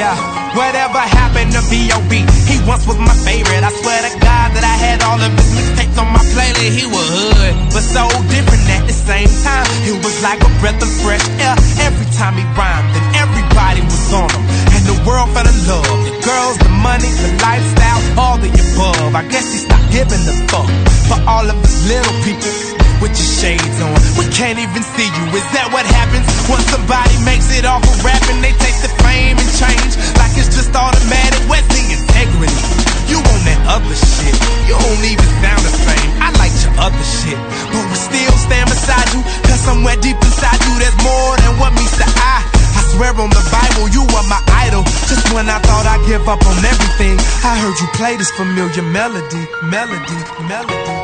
Yeah, 0.00 0.16
whatever 0.56 0.96
happened 0.96 1.52
to 1.52 1.60
B.O.B. 1.68 2.24
He 2.48 2.56
once 2.64 2.88
was 2.88 2.96
my 2.96 3.12
favorite. 3.20 3.60
I 3.60 3.68
swear 3.68 4.00
to 4.00 4.12
God 4.16 4.48
that 4.56 4.64
I 4.64 4.76
had 4.80 5.04
all 5.04 5.20
of 5.20 5.28
his 5.28 5.52
mixtapes 5.52 6.00
on 6.00 6.08
my 6.08 6.24
playlist. 6.32 6.72
He 6.72 6.88
was 6.88 7.04
hood, 7.04 7.52
but 7.68 7.84
so 7.84 8.08
different 8.32 8.64
at 8.72 8.88
the 8.88 8.96
same 8.96 9.28
time, 9.44 9.68
it 9.84 10.00
was 10.00 10.16
like 10.24 10.40
a 10.40 10.48
breath 10.64 10.80
of 10.80 10.88
fresh 11.04 11.20
air. 11.44 11.52
Every 11.84 12.08
time 12.16 12.32
he 12.40 12.48
rhymed, 12.56 12.88
and 12.96 13.06
everybody 13.12 13.84
was 13.84 14.08
on 14.16 14.32
him. 14.32 14.44
And 14.72 14.88
the 14.88 14.96
world 15.04 15.28
fell 15.36 15.44
in 15.44 15.58
love. 15.68 15.84
The 15.84 16.16
girls, 16.24 16.56
the 16.64 16.72
money, 16.80 17.12
the 17.20 17.36
lifestyle, 17.44 18.00
all 18.16 18.40
the 18.40 18.48
above. 18.48 19.12
I 19.12 19.28
guess 19.28 19.52
he 19.52 19.68
stopped 19.68 19.84
giving 19.92 20.24
a 20.24 20.34
fuck. 20.48 20.64
For 21.12 21.20
all 21.28 21.44
of 21.44 21.60
us 21.60 21.76
little 21.84 22.16
people 22.24 22.80
with 23.00 23.16
your 23.16 23.32
shades 23.40 23.80
on. 23.80 23.96
We 24.20 24.28
can't 24.28 24.60
even 24.60 24.84
see 24.84 25.08
you. 25.08 25.24
Is 25.32 25.48
that 25.56 25.72
what 25.72 25.84
happens 25.88 26.28
when 26.46 26.60
somebody 26.68 27.16
makes 27.24 27.48
it 27.56 27.64
off 27.64 27.82
of 27.82 27.96
rapping? 28.04 28.40
They 28.44 28.52
take 28.60 28.76
the 28.84 28.89
fame 29.10 29.34
and 29.34 29.50
change 29.58 29.92
like 30.22 30.32
it's 30.38 30.54
just 30.54 30.70
automatic. 30.70 31.42
The 31.70 31.82
integrity? 31.92 32.66
You 33.06 33.20
on 33.20 33.40
that 33.46 33.60
other 33.68 33.94
shit. 33.94 34.34
You 34.66 34.74
don't 34.74 35.04
even 35.06 35.30
sound 35.38 35.62
the 35.62 35.70
same. 35.70 36.10
I 36.18 36.32
like 36.40 36.50
your 36.64 36.74
other 36.82 37.06
shit. 37.06 37.38
But 37.70 37.84
we 37.84 37.94
still 37.94 38.34
stand 38.40 38.66
beside 38.66 39.06
you. 39.12 39.20
Cause 39.46 39.60
somewhere 39.60 39.94
deep 40.00 40.16
inside 40.18 40.58
you, 40.66 40.72
there's 40.82 40.96
more 41.04 41.36
than 41.44 41.54
what 41.60 41.70
meets 41.76 41.94
the 42.00 42.08
eye. 42.08 42.42
I 42.74 42.82
swear 42.96 43.12
on 43.12 43.30
the 43.30 43.44
Bible, 43.52 43.86
you 43.92 44.02
are 44.02 44.26
my 44.26 44.40
idol. 44.66 44.82
Just 45.06 45.30
when 45.36 45.46
I 45.52 45.60
thought 45.62 45.86
I'd 45.86 46.02
give 46.08 46.26
up 46.26 46.42
on 46.42 46.58
everything, 46.64 47.14
I 47.46 47.54
heard 47.60 47.76
you 47.78 47.86
play 47.94 48.16
this 48.16 48.32
familiar 48.34 48.82
melody, 48.82 49.44
melody, 49.68 50.18
melody. 50.48 50.99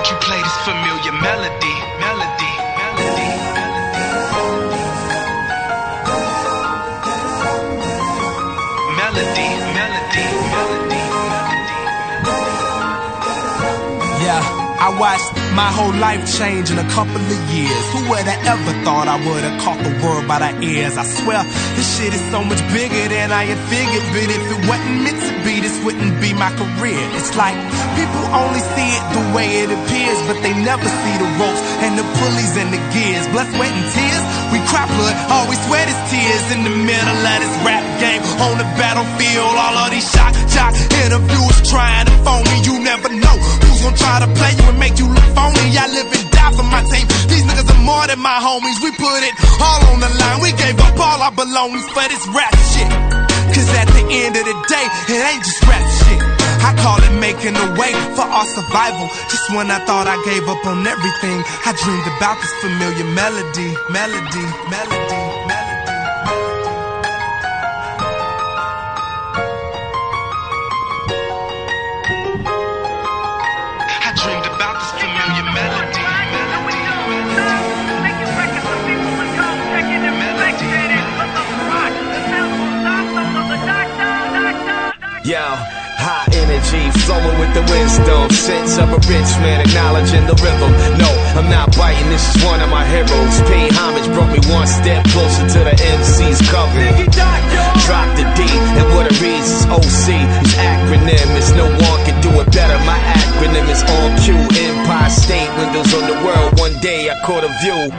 Heard 0.00 0.08
you 0.10 0.16
play 0.20 0.40
this 0.42 0.56
familiar 0.64 1.12
melody, 1.20 1.76
melody, 2.00 2.52
melody, 2.80 3.30
melody, 8.96 9.48
melody, 9.76 10.26
melody, 10.56 11.00
Yeah, 14.24 14.40
I 14.80 14.88
watched 14.98 15.32
my 15.54 15.70
whole 15.72 15.92
life 16.00 16.24
change 16.38 16.70
in 16.70 16.78
a 16.78 16.88
couple 16.90 17.16
of 17.16 17.40
years. 17.52 17.84
Who 17.92 18.08
would 18.08 18.24
have 18.24 18.42
ever 18.56 18.72
thought 18.84 19.08
I 19.08 19.16
would 19.16 19.44
have 19.44 19.60
caught 19.60 19.80
the 19.84 19.92
world 20.02 20.26
by 20.26 20.38
the 20.40 20.52
ears? 20.64 20.96
I 20.96 21.04
swear, 21.04 21.44
this 21.76 21.88
shit 21.96 22.14
is 22.14 22.24
so 22.30 22.42
much 22.44 22.60
bigger 22.72 23.08
than 23.08 23.32
I 23.32 23.44
had 23.44 23.60
figured. 23.68 24.04
But 24.12 24.28
if 24.32 24.44
it 24.48 24.60
wasn't 24.68 25.02
meant 25.04 25.20
to 25.28 25.32
be, 25.44 25.60
this 25.60 25.76
wouldn't 25.84 26.20
be 26.20 26.32
my 26.32 26.50
career. 26.56 27.00
It's 27.16 27.36
like 27.36 27.56
people 27.96 28.09
only 28.30 28.62
see 28.62 28.90
it 28.94 29.04
the 29.10 29.24
way 29.34 29.46
it 29.66 29.70
appears, 29.70 30.18
but 30.26 30.38
they 30.42 30.54
never 30.62 30.86
see 30.86 31.14
the 31.18 31.28
ropes 31.38 31.62
and 31.82 31.98
the 31.98 32.06
pulleys 32.18 32.54
and 32.56 32.70
the 32.70 32.80
gears. 32.94 33.26
Blood, 33.34 33.48
sweat, 33.54 33.72
and 33.74 33.88
tears. 33.90 34.24
We 34.54 34.58
cry 34.70 34.86
blood, 34.86 35.16
always 35.30 35.60
sweat 35.66 35.86
his 35.86 36.00
tears 36.10 36.44
in 36.54 36.62
the 36.66 36.74
middle 36.74 37.20
of 37.22 37.38
this 37.42 37.54
rap 37.66 37.84
game. 37.98 38.22
On 38.42 38.54
the 38.58 38.66
battlefield, 38.78 39.54
all 39.54 39.76
of 39.86 39.90
these 39.90 40.06
shock, 40.10 40.34
jock 40.50 40.74
interviews 41.06 41.56
trying 41.70 42.06
to 42.06 42.14
phone 42.22 42.44
me. 42.46 42.56
You 42.66 42.78
never 42.82 43.10
know 43.10 43.36
who's 43.62 43.82
gonna 43.82 43.98
try 43.98 44.18
to 44.22 44.30
play 44.38 44.52
you 44.58 44.66
and 44.70 44.78
make 44.78 44.98
you 44.98 45.06
look 45.10 45.28
phony. 45.34 45.74
I 45.74 45.86
live 45.90 46.10
and 46.10 46.26
die 46.30 46.52
for 46.54 46.66
my 46.66 46.82
team. 46.86 47.06
These 47.30 47.44
niggas 47.46 47.66
are 47.70 47.82
more 47.82 48.06
than 48.06 48.18
my 48.18 48.38
homies. 48.38 48.78
We 48.82 48.90
put 48.94 49.22
it 49.26 49.34
all 49.58 49.80
on 49.90 49.98
the 50.00 50.10
line. 50.10 50.38
We 50.42 50.50
gave 50.54 50.78
up 50.78 50.98
all 50.98 51.18
our 51.22 51.34
belongings 51.34 51.86
for 51.90 52.06
this 52.06 52.24
rap 52.34 52.54
shit. 52.74 52.90
Cause 53.54 53.70
at 53.74 53.88
the 53.90 54.04
end 54.06 54.34
of 54.38 54.44
the 54.46 54.56
day, 54.70 54.86
it 55.14 55.18
ain't 55.18 55.42
just 55.42 55.62
rap 55.66 55.82
shit. 55.82 55.99
I 56.62 56.74
call 56.76 56.98
it 57.02 57.14
making 57.20 57.56
a 57.56 57.66
way 57.80 57.92
for 58.14 58.26
our 58.26 58.46
survival. 58.46 59.08
Just 59.28 59.50
when 59.54 59.70
I 59.70 59.78
thought 59.86 60.06
I 60.06 60.16
gave 60.24 60.48
up 60.48 60.64
on 60.66 60.86
everything, 60.86 61.42
I 61.64 61.72
dreamed 61.72 62.06
about 62.16 62.36
this 62.40 62.52
familiar 62.60 63.08
melody, 63.16 63.76
melody, 63.90 64.46
melody, 64.68 65.24
i 74.02 74.12
dreamed 74.20 74.46
about 74.46 74.74
this 74.80 74.90
familiar 75.00 75.46
melody. 75.54 76.04
I 85.32 85.79
energy, 86.60 86.90
flowing 87.00 87.38
with 87.38 87.52
the 87.54 87.62
wisdom, 87.72 88.30
sense 88.30 88.78
of 88.78 88.90
a 88.90 89.00
rich 89.08 89.30
man, 89.40 89.60
acknowledging 89.60 90.26
the 90.26 90.34
rhythm. 90.42 90.72
No, 90.98 91.10
I'm 91.36 91.48
not 91.50 91.76
biting, 91.76 92.08
this 92.10 92.34
is 92.34 92.44
one 92.44 92.60
of 92.60 92.70
my 92.70 92.84
heroes. 92.86 93.40
Pay 93.48 93.68
homage 93.72 94.06
brought 94.12 94.32
me 94.32 94.40
one 94.52 94.66
step 94.66 95.04
closer 95.08 95.46
to 95.48 95.58
the 95.64 95.74
MC's 95.74 96.40
cover. 96.50 96.80
Drop 97.86 98.08
the 98.16 98.24
D, 98.36 98.42
and 98.78 98.89
reads 99.20 99.48
is 99.52 99.64
OC. 99.68 100.16
His 100.42 100.54
acronym 100.56 101.28
is 101.36 101.52
no 101.52 101.68
one 101.68 102.00
can 102.08 102.16
do 102.20 102.32
it 102.40 102.48
better. 102.52 102.76
My 102.84 102.98
acronym 103.20 103.68
is 103.68 103.82
on 103.84 104.08
cue. 104.24 104.40
Empire 104.66 105.10
State, 105.10 105.50
windows 105.60 105.92
on 105.94 106.04
the 106.08 106.18
world. 106.24 106.58
One 106.58 106.74
day 106.80 107.08
I 107.10 107.14
caught 107.24 107.44
a 107.44 107.52
view. 107.60 107.92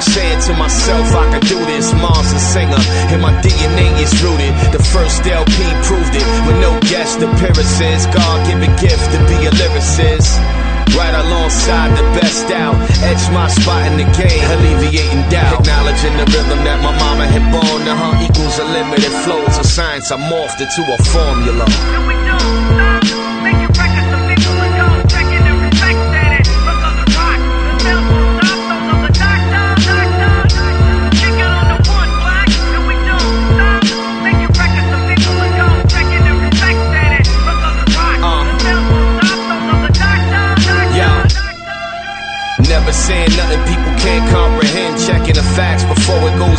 Saying 0.00 0.40
to 0.48 0.52
myself, 0.56 1.06
I 1.14 1.30
could 1.32 1.46
do 1.46 1.58
this. 1.70 1.92
Mom's 1.94 2.32
a 2.32 2.40
singer, 2.40 2.82
and 3.12 3.22
my 3.22 3.32
DNA 3.44 3.86
is 4.00 4.12
rooted. 4.24 4.52
The 4.72 4.82
first 4.82 5.24
LP 5.26 5.58
proved 5.86 6.14
it. 6.16 6.26
With 6.48 6.58
no 6.58 6.72
guest 6.88 7.20
appearances, 7.20 8.06
God 8.10 8.36
given 8.48 8.72
gift 8.80 9.04
to 9.12 9.18
be 9.28 9.46
a 9.46 9.52
lyricist. 9.52 10.71
Right 10.96 11.14
alongside 11.14 11.96
the 11.96 12.04
best 12.20 12.50
out, 12.50 12.76
etch 13.02 13.24
my 13.32 13.48
spot 13.48 13.86
in 13.86 13.96
the 13.96 14.08
game, 14.12 14.44
alleviating 14.50 15.22
doubt. 15.30 15.60
Acknowledging 15.60 16.16
the 16.16 16.26
rhythm 16.30 16.64
that 16.64 16.82
my 16.82 16.92
mama 16.98 17.26
had 17.26 17.44
born 17.50 17.84
to 17.88 17.94
her 17.96 18.12
equals 18.24 18.58
unlimited 18.58 19.12
flows 19.24 19.56
of 19.58 19.64
science. 19.64 20.10
I 20.12 20.16
morphed 20.16 20.60
into 20.60 20.82
a 20.92 20.98
formula. 21.10 21.66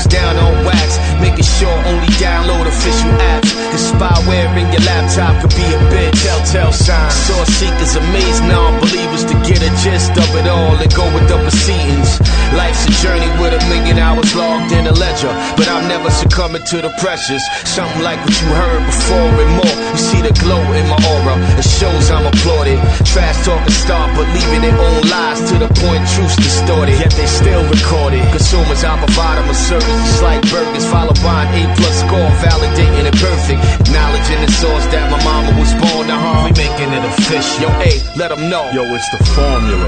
Down 0.05 0.37
on 0.37 0.65
wax. 0.65 0.97
Making 1.19 1.43
sure 1.45 1.77
only 1.91 2.11
download 2.19 2.67
official 2.67 3.11
apps. 3.33 3.51
Cause 3.71 3.91
spyware 3.91 4.51
in 4.57 4.67
your 4.71 4.83
laptop 4.83 5.41
could 5.41 5.55
be 5.55 5.63
a 5.63 5.79
bitch. 5.91 6.23
Telltale 6.23 6.71
sign. 6.71 7.11
Source 7.11 7.49
seekers 7.49 7.95
amaze 7.95 8.41
non-believers 8.41 9.25
to 9.25 9.35
get 9.47 9.61
a 9.61 9.71
gist 9.83 10.11
of 10.11 10.29
it 10.35 10.47
all 10.47 10.75
and 10.75 10.93
go 10.95 11.05
with 11.13 11.27
the 11.27 11.37
proceedings. 11.41 12.19
Life's 12.57 12.85
a 12.85 12.91
journey 13.01 13.29
with 13.39 13.53
a 13.55 13.61
million 13.69 13.97
hours 13.97 14.35
logged 14.35 14.73
in 14.73 14.85
a 14.87 14.93
ledger. 14.93 15.31
But 15.55 15.67
I'm 15.69 15.87
never 15.87 16.09
succumbing 16.11 16.63
to 16.73 16.81
the 16.81 16.91
pressures. 16.99 17.43
Something 17.63 18.03
like 18.03 18.19
what 18.25 18.35
you 18.41 18.49
heard 18.51 18.83
before 18.85 19.31
and 19.39 19.51
more. 19.57 19.75
You 19.93 19.97
see 20.01 20.21
the 20.21 20.33
glow 20.43 20.61
in 20.75 20.85
my 20.91 20.99
aura. 21.13 21.39
It 21.57 21.65
shows 21.65 22.11
I'm 22.11 22.25
applauded. 22.27 22.77
Trash 23.05 23.45
talking 23.45 23.71
start 23.71 24.13
believing 24.15 24.61
their 24.61 24.77
own 24.77 25.01
lies 25.07 25.39
to 25.49 25.55
the 25.57 25.69
point 25.81 26.03
truth's 26.13 26.35
distorted. 26.37 26.99
Yet 26.99 27.13
they 27.13 27.27
still 27.27 27.63
record 27.69 27.83
recorded. 27.83 28.23
Consumers, 28.31 28.83
I 28.83 28.97
provide 28.97 29.37
them 29.37 29.47
a 29.49 29.53
service 29.53 29.85
just 29.85 30.23
like 30.23 30.41
burgers. 30.49 30.85
Followed 30.89 31.21
by 31.21 31.45
an 31.45 31.53
A 31.53 31.61
plus 31.75 31.99
score, 31.99 32.31
validating 32.41 33.05
it 33.05 33.13
perfect. 33.19 33.61
Acknowledging 33.81 34.41
the 34.41 34.51
source 34.51 34.87
that 34.87 35.11
my 35.11 35.21
mama 35.23 35.53
was 35.59 35.73
born 35.75 36.07
to 36.07 36.15
harm. 36.15 36.45
We 36.45 36.51
making 36.57 36.91
it 36.91 37.05
official. 37.05 37.61
Yo, 37.61 37.69
A, 37.69 38.01
let 38.17 38.29
them 38.29 38.49
know. 38.49 38.71
Yo, 38.73 38.83
it's 38.95 39.07
the 39.11 39.19
formula. 39.35 39.85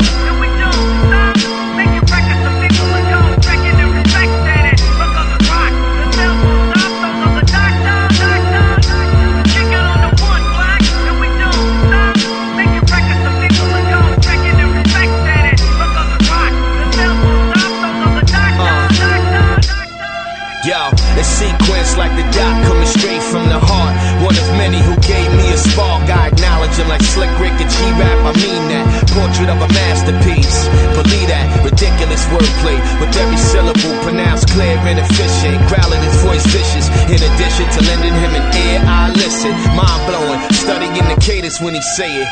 Like 26.75 27.01
Slick 27.03 27.31
Rick 27.39 27.55
and 27.63 27.71
G-Rap. 27.71 28.19
I 28.27 28.35
mean 28.35 28.67
that. 28.67 29.07
Portrait 29.15 29.47
of 29.47 29.63
a 29.63 29.69
masterpiece. 29.71 30.67
Believe 30.91 31.31
that. 31.31 31.47
Ridiculous 31.63 32.27
wordplay. 32.27 32.75
With 32.99 33.15
every 33.15 33.39
syllable 33.39 33.95
pronounced 34.03 34.51
clear 34.51 34.75
and 34.83 34.99
efficient. 34.99 35.55
Growling 35.71 36.03
his 36.03 36.19
voice 36.19 36.43
vicious. 36.51 36.91
In 37.07 37.23
addition 37.23 37.65
to 37.71 37.79
lending 37.79 38.11
him 38.11 38.35
an 38.35 38.45
ear, 38.67 38.83
I 38.83 39.07
listen. 39.15 39.55
Mind 39.71 40.03
blowing 40.03 40.41
in 40.95 41.05
the 41.11 41.19
cadence 41.19 41.59
when 41.59 41.75
he 41.75 41.81
say 41.81 42.09
it. 42.23 42.29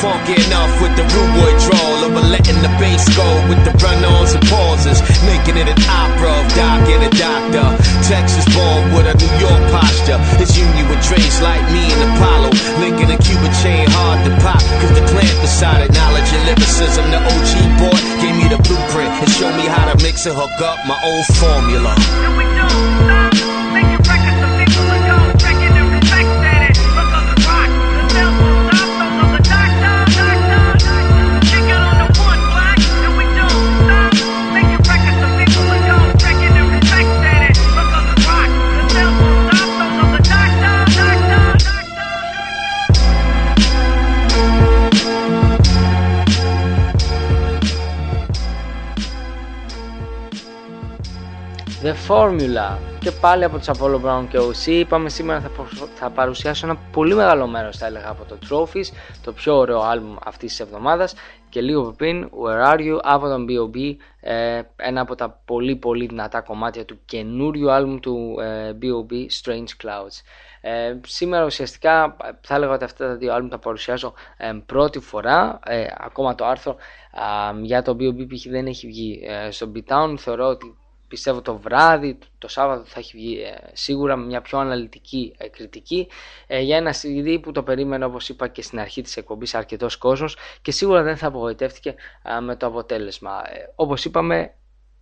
Funky 0.00 0.36
enough 0.46 0.72
with 0.80 0.94
the 0.96 1.04
root 1.12 1.30
boy 1.36 1.52
drawl 1.64 2.00
of 2.04 2.12
a 2.16 2.22
letting 2.28 2.60
the 2.60 2.72
bass 2.80 3.04
go 3.16 3.26
with 3.48 3.60
the 3.64 3.72
run-ons 3.80 4.32
and 4.36 4.44
pauses, 4.48 5.00
making 5.24 5.56
it 5.56 5.68
an 5.68 5.80
opera 5.88 6.32
of 6.32 6.46
Doc 6.52 6.84
and 6.88 7.02
a 7.08 7.12
Doctor. 7.16 7.66
Texas 8.04 8.46
born 8.52 8.92
with 8.92 9.06
a 9.08 9.14
New 9.16 9.32
York 9.40 9.62
posture. 9.72 10.18
His 10.40 10.56
union 10.56 10.88
with 10.88 11.00
Dre's 11.04 11.40
like 11.40 11.64
me 11.72 11.84
and 11.88 12.00
Apollo, 12.12 12.50
linking 12.80 13.10
a 13.10 13.18
Cuba 13.18 13.48
chain 13.64 13.88
hard 13.90 14.20
to 14.28 14.32
pop. 14.44 14.62
Cause 14.80 14.92
the 14.92 15.04
plant 15.12 15.36
beside 15.40 15.80
it, 15.84 15.92
knowledge 15.92 16.28
and 16.32 16.42
lyricism, 16.48 17.04
the 17.10 17.20
OG 17.20 17.52
boy 17.80 17.98
gave 18.20 18.36
me 18.36 18.46
the 18.48 18.60
blueprint 18.64 19.12
and 19.20 19.28
showed 19.30 19.56
me 19.56 19.66
how 19.66 19.88
to 19.90 19.96
mix 20.02 20.26
and 20.26 20.36
hook 20.36 20.56
up 20.60 20.78
my 20.86 20.98
own 21.00 21.22
formula. 21.40 21.92
The 51.82 51.94
Formula. 52.08 52.78
Και 53.00 53.10
πάλι 53.10 53.44
από 53.44 53.58
τους 53.58 53.68
Apollo 53.68 54.00
Brown 54.04 54.24
και 54.28 54.38
OC 54.38 54.66
είπαμε 54.66 55.08
σήμερα 55.08 55.40
θα, 55.40 55.48
προ- 55.48 55.88
θα 55.94 56.10
παρουσιάσω 56.10 56.66
ένα 56.66 56.76
πολύ 56.92 57.14
μεγάλο 57.14 57.46
μέρος 57.46 57.76
θα 57.76 57.86
έλεγα 57.86 58.08
από 58.08 58.24
το 58.24 58.38
Trophies 58.50 58.84
το 59.22 59.32
πιο 59.32 59.56
ωραίο 59.56 59.80
άλμπουμ 59.80 60.16
αυτής 60.24 60.50
της 60.50 60.60
εβδομάδας. 60.60 61.14
Και 61.48 61.60
λίγο 61.60 61.92
πριν 61.92 62.30
Where 62.44 62.72
Are 62.72 62.78
You 62.78 62.98
από 63.02 63.28
τον 63.28 63.46
B.O.B 63.48 63.96
ε, 64.20 64.60
ένα 64.76 65.00
από 65.00 65.14
τα 65.14 65.40
πολύ 65.44 65.76
πολύ 65.76 66.06
δυνατά 66.06 66.40
κομμάτια 66.40 66.84
του 66.84 66.98
καινούριου 67.04 67.70
άλμπουμ 67.70 67.98
του 67.98 68.36
ε, 68.40 68.72
B.O.B 68.82 69.12
Strange 69.12 69.86
Clouds. 69.86 70.20
Ε, 70.60 70.96
σήμερα 71.06 71.44
ουσιαστικά 71.44 72.16
ε, 72.24 72.30
θα 72.40 72.54
έλεγα 72.54 72.72
ότι 72.72 72.84
αυτά 72.84 73.06
τα 73.06 73.14
δύο 73.16 73.32
άλμπουμ 73.32 73.50
τα 73.50 73.58
παρουσιάζω 73.58 74.14
ε, 74.36 74.52
πρώτη 74.66 74.98
φορά. 74.98 75.58
Ε, 75.66 75.86
ακόμα 75.98 76.34
το 76.34 76.44
άρθρο 76.44 76.76
α, 77.12 77.52
για 77.62 77.82
το 77.82 77.96
B.O.B 78.00 78.26
π.χ. 78.28 78.50
δεν 78.50 78.66
έχει 78.66 78.86
βγει 78.86 79.22
ε, 79.46 79.50
στο 79.50 79.72
B-Town 79.74 80.14
θεωρώ 80.18 80.46
ότι 80.46 80.76
πιστεύω 81.12 81.42
το 81.42 81.56
βράδυ, 81.56 82.18
το 82.38 82.48
Σάββατο 82.48 82.84
θα 82.84 82.98
έχει 82.98 83.16
βγει 83.16 83.42
ε, 83.42 83.70
σίγουρα 83.72 84.16
μια 84.16 84.40
πιο 84.40 84.58
αναλυτική 84.58 85.34
ε, 85.38 85.48
κριτική 85.48 86.08
ε, 86.46 86.60
για 86.60 86.76
ένα 86.76 86.94
CD 87.02 87.38
που 87.42 87.52
το 87.52 87.62
περίμενε 87.62 88.04
όπως 88.04 88.28
είπα 88.28 88.48
και 88.48 88.62
στην 88.62 88.80
αρχή 88.80 89.02
της 89.02 89.16
εκπομπής 89.16 89.54
αρκετός 89.54 89.96
κόσμος 89.96 90.36
και 90.62 90.70
σίγουρα 90.70 91.02
δεν 91.02 91.16
θα 91.16 91.26
απογοητεύτηκε 91.26 91.94
α, 92.30 92.40
με 92.40 92.56
το 92.56 92.66
αποτέλεσμα. 92.66 93.42
Ε, 93.46 93.72
όπως 93.74 94.04
είπαμε 94.04 94.54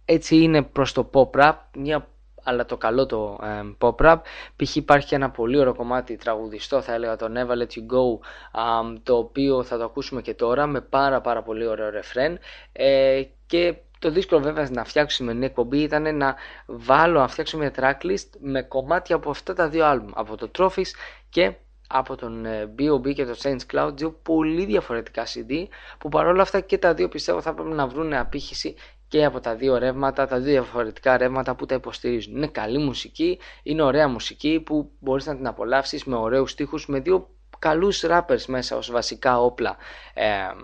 έτσι 0.05 0.37
είναι 0.37 0.63
προς 0.63 0.93
το 0.93 1.11
pop 1.13 1.41
rap, 1.41 1.55
μια 1.77 2.09
αλλά 2.45 2.65
το 2.65 2.77
καλό 2.77 3.07
το 3.07 3.39
ε, 3.43 3.75
pop 3.79 3.95
rap. 3.97 4.17
Π.χ. 4.57 4.77
υπάρχει 4.77 5.07
και 5.07 5.15
ένα 5.15 5.31
πολύ 5.31 5.59
ωραίο 5.59 5.75
κομμάτι 5.75 6.17
τραγουδιστό, 6.17 6.83
θα 6.83 6.95
έλεγα 6.95 7.17
το 7.17 7.27
Never 7.35 7.57
Let 7.57 7.79
You 7.79 7.95
Go, 7.95 8.19
α, 8.61 8.63
το 9.03 9.17
οποίο 9.17 9.63
θα 9.63 9.79
το 9.79 9.85
ακούσουμε 9.85 10.23
και 10.23 10.35
τώρα 10.35 10.67
με 10.67 10.81
πάρα 10.81 11.21
πάρα 11.21 11.43
πολύ 11.43 11.67
ωραίο 11.67 11.91
ρεφρέν 11.91 12.39
ε, 12.73 13.23
και 13.47 13.75
το 14.01 14.11
δύσκολο 14.11 14.41
βέβαια 14.41 14.69
να 14.71 14.85
φτιάξω 14.85 15.17
σημερινή 15.17 15.45
εκπομπή 15.45 15.79
ήταν 15.79 16.17
να 16.17 16.35
βάλω, 16.67 17.21
να 17.21 17.29
φτιάξω 17.29 17.59
μια 17.59 17.73
tracklist 17.77 18.29
με 18.41 18.63
κομμάτια 18.63 19.17
από 19.17 19.31
αυτά 19.31 19.55
τα 19.55 19.69
δύο 19.69 19.85
άλμπουμ, 19.87 20.11
από 20.15 20.37
το 20.37 20.51
Trophies 20.59 20.91
και 21.29 21.53
από 21.89 22.17
τον 22.17 22.45
ε, 22.47 22.75
B.O.B 22.79 23.15
και 23.15 23.25
το 23.25 23.37
Saints 23.43 23.61
Cloud, 23.73 23.91
δύο 23.95 24.11
πολύ 24.23 24.65
διαφορετικά 24.65 25.27
CD 25.27 25.67
που 25.99 26.09
παρόλα 26.09 26.43
αυτά 26.43 26.61
και 26.61 26.79
τα 26.79 26.95
δύο 26.95 27.09
πιστεύω 27.09 27.41
θα 27.41 27.55
πρέπει 27.55 27.71
να 27.71 27.87
βρουν 27.87 28.13
απήχηση 28.13 28.75
και 29.09 29.25
από 29.25 29.41
τα 29.41 29.55
δύο 29.55 29.79
ρεύματα, 29.79 30.27
τα 30.27 30.37
δύο 30.37 30.53
διαφορετικά 30.53 31.17
ρεύματα 31.17 31.55
που 31.55 31.67
τα 31.67 31.75
υποστηρίζουν. 31.75 32.37
Είναι 32.37 32.47
καλή 32.47 32.79
μουσική, 32.79 33.39
είναι 33.63 33.83
ωραία 33.83 34.09
μουσική 34.09 34.61
που 34.61 34.91
μπορείς 34.99 35.27
να 35.27 35.37
την 35.37 35.47
απολαύσεις 35.47 36.05
με 36.05 36.17
ωραίους 36.17 36.51
στίχους, 36.51 36.87
με 36.87 37.01
δύο 37.01 37.29
καλούς 37.59 38.05
rappers 38.07 38.45
μέσα 38.47 38.77
ως 38.77 38.91
βασικά 38.91 39.41
όπλα 39.41 39.77
ε, 40.15 40.25
ε, 40.25 40.55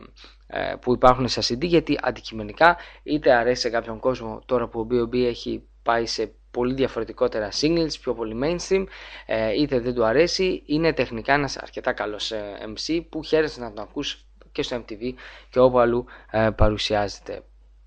που 0.81 0.93
υπάρχουν 0.93 1.29
σε 1.29 1.41
CD 1.49 1.63
γιατί 1.63 1.99
αντικειμενικά 2.03 2.77
είτε 3.03 3.33
αρέσει 3.33 3.61
σε 3.61 3.71
κάποιον 3.71 3.99
κόσμο 3.99 4.43
τώρα 4.47 4.69
που 4.69 4.81
ο 4.81 4.87
B.O.B 4.91 5.15
έχει 5.15 5.63
πάει 5.83 6.07
σε 6.07 6.35
πολύ 6.57 6.75
διαφορετικότερα 6.75 7.49
singles, 7.61 7.91
πιο 8.01 8.15
πολύ 8.15 8.37
mainstream, 8.43 8.85
ε, 9.27 9.61
είτε 9.61 9.81
δεν 9.81 9.95
του 9.95 10.05
αρέσει, 10.05 10.63
είναι 10.67 10.93
τεχνικά 10.93 11.33
ένας 11.33 11.57
αρκετά 11.57 11.93
καλός 11.93 12.31
ε, 12.31 12.43
MC 12.67 13.05
που 13.11 13.23
χαίρεσαι 13.23 13.61
να 13.61 13.73
τον 13.73 13.85
ακούς 13.85 14.27
και 14.53 14.63
στο 14.63 14.77
MTV 14.77 15.13
και 15.51 15.59
όπου 15.59 15.79
αλλού 15.79 16.05
ε, 16.31 16.51
παρουσιάζεται. 16.57 17.43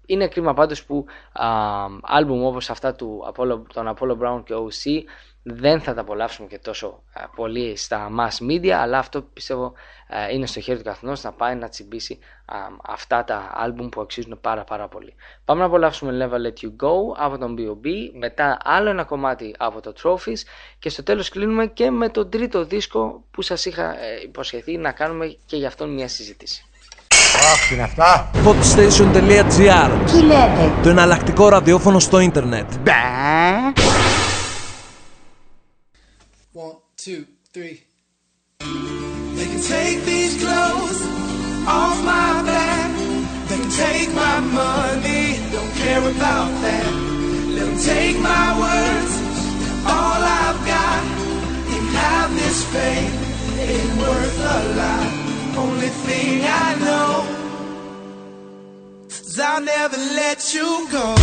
Είναι 0.05 0.27
κρίμα 0.27 0.53
πάντως 0.53 0.85
που 0.85 1.05
α, 1.33 1.47
άλμπουμ 2.01 2.45
όπως 2.45 2.69
αυτά 2.69 2.95
του 2.95 3.33
Apollo, 3.33 3.61
των 3.73 3.95
Apollo 3.95 4.17
Brown 4.17 4.43
και 4.43 4.53
OC 4.53 5.03
δεν 5.43 5.81
θα 5.81 5.93
τα 5.93 6.01
απολαύσουμε 6.01 6.47
και 6.47 6.59
τόσο 6.59 7.03
α, 7.13 7.27
πολύ 7.35 7.75
στα 7.75 8.09
mass 8.19 8.51
media 8.51 8.69
αλλά 8.69 8.97
αυτό 8.97 9.21
πιστεύω 9.21 9.73
α, 10.07 10.29
είναι 10.29 10.45
στο 10.45 10.59
χέρι 10.59 10.77
του 10.77 10.83
καθενός 10.83 11.23
να 11.23 11.31
πάει 11.31 11.55
να 11.55 11.69
τσιμπήσει 11.69 12.19
α, 12.45 12.57
αυτά 12.85 13.23
τα 13.23 13.51
άλμπουμ 13.53 13.89
που 13.89 14.01
αξίζουν 14.01 14.37
πάρα 14.41 14.63
πάρα 14.63 14.87
πολύ. 14.87 15.13
Πάμε 15.45 15.59
να 15.59 15.65
απολαύσουμε 15.65 16.29
Never 16.31 16.35
Let 16.35 16.65
You 16.65 16.85
Go 16.85 17.15
από 17.17 17.37
τον 17.37 17.55
B.O.B 17.57 17.87
μετά 18.19 18.57
άλλο 18.63 18.89
ένα 18.89 19.03
κομμάτι 19.03 19.55
από 19.57 19.81
το 19.81 19.93
Trophies 20.03 20.39
και 20.79 20.89
στο 20.89 21.03
τέλος 21.03 21.29
κλείνουμε 21.29 21.67
και 21.67 21.91
με 21.91 22.09
τον 22.09 22.29
τρίτο 22.29 22.65
δίσκο 22.65 23.23
που 23.31 23.41
σας 23.41 23.65
είχα 23.65 23.83
ε, 23.83 24.21
υποσχεθεί 24.23 24.77
να 24.77 24.91
κάνουμε 24.91 25.37
και 25.45 25.57
για 25.57 25.67
αυτόν 25.67 25.93
μια 25.93 26.07
συζήτηση. 26.07 26.63
Αχ, 27.53 27.71
είναι 27.71 27.81
αυτά. 27.83 28.31
Hotstation.gr 28.45 30.11
Τι 30.11 30.21
λέτε; 30.21 30.71
Το 30.83 30.89
εναλλακτικό 30.89 31.49
ραδιόφωνο 31.49 31.99
στο 31.99 32.19
ίντερνετ. 32.19 32.71
One, 32.85 33.98
two, 36.99 37.25
three. 37.53 37.81
They 38.59 39.45
can 39.45 39.61
take 39.61 40.03
these 40.03 40.35
clothes 40.43 41.01
off 41.65 42.03
my 42.03 42.43
back. 42.43 42.91
They 43.47 43.57
can 43.57 43.71
take 43.71 44.13
my 44.13 44.41
money, 44.41 45.39
don't 45.53 45.73
care 45.75 45.99
about 45.99 46.51
that. 46.65 46.93
Let 47.55 47.67
them 47.67 47.77
take 47.79 48.19
my 48.19 48.51
words, 48.63 49.13
all 49.87 50.21
I've 50.43 50.59
got. 50.67 51.03
You 51.71 51.79
have 52.03 52.29
this 52.35 52.65
fame, 52.73 53.13
it 53.59 53.69
ain't 53.79 53.95
worth 54.01 54.39
a 54.39 54.41
lot. 54.75 55.07
Only 55.57 55.91
thing 56.05 56.43
I 56.43 56.75
know 56.85 57.25
is 59.07 59.39
I'll 59.39 59.61
never 59.61 59.95
let 59.95 60.53
you 60.53 60.85
go. 60.91 61.15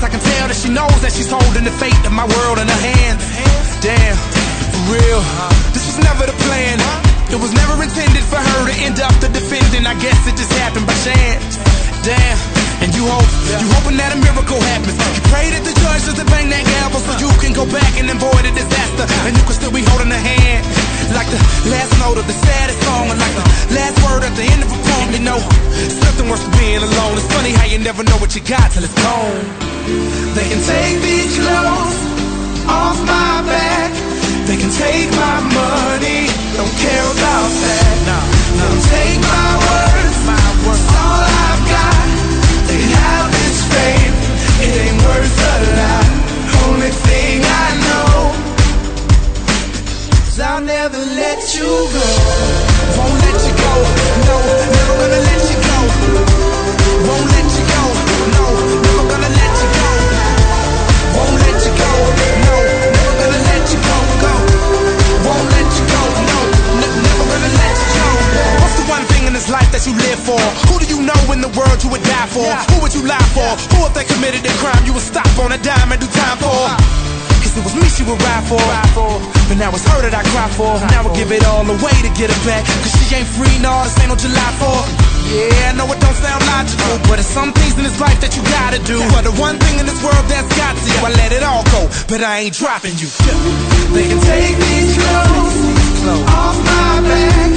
Eyes, 0.00 0.04
I 0.04 0.08
can 0.08 0.20
tell 0.20 0.48
that 0.48 0.56
she 0.56 0.70
knows 0.72 1.00
that 1.02 1.12
she's 1.12 1.30
holding 1.30 1.64
the 1.64 1.74
fate 1.76 1.96
of 2.06 2.12
my 2.12 2.24
world 2.24 2.58
in 2.58 2.66
her 2.68 2.82
hands. 2.96 3.22
Damn, 3.80 4.16
for 4.72 4.96
real, 4.96 5.20
this 5.72 5.84
was 5.86 5.98
never 6.00 6.26
the 6.26 6.36
plan. 6.48 6.78
It 7.30 7.38
was 7.40 7.52
never 7.52 7.80
intended 7.82 8.24
for 8.24 8.40
her 8.40 8.60
to 8.66 8.74
end 8.82 9.00
up 9.00 9.14
the 9.20 9.28
defendant. 9.28 9.86
I 9.86 9.94
guess 10.00 10.18
it 10.26 10.36
just 10.36 10.52
happened 10.58 10.86
by 10.86 10.96
chance. 11.04 11.56
Damn, 12.02 12.59
and 12.80 12.90
you 12.96 13.04
hope, 13.04 13.28
you 13.60 13.66
hoping 13.76 13.96
that 14.00 14.16
a 14.16 14.18
miracle 14.20 14.60
happens. 14.72 14.96
You 14.96 15.22
pray 15.28 15.52
that 15.52 15.62
the 15.64 15.74
judge 15.76 16.02
doesn't 16.08 16.28
bang 16.32 16.48
that 16.48 16.64
gavel 16.64 17.00
so 17.00 17.12
you 17.20 17.30
can 17.40 17.52
go 17.52 17.68
back 17.68 17.92
and 18.00 18.08
avoid 18.08 18.44
a 18.48 18.52
disaster, 18.52 19.04
and 19.28 19.36
you 19.36 19.44
can 19.44 19.56
still 19.56 19.72
be 19.72 19.84
holding 19.84 20.08
her 20.08 20.24
hand. 20.24 20.64
Like 21.12 21.28
the 21.28 21.40
last 21.68 21.92
note 22.00 22.16
of 22.16 22.26
the 22.26 22.36
saddest 22.36 22.80
song, 22.86 23.12
or 23.12 23.16
like 23.20 23.34
the 23.36 23.46
last 23.76 23.96
word 24.06 24.22
at 24.24 24.34
the 24.34 24.46
end 24.48 24.64
of 24.64 24.70
a 24.72 24.78
poem. 24.80 25.08
You 25.12 25.22
know, 25.26 25.40
nothing 26.06 26.26
worse 26.30 26.40
than 26.40 26.54
being 26.56 26.80
alone. 26.80 27.14
It's 27.20 27.28
funny 27.34 27.52
how 27.52 27.66
you 27.68 27.78
never 27.82 28.02
know 28.06 28.16
what 28.22 28.32
you 28.32 28.42
got 28.46 28.72
till 28.72 28.84
it's 28.84 28.96
gone. 28.96 29.44
They 30.38 30.46
can 30.48 30.62
take 30.64 30.96
these 31.02 31.36
clothes 31.36 31.98
off 32.70 32.98
my 33.04 33.42
back. 33.44 33.90
They 34.46 34.56
can 34.56 34.70
take 34.70 35.10
my 35.14 35.38
money, 35.52 36.26
don't 36.56 36.76
care 36.80 37.06
about 37.06 37.50
that. 37.60 37.90
Let 38.56 38.68
them 38.70 38.82
take 38.90 39.20
my 39.20 39.59
never 50.82 50.96
let 50.96 51.54
you 51.54 51.68
go. 51.92 52.06
Won't 52.96 53.19
cry 80.40 80.48
for. 80.56 80.72
Now 80.88 81.04
I 81.04 81.12
give 81.16 81.32
it 81.32 81.44
all 81.44 81.64
away 81.64 81.96
to 82.00 82.10
get 82.16 82.32
her 82.32 82.42
back. 82.48 82.64
Cause 82.64 82.92
she 82.96 83.14
ain't 83.16 83.28
free, 83.28 83.52
no, 83.60 83.84
this 83.84 83.98
ain't 84.00 84.08
no 84.08 84.16
July 84.16 84.50
4th. 84.56 84.88
Yeah, 85.28 85.70
I 85.70 85.72
know 85.76 85.86
it 85.92 86.00
don't 86.00 86.16
sound 86.16 86.42
logical, 86.48 86.96
but 87.06 87.20
there's 87.20 87.28
some 87.28 87.52
things 87.52 87.76
in 87.76 87.84
this 87.84 88.00
life 88.00 88.18
that 88.24 88.34
you 88.34 88.42
gotta 88.48 88.80
do. 88.88 88.98
But 89.12 89.28
the 89.28 89.34
one 89.36 89.60
thing 89.60 89.78
in 89.78 89.86
this 89.86 90.00
world 90.02 90.24
that's 90.26 90.48
got 90.56 90.74
to, 90.74 90.92
I 91.04 91.10
let 91.20 91.30
it 91.36 91.44
all 91.44 91.64
go, 91.70 91.86
but 92.08 92.24
I 92.24 92.48
ain't 92.48 92.56
dropping 92.56 92.96
you. 92.96 93.08
They 93.94 94.06
can 94.08 94.20
take 94.24 94.56
these 94.56 94.90
clothes 94.96 95.56
off 96.34 96.56
my 96.64 97.04
back. 97.04 97.50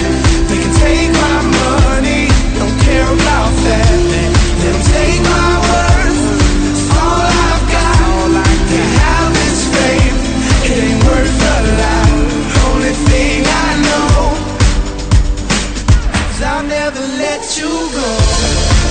They 0.52 0.60
can 0.60 0.74
take 0.84 1.10
my 1.16 1.38
money, 1.64 2.30
don't 2.60 2.78
care 2.84 3.08
about 3.08 3.52
that. 3.64 3.90
Let 4.12 4.32
them 4.62 4.80
take 4.92 5.20
my 5.24 5.52
words, 5.72 6.20
it's 6.68 6.90
all 6.94 7.26
I've 7.48 7.64
got. 7.74 7.96
All 8.12 8.34
I 8.38 8.54
can 8.70 8.86
have 9.02 9.34
is 9.50 9.62
faith, 9.72 10.20
it 10.68 10.78
ain't 10.78 11.02
worth 11.08 11.42
a 11.42 11.58
lot. 11.80 12.03
Only 12.94 13.10
thing 13.10 13.42
I 13.46 13.70
know. 13.86 14.38
Cause 16.14 16.42
I'll 16.46 16.64
never 16.64 17.02
let 17.18 17.42
you 17.58 17.70
go. 17.98 18.10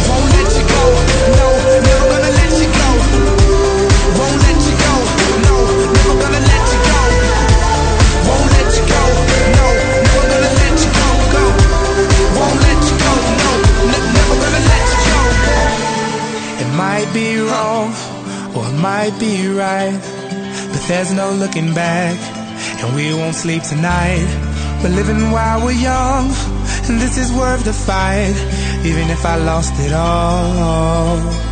Won't 0.08 0.26
let 0.34 0.48
you 0.58 0.64
go. 0.74 0.82
No, 1.38 1.48
never 1.86 2.06
gonna 2.10 2.32
let 2.34 2.52
you 2.58 2.68
go. 2.80 2.88
Won't 4.18 4.38
let 4.42 4.58
you 4.66 4.74
go. 4.82 4.94
No, 5.46 5.54
never 5.94 6.14
gonna 6.18 6.42
let 6.50 6.64
you 6.72 6.80
go. 6.90 6.98
Won't 8.26 8.48
let 8.54 8.68
you 8.74 8.84
go. 8.90 9.02
No, 9.54 9.66
never 10.02 10.26
gonna 10.32 10.50
let 10.60 10.74
you 10.82 10.90
go. 10.98 11.08
Go. 11.34 11.44
Won't 12.38 12.58
let 12.66 12.80
you 12.88 12.96
go. 13.06 13.12
No, 13.38 13.50
ne- 13.86 14.08
never 14.18 14.34
gonna 14.42 14.62
let 14.72 14.86
you 14.90 14.98
go. 15.06 15.20
It 16.62 16.70
might 16.74 17.08
be 17.14 17.38
wrong 17.38 17.94
or 18.56 18.66
it 18.66 18.78
might 18.82 19.14
be 19.20 19.46
right, 19.46 19.94
but 20.72 20.82
there's 20.88 21.12
no 21.12 21.30
looking 21.30 21.72
back, 21.72 22.18
and 22.82 22.96
we 22.96 23.14
won't 23.14 23.34
sleep 23.34 23.62
tonight. 23.62 24.26
We're 24.82 24.90
living 24.90 25.30
while 25.30 25.64
we're 25.64 25.72
young, 25.72 26.26
and 26.88 27.00
this 27.00 27.16
is 27.16 27.32
worth 27.32 27.64
the 27.64 27.72
fight, 27.72 28.34
even 28.84 29.08
if 29.10 29.24
I 29.24 29.36
lost 29.36 29.74
it 29.78 29.92
all. 29.92 31.51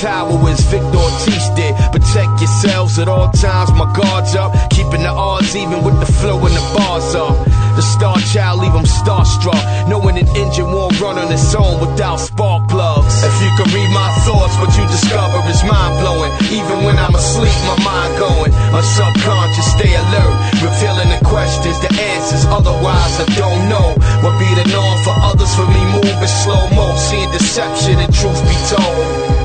In 0.00 0.08
as 0.48 0.64
Victor 0.72 0.96
Ortiz 0.96 1.52
did. 1.52 1.76
Protect 1.92 2.40
yourselves 2.40 2.98
at 2.98 3.06
all 3.06 3.28
times, 3.36 3.68
my 3.76 3.84
guards 3.92 4.34
up. 4.34 4.56
Keeping 4.70 5.04
the 5.04 5.12
odds 5.12 5.54
even 5.54 5.84
with 5.84 6.00
the 6.00 6.08
flow 6.08 6.40
and 6.40 6.56
the 6.56 6.64
bars 6.72 7.12
up. 7.14 7.36
The 7.76 7.84
star 7.84 8.16
child 8.32 8.64
leave 8.64 8.72
them 8.72 8.88
starstruck. 8.88 9.60
Knowing 9.92 10.16
an 10.16 10.24
engine 10.32 10.72
won't 10.72 10.98
run 10.98 11.18
on 11.18 11.28
its 11.28 11.54
own 11.54 11.84
without 11.84 12.16
spark 12.16 12.70
plugs. 12.70 13.12
If 13.20 13.36
you 13.44 13.52
could 13.60 13.68
read 13.76 13.92
my 13.92 14.08
thoughts, 14.24 14.56
what 14.56 14.72
you 14.72 14.88
discover 14.88 15.36
is 15.52 15.60
mind 15.68 15.92
blowing. 16.00 16.32
Even 16.48 16.80
when 16.80 16.96
I'm 16.96 17.12
asleep, 17.12 17.52
my 17.68 17.76
mind 17.84 18.16
going. 18.16 18.56
A 18.56 18.80
subconscious, 18.80 19.68
stay 19.76 19.92
alert. 20.00 20.32
Revealing 20.64 21.12
the 21.12 21.20
questions, 21.28 21.76
the 21.84 21.92
answers. 22.16 22.48
Otherwise, 22.48 23.20
I 23.20 23.28
don't 23.36 23.68
know. 23.68 23.92
What 24.24 24.32
be 24.40 24.48
the 24.56 24.64
norm 24.72 24.96
for 25.04 25.12
others 25.28 25.52
for 25.52 25.68
me 25.68 25.82
moving 25.92 26.32
slow 26.40 26.72
mo. 26.72 26.88
Seeing 26.96 27.28
deception 27.36 28.00
and 28.00 28.08
truth 28.08 28.40
be 28.48 28.56
told. 28.72 29.39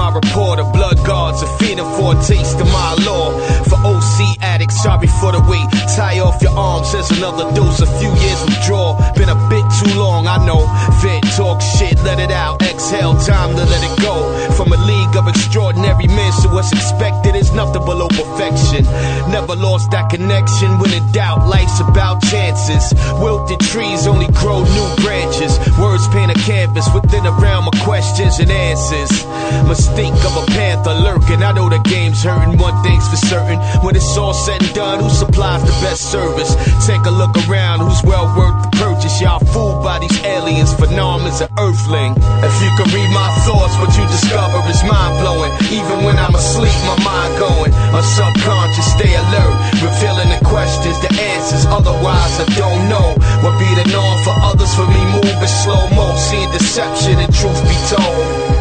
My 0.00 0.10
report. 0.14 0.58
A 0.58 0.64
blood 0.64 0.96
guards 1.04 1.42
are 1.42 1.58
feeding 1.58 1.84
for 1.96 2.16
a 2.16 2.22
taste 2.22 2.58
of 2.58 2.68
my 2.72 2.94
law. 3.04 3.26
Addicts, 4.60 4.82
sorry 4.82 5.08
for 5.08 5.32
the 5.32 5.40
wait. 5.48 5.64
Tie 5.96 6.20
off 6.20 6.42
your 6.42 6.52
arms, 6.52 6.92
there's 6.92 7.08
another 7.16 7.48
dose. 7.56 7.80
A 7.80 7.88
few 7.96 8.12
years 8.20 8.40
withdrawal, 8.44 8.92
Been 9.16 9.32
a 9.32 9.40
bit 9.48 9.64
too 9.80 9.88
long, 9.96 10.26
I 10.28 10.36
know. 10.44 10.68
Vent, 11.00 11.24
talk 11.32 11.62
shit, 11.62 11.96
let 12.04 12.20
it 12.20 12.30
out. 12.30 12.60
Exhale, 12.60 13.16
time 13.24 13.56
to 13.56 13.64
let 13.64 13.80
it 13.80 13.96
go. 14.04 14.28
From 14.60 14.68
a 14.72 14.76
league 14.76 15.16
of 15.16 15.28
extraordinary 15.28 16.08
men, 16.08 16.32
so 16.32 16.52
what's 16.52 16.72
expected 16.72 17.36
is 17.36 17.52
nothing 17.52 17.86
below 17.88 18.08
perfection. 18.08 18.84
Never 19.32 19.56
lost 19.56 19.92
that 19.92 20.10
connection. 20.10 20.76
When 20.78 20.92
in 20.92 21.10
doubt, 21.10 21.48
life's 21.48 21.80
about 21.80 22.20
chances. 22.28 22.92
Wilted 23.16 23.60
trees 23.60 24.06
only 24.06 24.28
grow 24.36 24.60
new 24.60 24.88
branches. 25.00 25.56
Words 25.80 26.04
paint 26.12 26.36
a 26.36 26.38
canvas 26.44 26.84
within 26.92 27.24
a 27.24 27.32
realm 27.40 27.64
of 27.64 27.80
questions 27.80 28.38
and 28.38 28.50
answers. 28.50 29.24
Mistake 29.64 30.20
of 30.28 30.36
a 30.36 30.44
panther 30.52 30.92
lurking. 31.00 31.40
I 31.42 31.52
know 31.52 31.70
the 31.70 31.80
game's 31.88 32.22
hurting. 32.22 32.58
One 32.58 32.76
thing's 32.84 33.08
for 33.08 33.16
certain. 33.16 33.56
When 33.80 33.96
it's 33.96 34.16
all 34.18 34.34
said 34.34 34.49
and 34.50 34.74
done, 34.74 34.98
who 35.00 35.10
supplies 35.10 35.62
the 35.62 35.74
best 35.80 36.10
service? 36.10 36.54
Take 36.86 37.06
a 37.06 37.10
look 37.10 37.34
around. 37.46 37.80
Who's 37.80 38.02
well 38.02 38.26
worth 38.34 38.58
the 38.66 38.70
purchase? 38.76 39.20
Y'all 39.20 39.38
fooled 39.38 39.82
by 39.82 39.98
these 39.98 40.18
aliens. 40.24 40.74
Phenomen's 40.74 41.40
an 41.40 41.50
earthling. 41.58 42.18
If 42.42 42.54
you 42.62 42.70
could 42.76 42.90
read 42.92 43.10
my 43.14 43.30
thoughts, 43.46 43.74
what 43.78 43.94
you 43.94 44.04
discover 44.10 44.58
is 44.68 44.82
mind 44.82 45.14
blowing. 45.22 45.52
Even 45.70 46.04
when 46.04 46.18
I'm 46.18 46.34
asleep, 46.34 46.74
my 46.84 46.98
mind 47.04 47.32
going. 47.38 47.72
A 47.94 48.02
subconscious, 48.02 48.90
stay 48.92 49.14
alert. 49.14 49.54
Revealing 49.78 50.30
the 50.34 50.40
questions, 50.44 50.98
the 51.00 51.10
answers. 51.14 51.64
Otherwise, 51.66 52.34
I 52.42 52.46
don't 52.58 52.88
know. 52.90 53.14
What 53.40 53.54
be 53.56 53.70
the 53.78 53.86
norm 53.94 54.18
for 54.26 54.34
others 54.42 54.74
for 54.74 54.86
me 54.86 55.00
moving 55.14 55.54
slow 55.62 55.88
mo? 55.94 56.14
Seeing 56.16 56.50
deception 56.50 57.18
and 57.18 57.32
truth 57.32 57.60
be 57.64 57.76
told. 57.88 58.59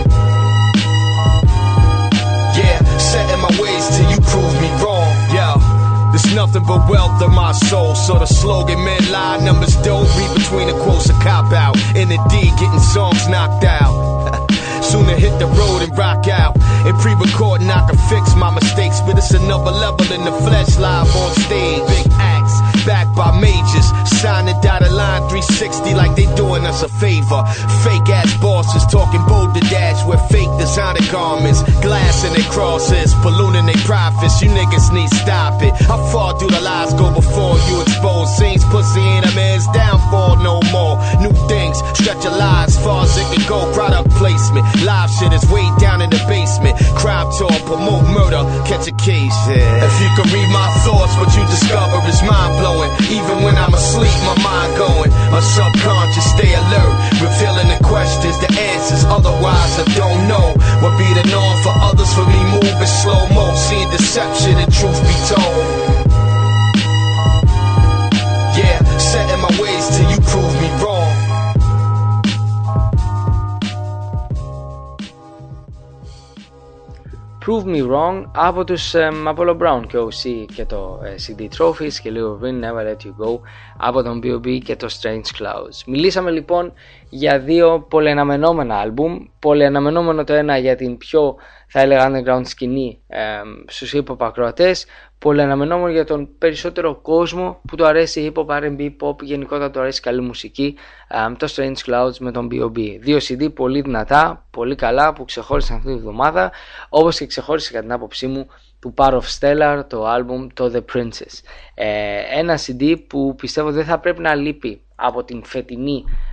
Nothing 6.35 6.63
but 6.63 6.89
wealth 6.89 7.21
in 7.21 7.31
my 7.31 7.51
soul. 7.51 7.95
So 7.95 8.19
the 8.19 8.25
slogan, 8.25 8.83
men 8.83 9.11
lie, 9.11 9.43
numbers 9.43 9.75
don't 9.77 10.07
read 10.17 10.33
between 10.37 10.67
the 10.67 10.77
quotes 10.83 11.09
a 11.09 11.13
cop 11.13 11.51
out. 11.53 11.75
The 11.93 12.05
D, 12.29 12.51
getting 12.59 12.79
songs 12.79 13.27
knocked 13.27 13.63
out. 13.63 14.47
Sooner 14.83 15.15
hit 15.15 15.37
the 15.39 15.47
road 15.47 15.81
and 15.81 15.97
rock 15.97 16.27
out. 16.27 16.55
And 16.85 16.97
pre-recording, 16.99 17.69
I 17.69 17.85
can 17.87 17.97
fix 18.09 18.35
my 18.35 18.53
mistakes, 18.53 19.01
but 19.01 19.17
it's 19.17 19.31
another 19.31 19.71
level 19.71 20.11
in 20.11 20.23
the 20.23 20.31
flesh 20.31 20.77
live 20.77 21.13
on 21.15 21.33
stage. 21.35 21.87
Big 21.87 22.11
backed 22.85 23.15
by 23.15 23.31
majors, 23.39 23.87
sign 24.19 24.45
the 24.45 24.55
dotted 24.61 24.91
line 24.91 25.21
360 25.29 25.93
like 25.95 26.15
they 26.15 26.27
doing 26.35 26.65
us 26.65 26.83
a 26.83 26.89
favor. 26.89 27.43
Fake 27.83 28.09
ass 28.09 28.31
bosses 28.41 28.85
talking 28.91 29.23
boulder 29.27 29.59
dash 29.71 30.05
with 30.05 30.21
fake 30.29 30.49
designer 30.57 31.03
garments, 31.11 31.61
glass 31.81 32.23
in 32.23 32.33
their 32.33 32.49
crosses, 32.51 33.13
ballooning 33.21 33.65
their 33.65 33.83
profits. 33.85 34.41
You 34.41 34.49
niggas 34.49 34.93
need 34.93 35.09
stop 35.09 35.61
it. 35.61 35.73
How 35.87 35.99
far 36.11 36.37
do 36.39 36.47
the 36.47 36.61
lies 36.61 36.93
go 36.93 37.13
before 37.13 37.57
you 37.67 37.81
expose 37.81 38.35
scenes? 38.37 38.63
Pussy 38.65 38.99
ain't 38.99 39.25
a 39.25 39.33
man's 39.35 39.67
downfall 39.73 40.37
no 40.37 40.61
more. 40.71 40.95
New 41.19 41.33
things, 41.47 41.77
stretch 41.93 42.23
your 42.23 42.35
lies 42.37 42.77
far 42.83 43.03
as 43.03 43.17
it 43.17 43.27
can 43.33 43.43
go. 43.47 43.59
Product 43.73 44.09
placement, 44.15 44.65
live 44.83 45.09
shit 45.09 45.33
is 45.33 45.43
way 45.49 45.65
down 45.79 46.01
in 46.01 46.09
the 46.09 46.21
basement. 46.27 46.77
Crime 46.95 47.27
talk, 47.37 47.59
promote 47.65 48.05
murder, 48.09 48.43
catch 48.65 48.87
a 48.87 48.95
case. 48.95 49.35
Yeah. 49.47 49.87
If 49.87 49.95
you 50.01 50.09
could 50.15 50.29
read 50.31 50.49
my 50.51 50.67
thoughts, 50.85 51.13
what 51.17 51.29
you 51.35 51.43
discover 51.47 51.99
is 52.07 52.21
mind 52.23 52.53
blowing. 52.59 52.68
Even 53.09 53.41
when 53.41 53.57
I'm 53.57 53.73
asleep, 53.73 54.13
my 54.29 54.37
mind 54.43 54.77
going. 54.77 55.09
My 55.33 55.41
subconscious 55.41 56.29
stay 56.37 56.53
alert, 56.53 56.93
revealing 57.17 57.69
the 57.73 57.79
questions, 57.83 58.37
the 58.39 58.49
answers. 58.53 59.03
Otherwise, 59.05 59.73
I 59.81 59.85
don't 59.97 60.27
know 60.27 60.53
what 60.81 60.93
be 61.01 61.09
the 61.17 61.25
norm 61.33 61.57
for 61.65 61.73
others. 61.81 62.13
For 62.13 62.25
me, 62.25 62.39
moving 62.53 62.91
slow 63.01 63.25
mo, 63.33 63.53
seeing 63.55 63.89
deception 63.89 64.57
and 64.61 64.69
truth 64.71 65.01
be 65.01 65.15
told. 65.33 65.65
Yeah, 68.53 68.77
set 68.97 69.25
in 69.33 69.39
my 69.41 69.53
ways 69.57 69.85
till 69.97 70.09
you 70.11 70.19
prove 70.29 70.53
me 70.61 70.68
Prove 77.49 77.65
Me 77.65 77.91
Wrong 77.91 78.23
από 78.35 78.63
τους 78.63 78.93
ε, 78.93 79.09
Apollo 79.27 79.57
Brown 79.57 79.81
και 79.87 79.97
OC 79.97 80.45
και 80.55 80.65
το 80.65 80.99
ε, 81.03 81.15
CD 81.27 81.41
Trophies 81.41 81.93
και 82.01 82.09
λίγο 82.09 82.37
πριν 82.41 82.63
Never 82.63 82.91
Let 82.91 83.05
You 83.05 83.25
Go 83.25 83.39
από 83.77 84.03
τον 84.03 84.21
B.O.B. 84.23 84.59
και 84.63 84.75
το 84.75 84.87
Strange 85.01 85.41
Clouds. 85.41 85.83
Μιλήσαμε 85.85 86.31
λοιπόν 86.31 86.73
για 87.09 87.39
δύο 87.39 87.85
πολυαναμενόμενα 87.89 88.75
άλμπουμ, 88.75 89.17
πολυαναμενόμενο 89.39 90.23
το 90.23 90.33
ένα 90.33 90.57
για 90.57 90.75
την 90.75 90.97
πιο 90.97 91.35
θα 91.71 91.79
έλεγα 91.79 92.09
underground 92.09 92.45
σκηνή 92.45 93.01
ε, 93.07 93.19
στους 93.67 93.93
hip 93.95 94.03
hop 94.11 94.17
ακροατές, 94.19 94.85
πολυαναμενόμενο 95.19 95.91
για 95.91 96.05
τον 96.05 96.29
περισσότερο 96.37 96.95
κόσμο 96.95 97.61
που 97.67 97.75
του 97.75 97.85
αρέσει 97.85 98.31
hip 98.35 98.45
hop, 98.45 98.63
R&B, 98.63 98.95
pop, 99.01 99.21
γενικότερα 99.21 99.71
του 99.71 99.79
αρέσει 99.79 100.01
καλή 100.01 100.21
μουσική, 100.21 100.75
ε, 101.07 101.33
το 101.37 101.53
Strange 101.55 101.89
Clouds 101.89 102.17
με 102.19 102.31
τον 102.31 102.47
B.O.B. 102.51 102.97
Δύο 102.99 103.17
CD 103.17 103.53
πολύ 103.53 103.81
δυνατά, 103.81 104.45
πολύ 104.51 104.75
καλά 104.75 105.13
που 105.13 105.25
ξεχώρισαν 105.25 105.77
αυτή 105.77 105.93
τη 105.93 105.99
βδομάδα, 105.99 106.51
όπως 106.89 107.17
και 107.17 107.25
ξεχώρισε 107.25 107.71
κατά 107.71 107.83
την 107.83 107.91
άποψή 107.91 108.27
μου 108.27 108.47
του 108.79 108.93
Power 108.97 109.19
of 109.19 109.39
Stellar, 109.39 109.83
το 109.87 110.05
album, 110.15 110.47
το 110.53 110.71
The 110.73 110.95
Princess. 110.95 111.41
Ε, 111.73 112.21
ένα 112.39 112.59
CD 112.65 112.95
που 113.07 113.35
πιστεύω 113.35 113.71
δεν 113.71 113.85
θα 113.85 113.99
πρέπει 113.99 114.21
να 114.21 114.35
λείπει 114.35 114.81
από 114.95 115.23
την 115.23 115.43
φετινή 115.43 116.03
α, 116.07 116.28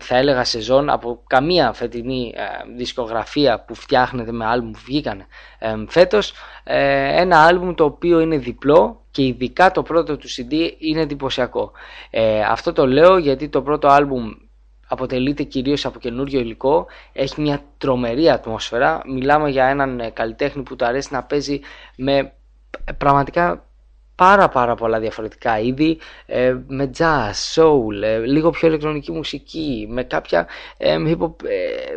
θα 0.00 0.16
έλεγα 0.16 0.44
σεζόν 0.44 0.90
από 0.90 1.22
καμία 1.26 1.72
φετινή 1.72 2.34
α, 2.36 2.64
δισκογραφία 2.76 3.60
που 3.60 3.74
φτιάχνεται 3.74 4.32
με 4.32 4.46
άλμπουμ 4.46 4.70
που 4.70 4.80
βγήκαν 4.84 5.26
ε, 5.58 5.74
φέτος. 5.88 6.32
Ε, 6.64 7.20
ένα 7.20 7.44
άλμπουμ 7.44 7.74
το 7.74 7.84
οποίο 7.84 8.20
είναι 8.20 8.36
διπλό 8.38 9.04
και 9.10 9.22
ειδικά 9.26 9.70
το 9.70 9.82
πρώτο 9.82 10.16
του 10.16 10.28
CD 10.28 10.70
είναι 10.78 11.00
εντυπωσιακό. 11.00 11.72
Ε, 12.10 12.40
αυτό 12.40 12.72
το 12.72 12.86
λέω 12.86 13.18
γιατί 13.18 13.48
το 13.48 13.62
πρώτο 13.62 13.88
άλμπουμ 13.88 14.30
αποτελείται 14.88 15.42
κυρίως 15.42 15.84
από 15.84 15.98
καινούριο 15.98 16.40
υλικό, 16.40 16.86
έχει 17.12 17.40
μια 17.40 17.62
τρομερή 17.78 18.30
ατμόσφαιρα, 18.30 19.02
μιλάμε 19.06 19.50
για 19.50 19.66
έναν 19.66 20.00
ε, 20.00 20.10
καλλιτέχνη 20.10 20.62
που 20.62 20.76
του 20.76 20.84
αρέσει 20.84 21.08
να 21.12 21.22
παίζει 21.22 21.60
με 21.96 22.32
ε, 22.84 22.92
πραγματικά 22.92 23.64
πάρα 24.16 24.48
πάρα 24.48 24.74
πολλά 24.74 24.98
διαφορετικά 24.98 25.58
είδη 25.58 25.98
ε, 26.26 26.56
με 26.66 26.90
jazz, 26.98 27.32
soul, 27.54 28.22
λίγο 28.26 28.50
πιο 28.50 28.68
ηλεκτρονική 28.68 29.12
μουσική, 29.12 29.86
με 29.90 30.02
κάποια 30.02 30.46
ε, 30.76 30.96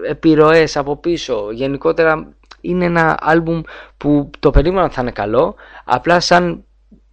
επιρροές 0.09 0.77
από 0.77 0.95
πίσω. 0.97 1.51
Γενικότερα 1.51 2.33
είναι 2.61 2.85
ένα 2.85 3.17
άλμπουμ 3.21 3.61
που 3.97 4.29
το 4.39 4.51
περίμενα 4.51 4.89
θα 4.89 5.01
είναι 5.01 5.11
καλό, 5.11 5.55
απλά 5.85 6.19
σαν 6.19 6.66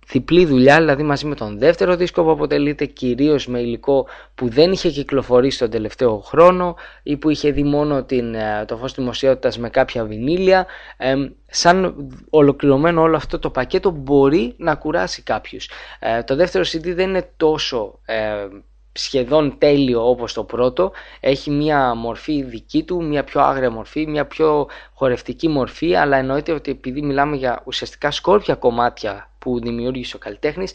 διπλή 0.06 0.46
δουλειά, 0.46 0.76
δηλαδή 0.76 1.02
μαζί 1.02 1.26
με 1.26 1.34
τον 1.34 1.58
δεύτερο 1.58 1.96
δίσκο 1.96 2.22
που 2.22 2.30
αποτελείται 2.30 2.84
κυρίως 2.84 3.46
με 3.46 3.60
υλικό 3.60 4.06
που 4.34 4.48
δεν 4.48 4.72
είχε 4.72 4.90
κυκλοφορήσει 4.90 5.58
τον 5.58 5.70
τελευταίο 5.70 6.18
χρόνο 6.18 6.76
ή 7.02 7.16
που 7.16 7.30
είχε 7.30 7.50
δει 7.50 7.62
μόνο 7.62 8.04
την, 8.04 8.34
ε, 8.34 8.64
το 8.66 8.76
φως 8.76 8.94
δημοσιότητας 8.94 9.58
με 9.58 9.68
κάποια 9.68 10.04
βινίλια. 10.04 10.66
Ε, 10.96 11.14
σαν 11.46 11.94
ολοκληρωμένο 12.30 13.02
όλο 13.02 13.16
αυτό 13.16 13.38
το 13.38 13.50
πακέτο 13.50 13.90
μπορεί 13.90 14.54
να 14.58 14.74
κουράσει 14.74 15.22
κάποιους. 15.22 15.68
Ε, 15.98 16.22
το 16.22 16.36
δεύτερο 16.36 16.64
CD 16.64 16.94
δεν 16.94 17.08
είναι 17.08 17.32
τόσο 17.36 17.98
ε, 18.04 18.46
σχεδόν 18.96 19.58
τέλειο 19.58 20.08
όπως 20.08 20.32
το 20.32 20.44
πρώτο. 20.44 20.92
Έχει 21.20 21.50
μια 21.50 21.94
μορφή 21.94 22.42
δική 22.42 22.82
του, 22.82 23.04
μια 23.04 23.24
πιο 23.24 23.40
άγρια 23.40 23.70
μορφή, 23.70 24.06
μια 24.06 24.26
πιο 24.26 24.68
χορευτική 24.94 25.48
μορφή 25.48 25.94
αλλά 25.94 26.16
εννοείται 26.16 26.52
ότι 26.52 26.70
επειδή 26.70 27.02
μιλάμε 27.02 27.36
για 27.36 27.62
ουσιαστικά 27.64 28.10
σκόρπια 28.10 28.54
κομμάτια 28.54 29.30
που 29.38 29.60
δημιούργησε 29.60 30.16
ο 30.16 30.18
καλλιτέχνης 30.18 30.72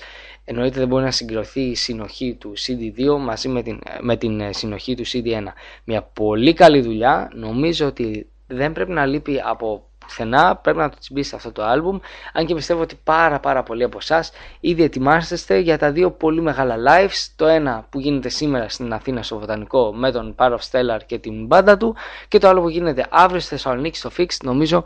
εννοείται 0.50 0.80
δεν 0.80 0.88
μπορεί 0.88 1.04
να 1.04 1.12
συγκροθεί 1.12 1.62
η 1.62 1.76
συνοχή 1.76 2.36
του 2.40 2.54
CD2 2.58 3.18
μαζί 3.20 3.48
με 3.48 3.62
την, 3.62 3.80
με 4.02 4.18
την 4.18 4.40
ε, 4.40 4.54
συνοχή 4.54 4.96
του 4.96 5.06
CD1 5.06 5.44
μια 5.84 6.02
πολύ 6.02 6.54
καλή 6.54 6.82
δουλειά. 6.82 7.32
Νομίζω 7.34 7.86
ότι 7.88 8.30
δεν 8.48 8.72
πρέπει 8.72 8.92
να 8.92 9.06
λείπει 9.06 9.42
από 9.46 9.89
πουθενά. 10.10 10.56
Πρέπει 10.56 10.78
να 10.78 10.90
το 10.90 10.96
τσιμπήσετε 11.00 11.36
αυτό 11.36 11.52
το 11.52 11.64
άλμπουμ. 11.64 12.00
Αν 12.34 12.46
και 12.46 12.56
πιστεύω 12.56 12.82
ότι 12.82 13.00
πάρα 13.04 13.40
πάρα 13.40 13.64
πολλοί 13.64 13.84
από 13.84 13.98
εσάς 14.02 14.32
ήδη 14.60 14.84
ετοιμάσαστε 14.84 15.58
για 15.58 15.78
τα 15.78 15.92
δύο 15.92 16.12
πολύ 16.12 16.42
μεγάλα 16.42 16.76
lives. 16.88 17.28
Το 17.36 17.46
ένα 17.46 17.86
που 17.90 18.00
γίνεται 18.00 18.30
σήμερα 18.30 18.70
στην 18.70 18.94
Αθήνα 18.94 19.24
στο 19.24 19.40
Βοτανικό 19.40 19.94
με 19.94 20.12
τον 20.12 20.36
Power 20.38 20.52
of 20.52 20.72
Stellar 20.72 21.00
και 21.06 21.18
την 21.18 21.46
μπάντα 21.46 21.78
του. 21.78 21.96
Και 22.28 22.38
το 22.38 22.48
άλλο 22.48 22.62
που 22.62 22.70
γίνεται 22.70 23.06
αύριο 23.10 23.40
στη 23.40 23.50
Θεσσαλονίκη 23.50 23.98
στο 23.98 24.10
Fix. 24.18 24.28
Νομίζω 24.44 24.84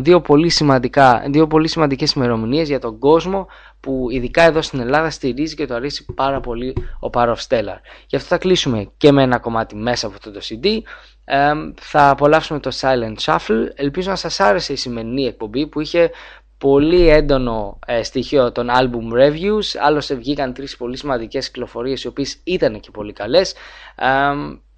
δύο 0.00 0.20
πολύ, 0.20 0.48
σημαντικά, 0.48 1.24
δύο 1.28 1.46
πολύ 1.46 1.68
σημαντικές 1.68 2.12
ημερομηνίες 2.12 2.68
για 2.68 2.78
τον 2.78 2.98
κόσμο 2.98 3.46
που 3.82 4.06
ειδικά 4.10 4.42
εδώ 4.42 4.62
στην 4.62 4.80
Ελλάδα 4.80 5.10
στηρίζει 5.10 5.54
και 5.54 5.66
το 5.66 5.74
αρέσει 5.74 6.04
πάρα 6.14 6.40
πολύ 6.40 6.74
ο 7.00 7.10
Power 7.12 7.28
of 7.28 7.36
Stellar. 7.48 7.78
Γι' 8.06 8.16
αυτό 8.16 8.28
θα 8.28 8.38
κλείσουμε 8.38 8.90
και 8.96 9.12
με 9.12 9.22
ένα 9.22 9.38
κομμάτι 9.38 9.76
μέσα 9.76 10.06
από 10.06 10.14
αυτό 10.16 10.30
το 10.30 10.40
CD 10.48 10.66
θα 11.80 12.10
απολαύσουμε 12.10 12.60
το 12.60 12.70
Silent 12.80 13.14
Shuffle. 13.20 13.68
Ελπίζω 13.74 14.10
να 14.10 14.16
σας 14.16 14.40
άρεσε 14.40 14.72
η 14.72 14.76
σημερινή 14.76 15.26
εκπομπή 15.26 15.66
που 15.66 15.80
είχε 15.80 16.10
πολύ 16.58 17.08
έντονο 17.08 17.78
ε, 17.86 18.02
στοιχείο 18.02 18.52
των 18.52 18.68
album 18.70 19.16
reviews. 19.18 19.78
Άλλωστε 19.80 20.14
βγήκαν 20.14 20.52
τρεις 20.52 20.76
πολύ 20.76 20.96
σημαντικές 20.96 21.46
κυκλοφορίες 21.46 22.02
οι 22.02 22.06
οποίες 22.06 22.40
ήταν 22.44 22.80
και 22.80 22.90
πολύ 22.90 23.12
καλές. 23.12 23.54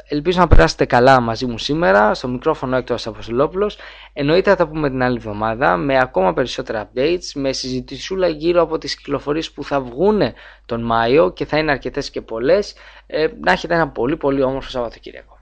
Ελπίζω 0.08 0.40
να 0.40 0.46
περάσετε 0.46 0.84
καλά 0.84 1.20
μαζί 1.20 1.46
μου 1.46 1.58
σήμερα. 1.58 2.14
Στο 2.14 2.28
μικρόφωνο 2.28 2.76
έκτος 2.76 3.06
Αποστολόπουλος. 3.06 3.78
Εννοείται 4.12 4.50
θα 4.50 4.56
τα 4.56 4.68
πούμε 4.68 4.90
την 4.90 5.02
άλλη 5.02 5.16
εβδομάδα 5.16 5.76
με 5.76 5.98
ακόμα 5.98 6.32
περισσότερα 6.32 6.90
updates, 6.90 7.30
με 7.34 7.52
συζητησούλα 7.52 8.28
γύρω 8.28 8.62
από 8.62 8.78
τις 8.78 8.96
κυκλοφορίες 8.96 9.50
που 9.50 9.64
θα 9.64 9.80
βγουν 9.80 10.20
τον 10.66 10.82
Μάιο 10.82 11.32
και 11.32 11.44
θα 11.44 11.58
είναι 11.58 11.70
αρκετές 11.70 12.10
και 12.10 12.20
πολλές. 12.20 12.74
Ε, 13.06 13.26
να 13.40 13.52
έχετε 13.52 13.74
ένα 13.74 13.88
πολύ 13.88 14.16
πολύ 14.16 14.42
όμορφο 14.42 14.70
Σαββατοκύριακο. 14.70 15.33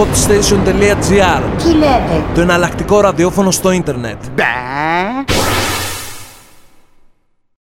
Hotstation.gr 0.00 1.42
Τι 1.62 1.72
λέτε; 1.74 2.24
Το 2.34 2.40
εναλλακτικό 2.40 3.00
ραδιόφωνο 3.00 3.50
στο 3.50 3.70
ίντερνετ. 3.70 4.16
Μπα. 4.34 5.29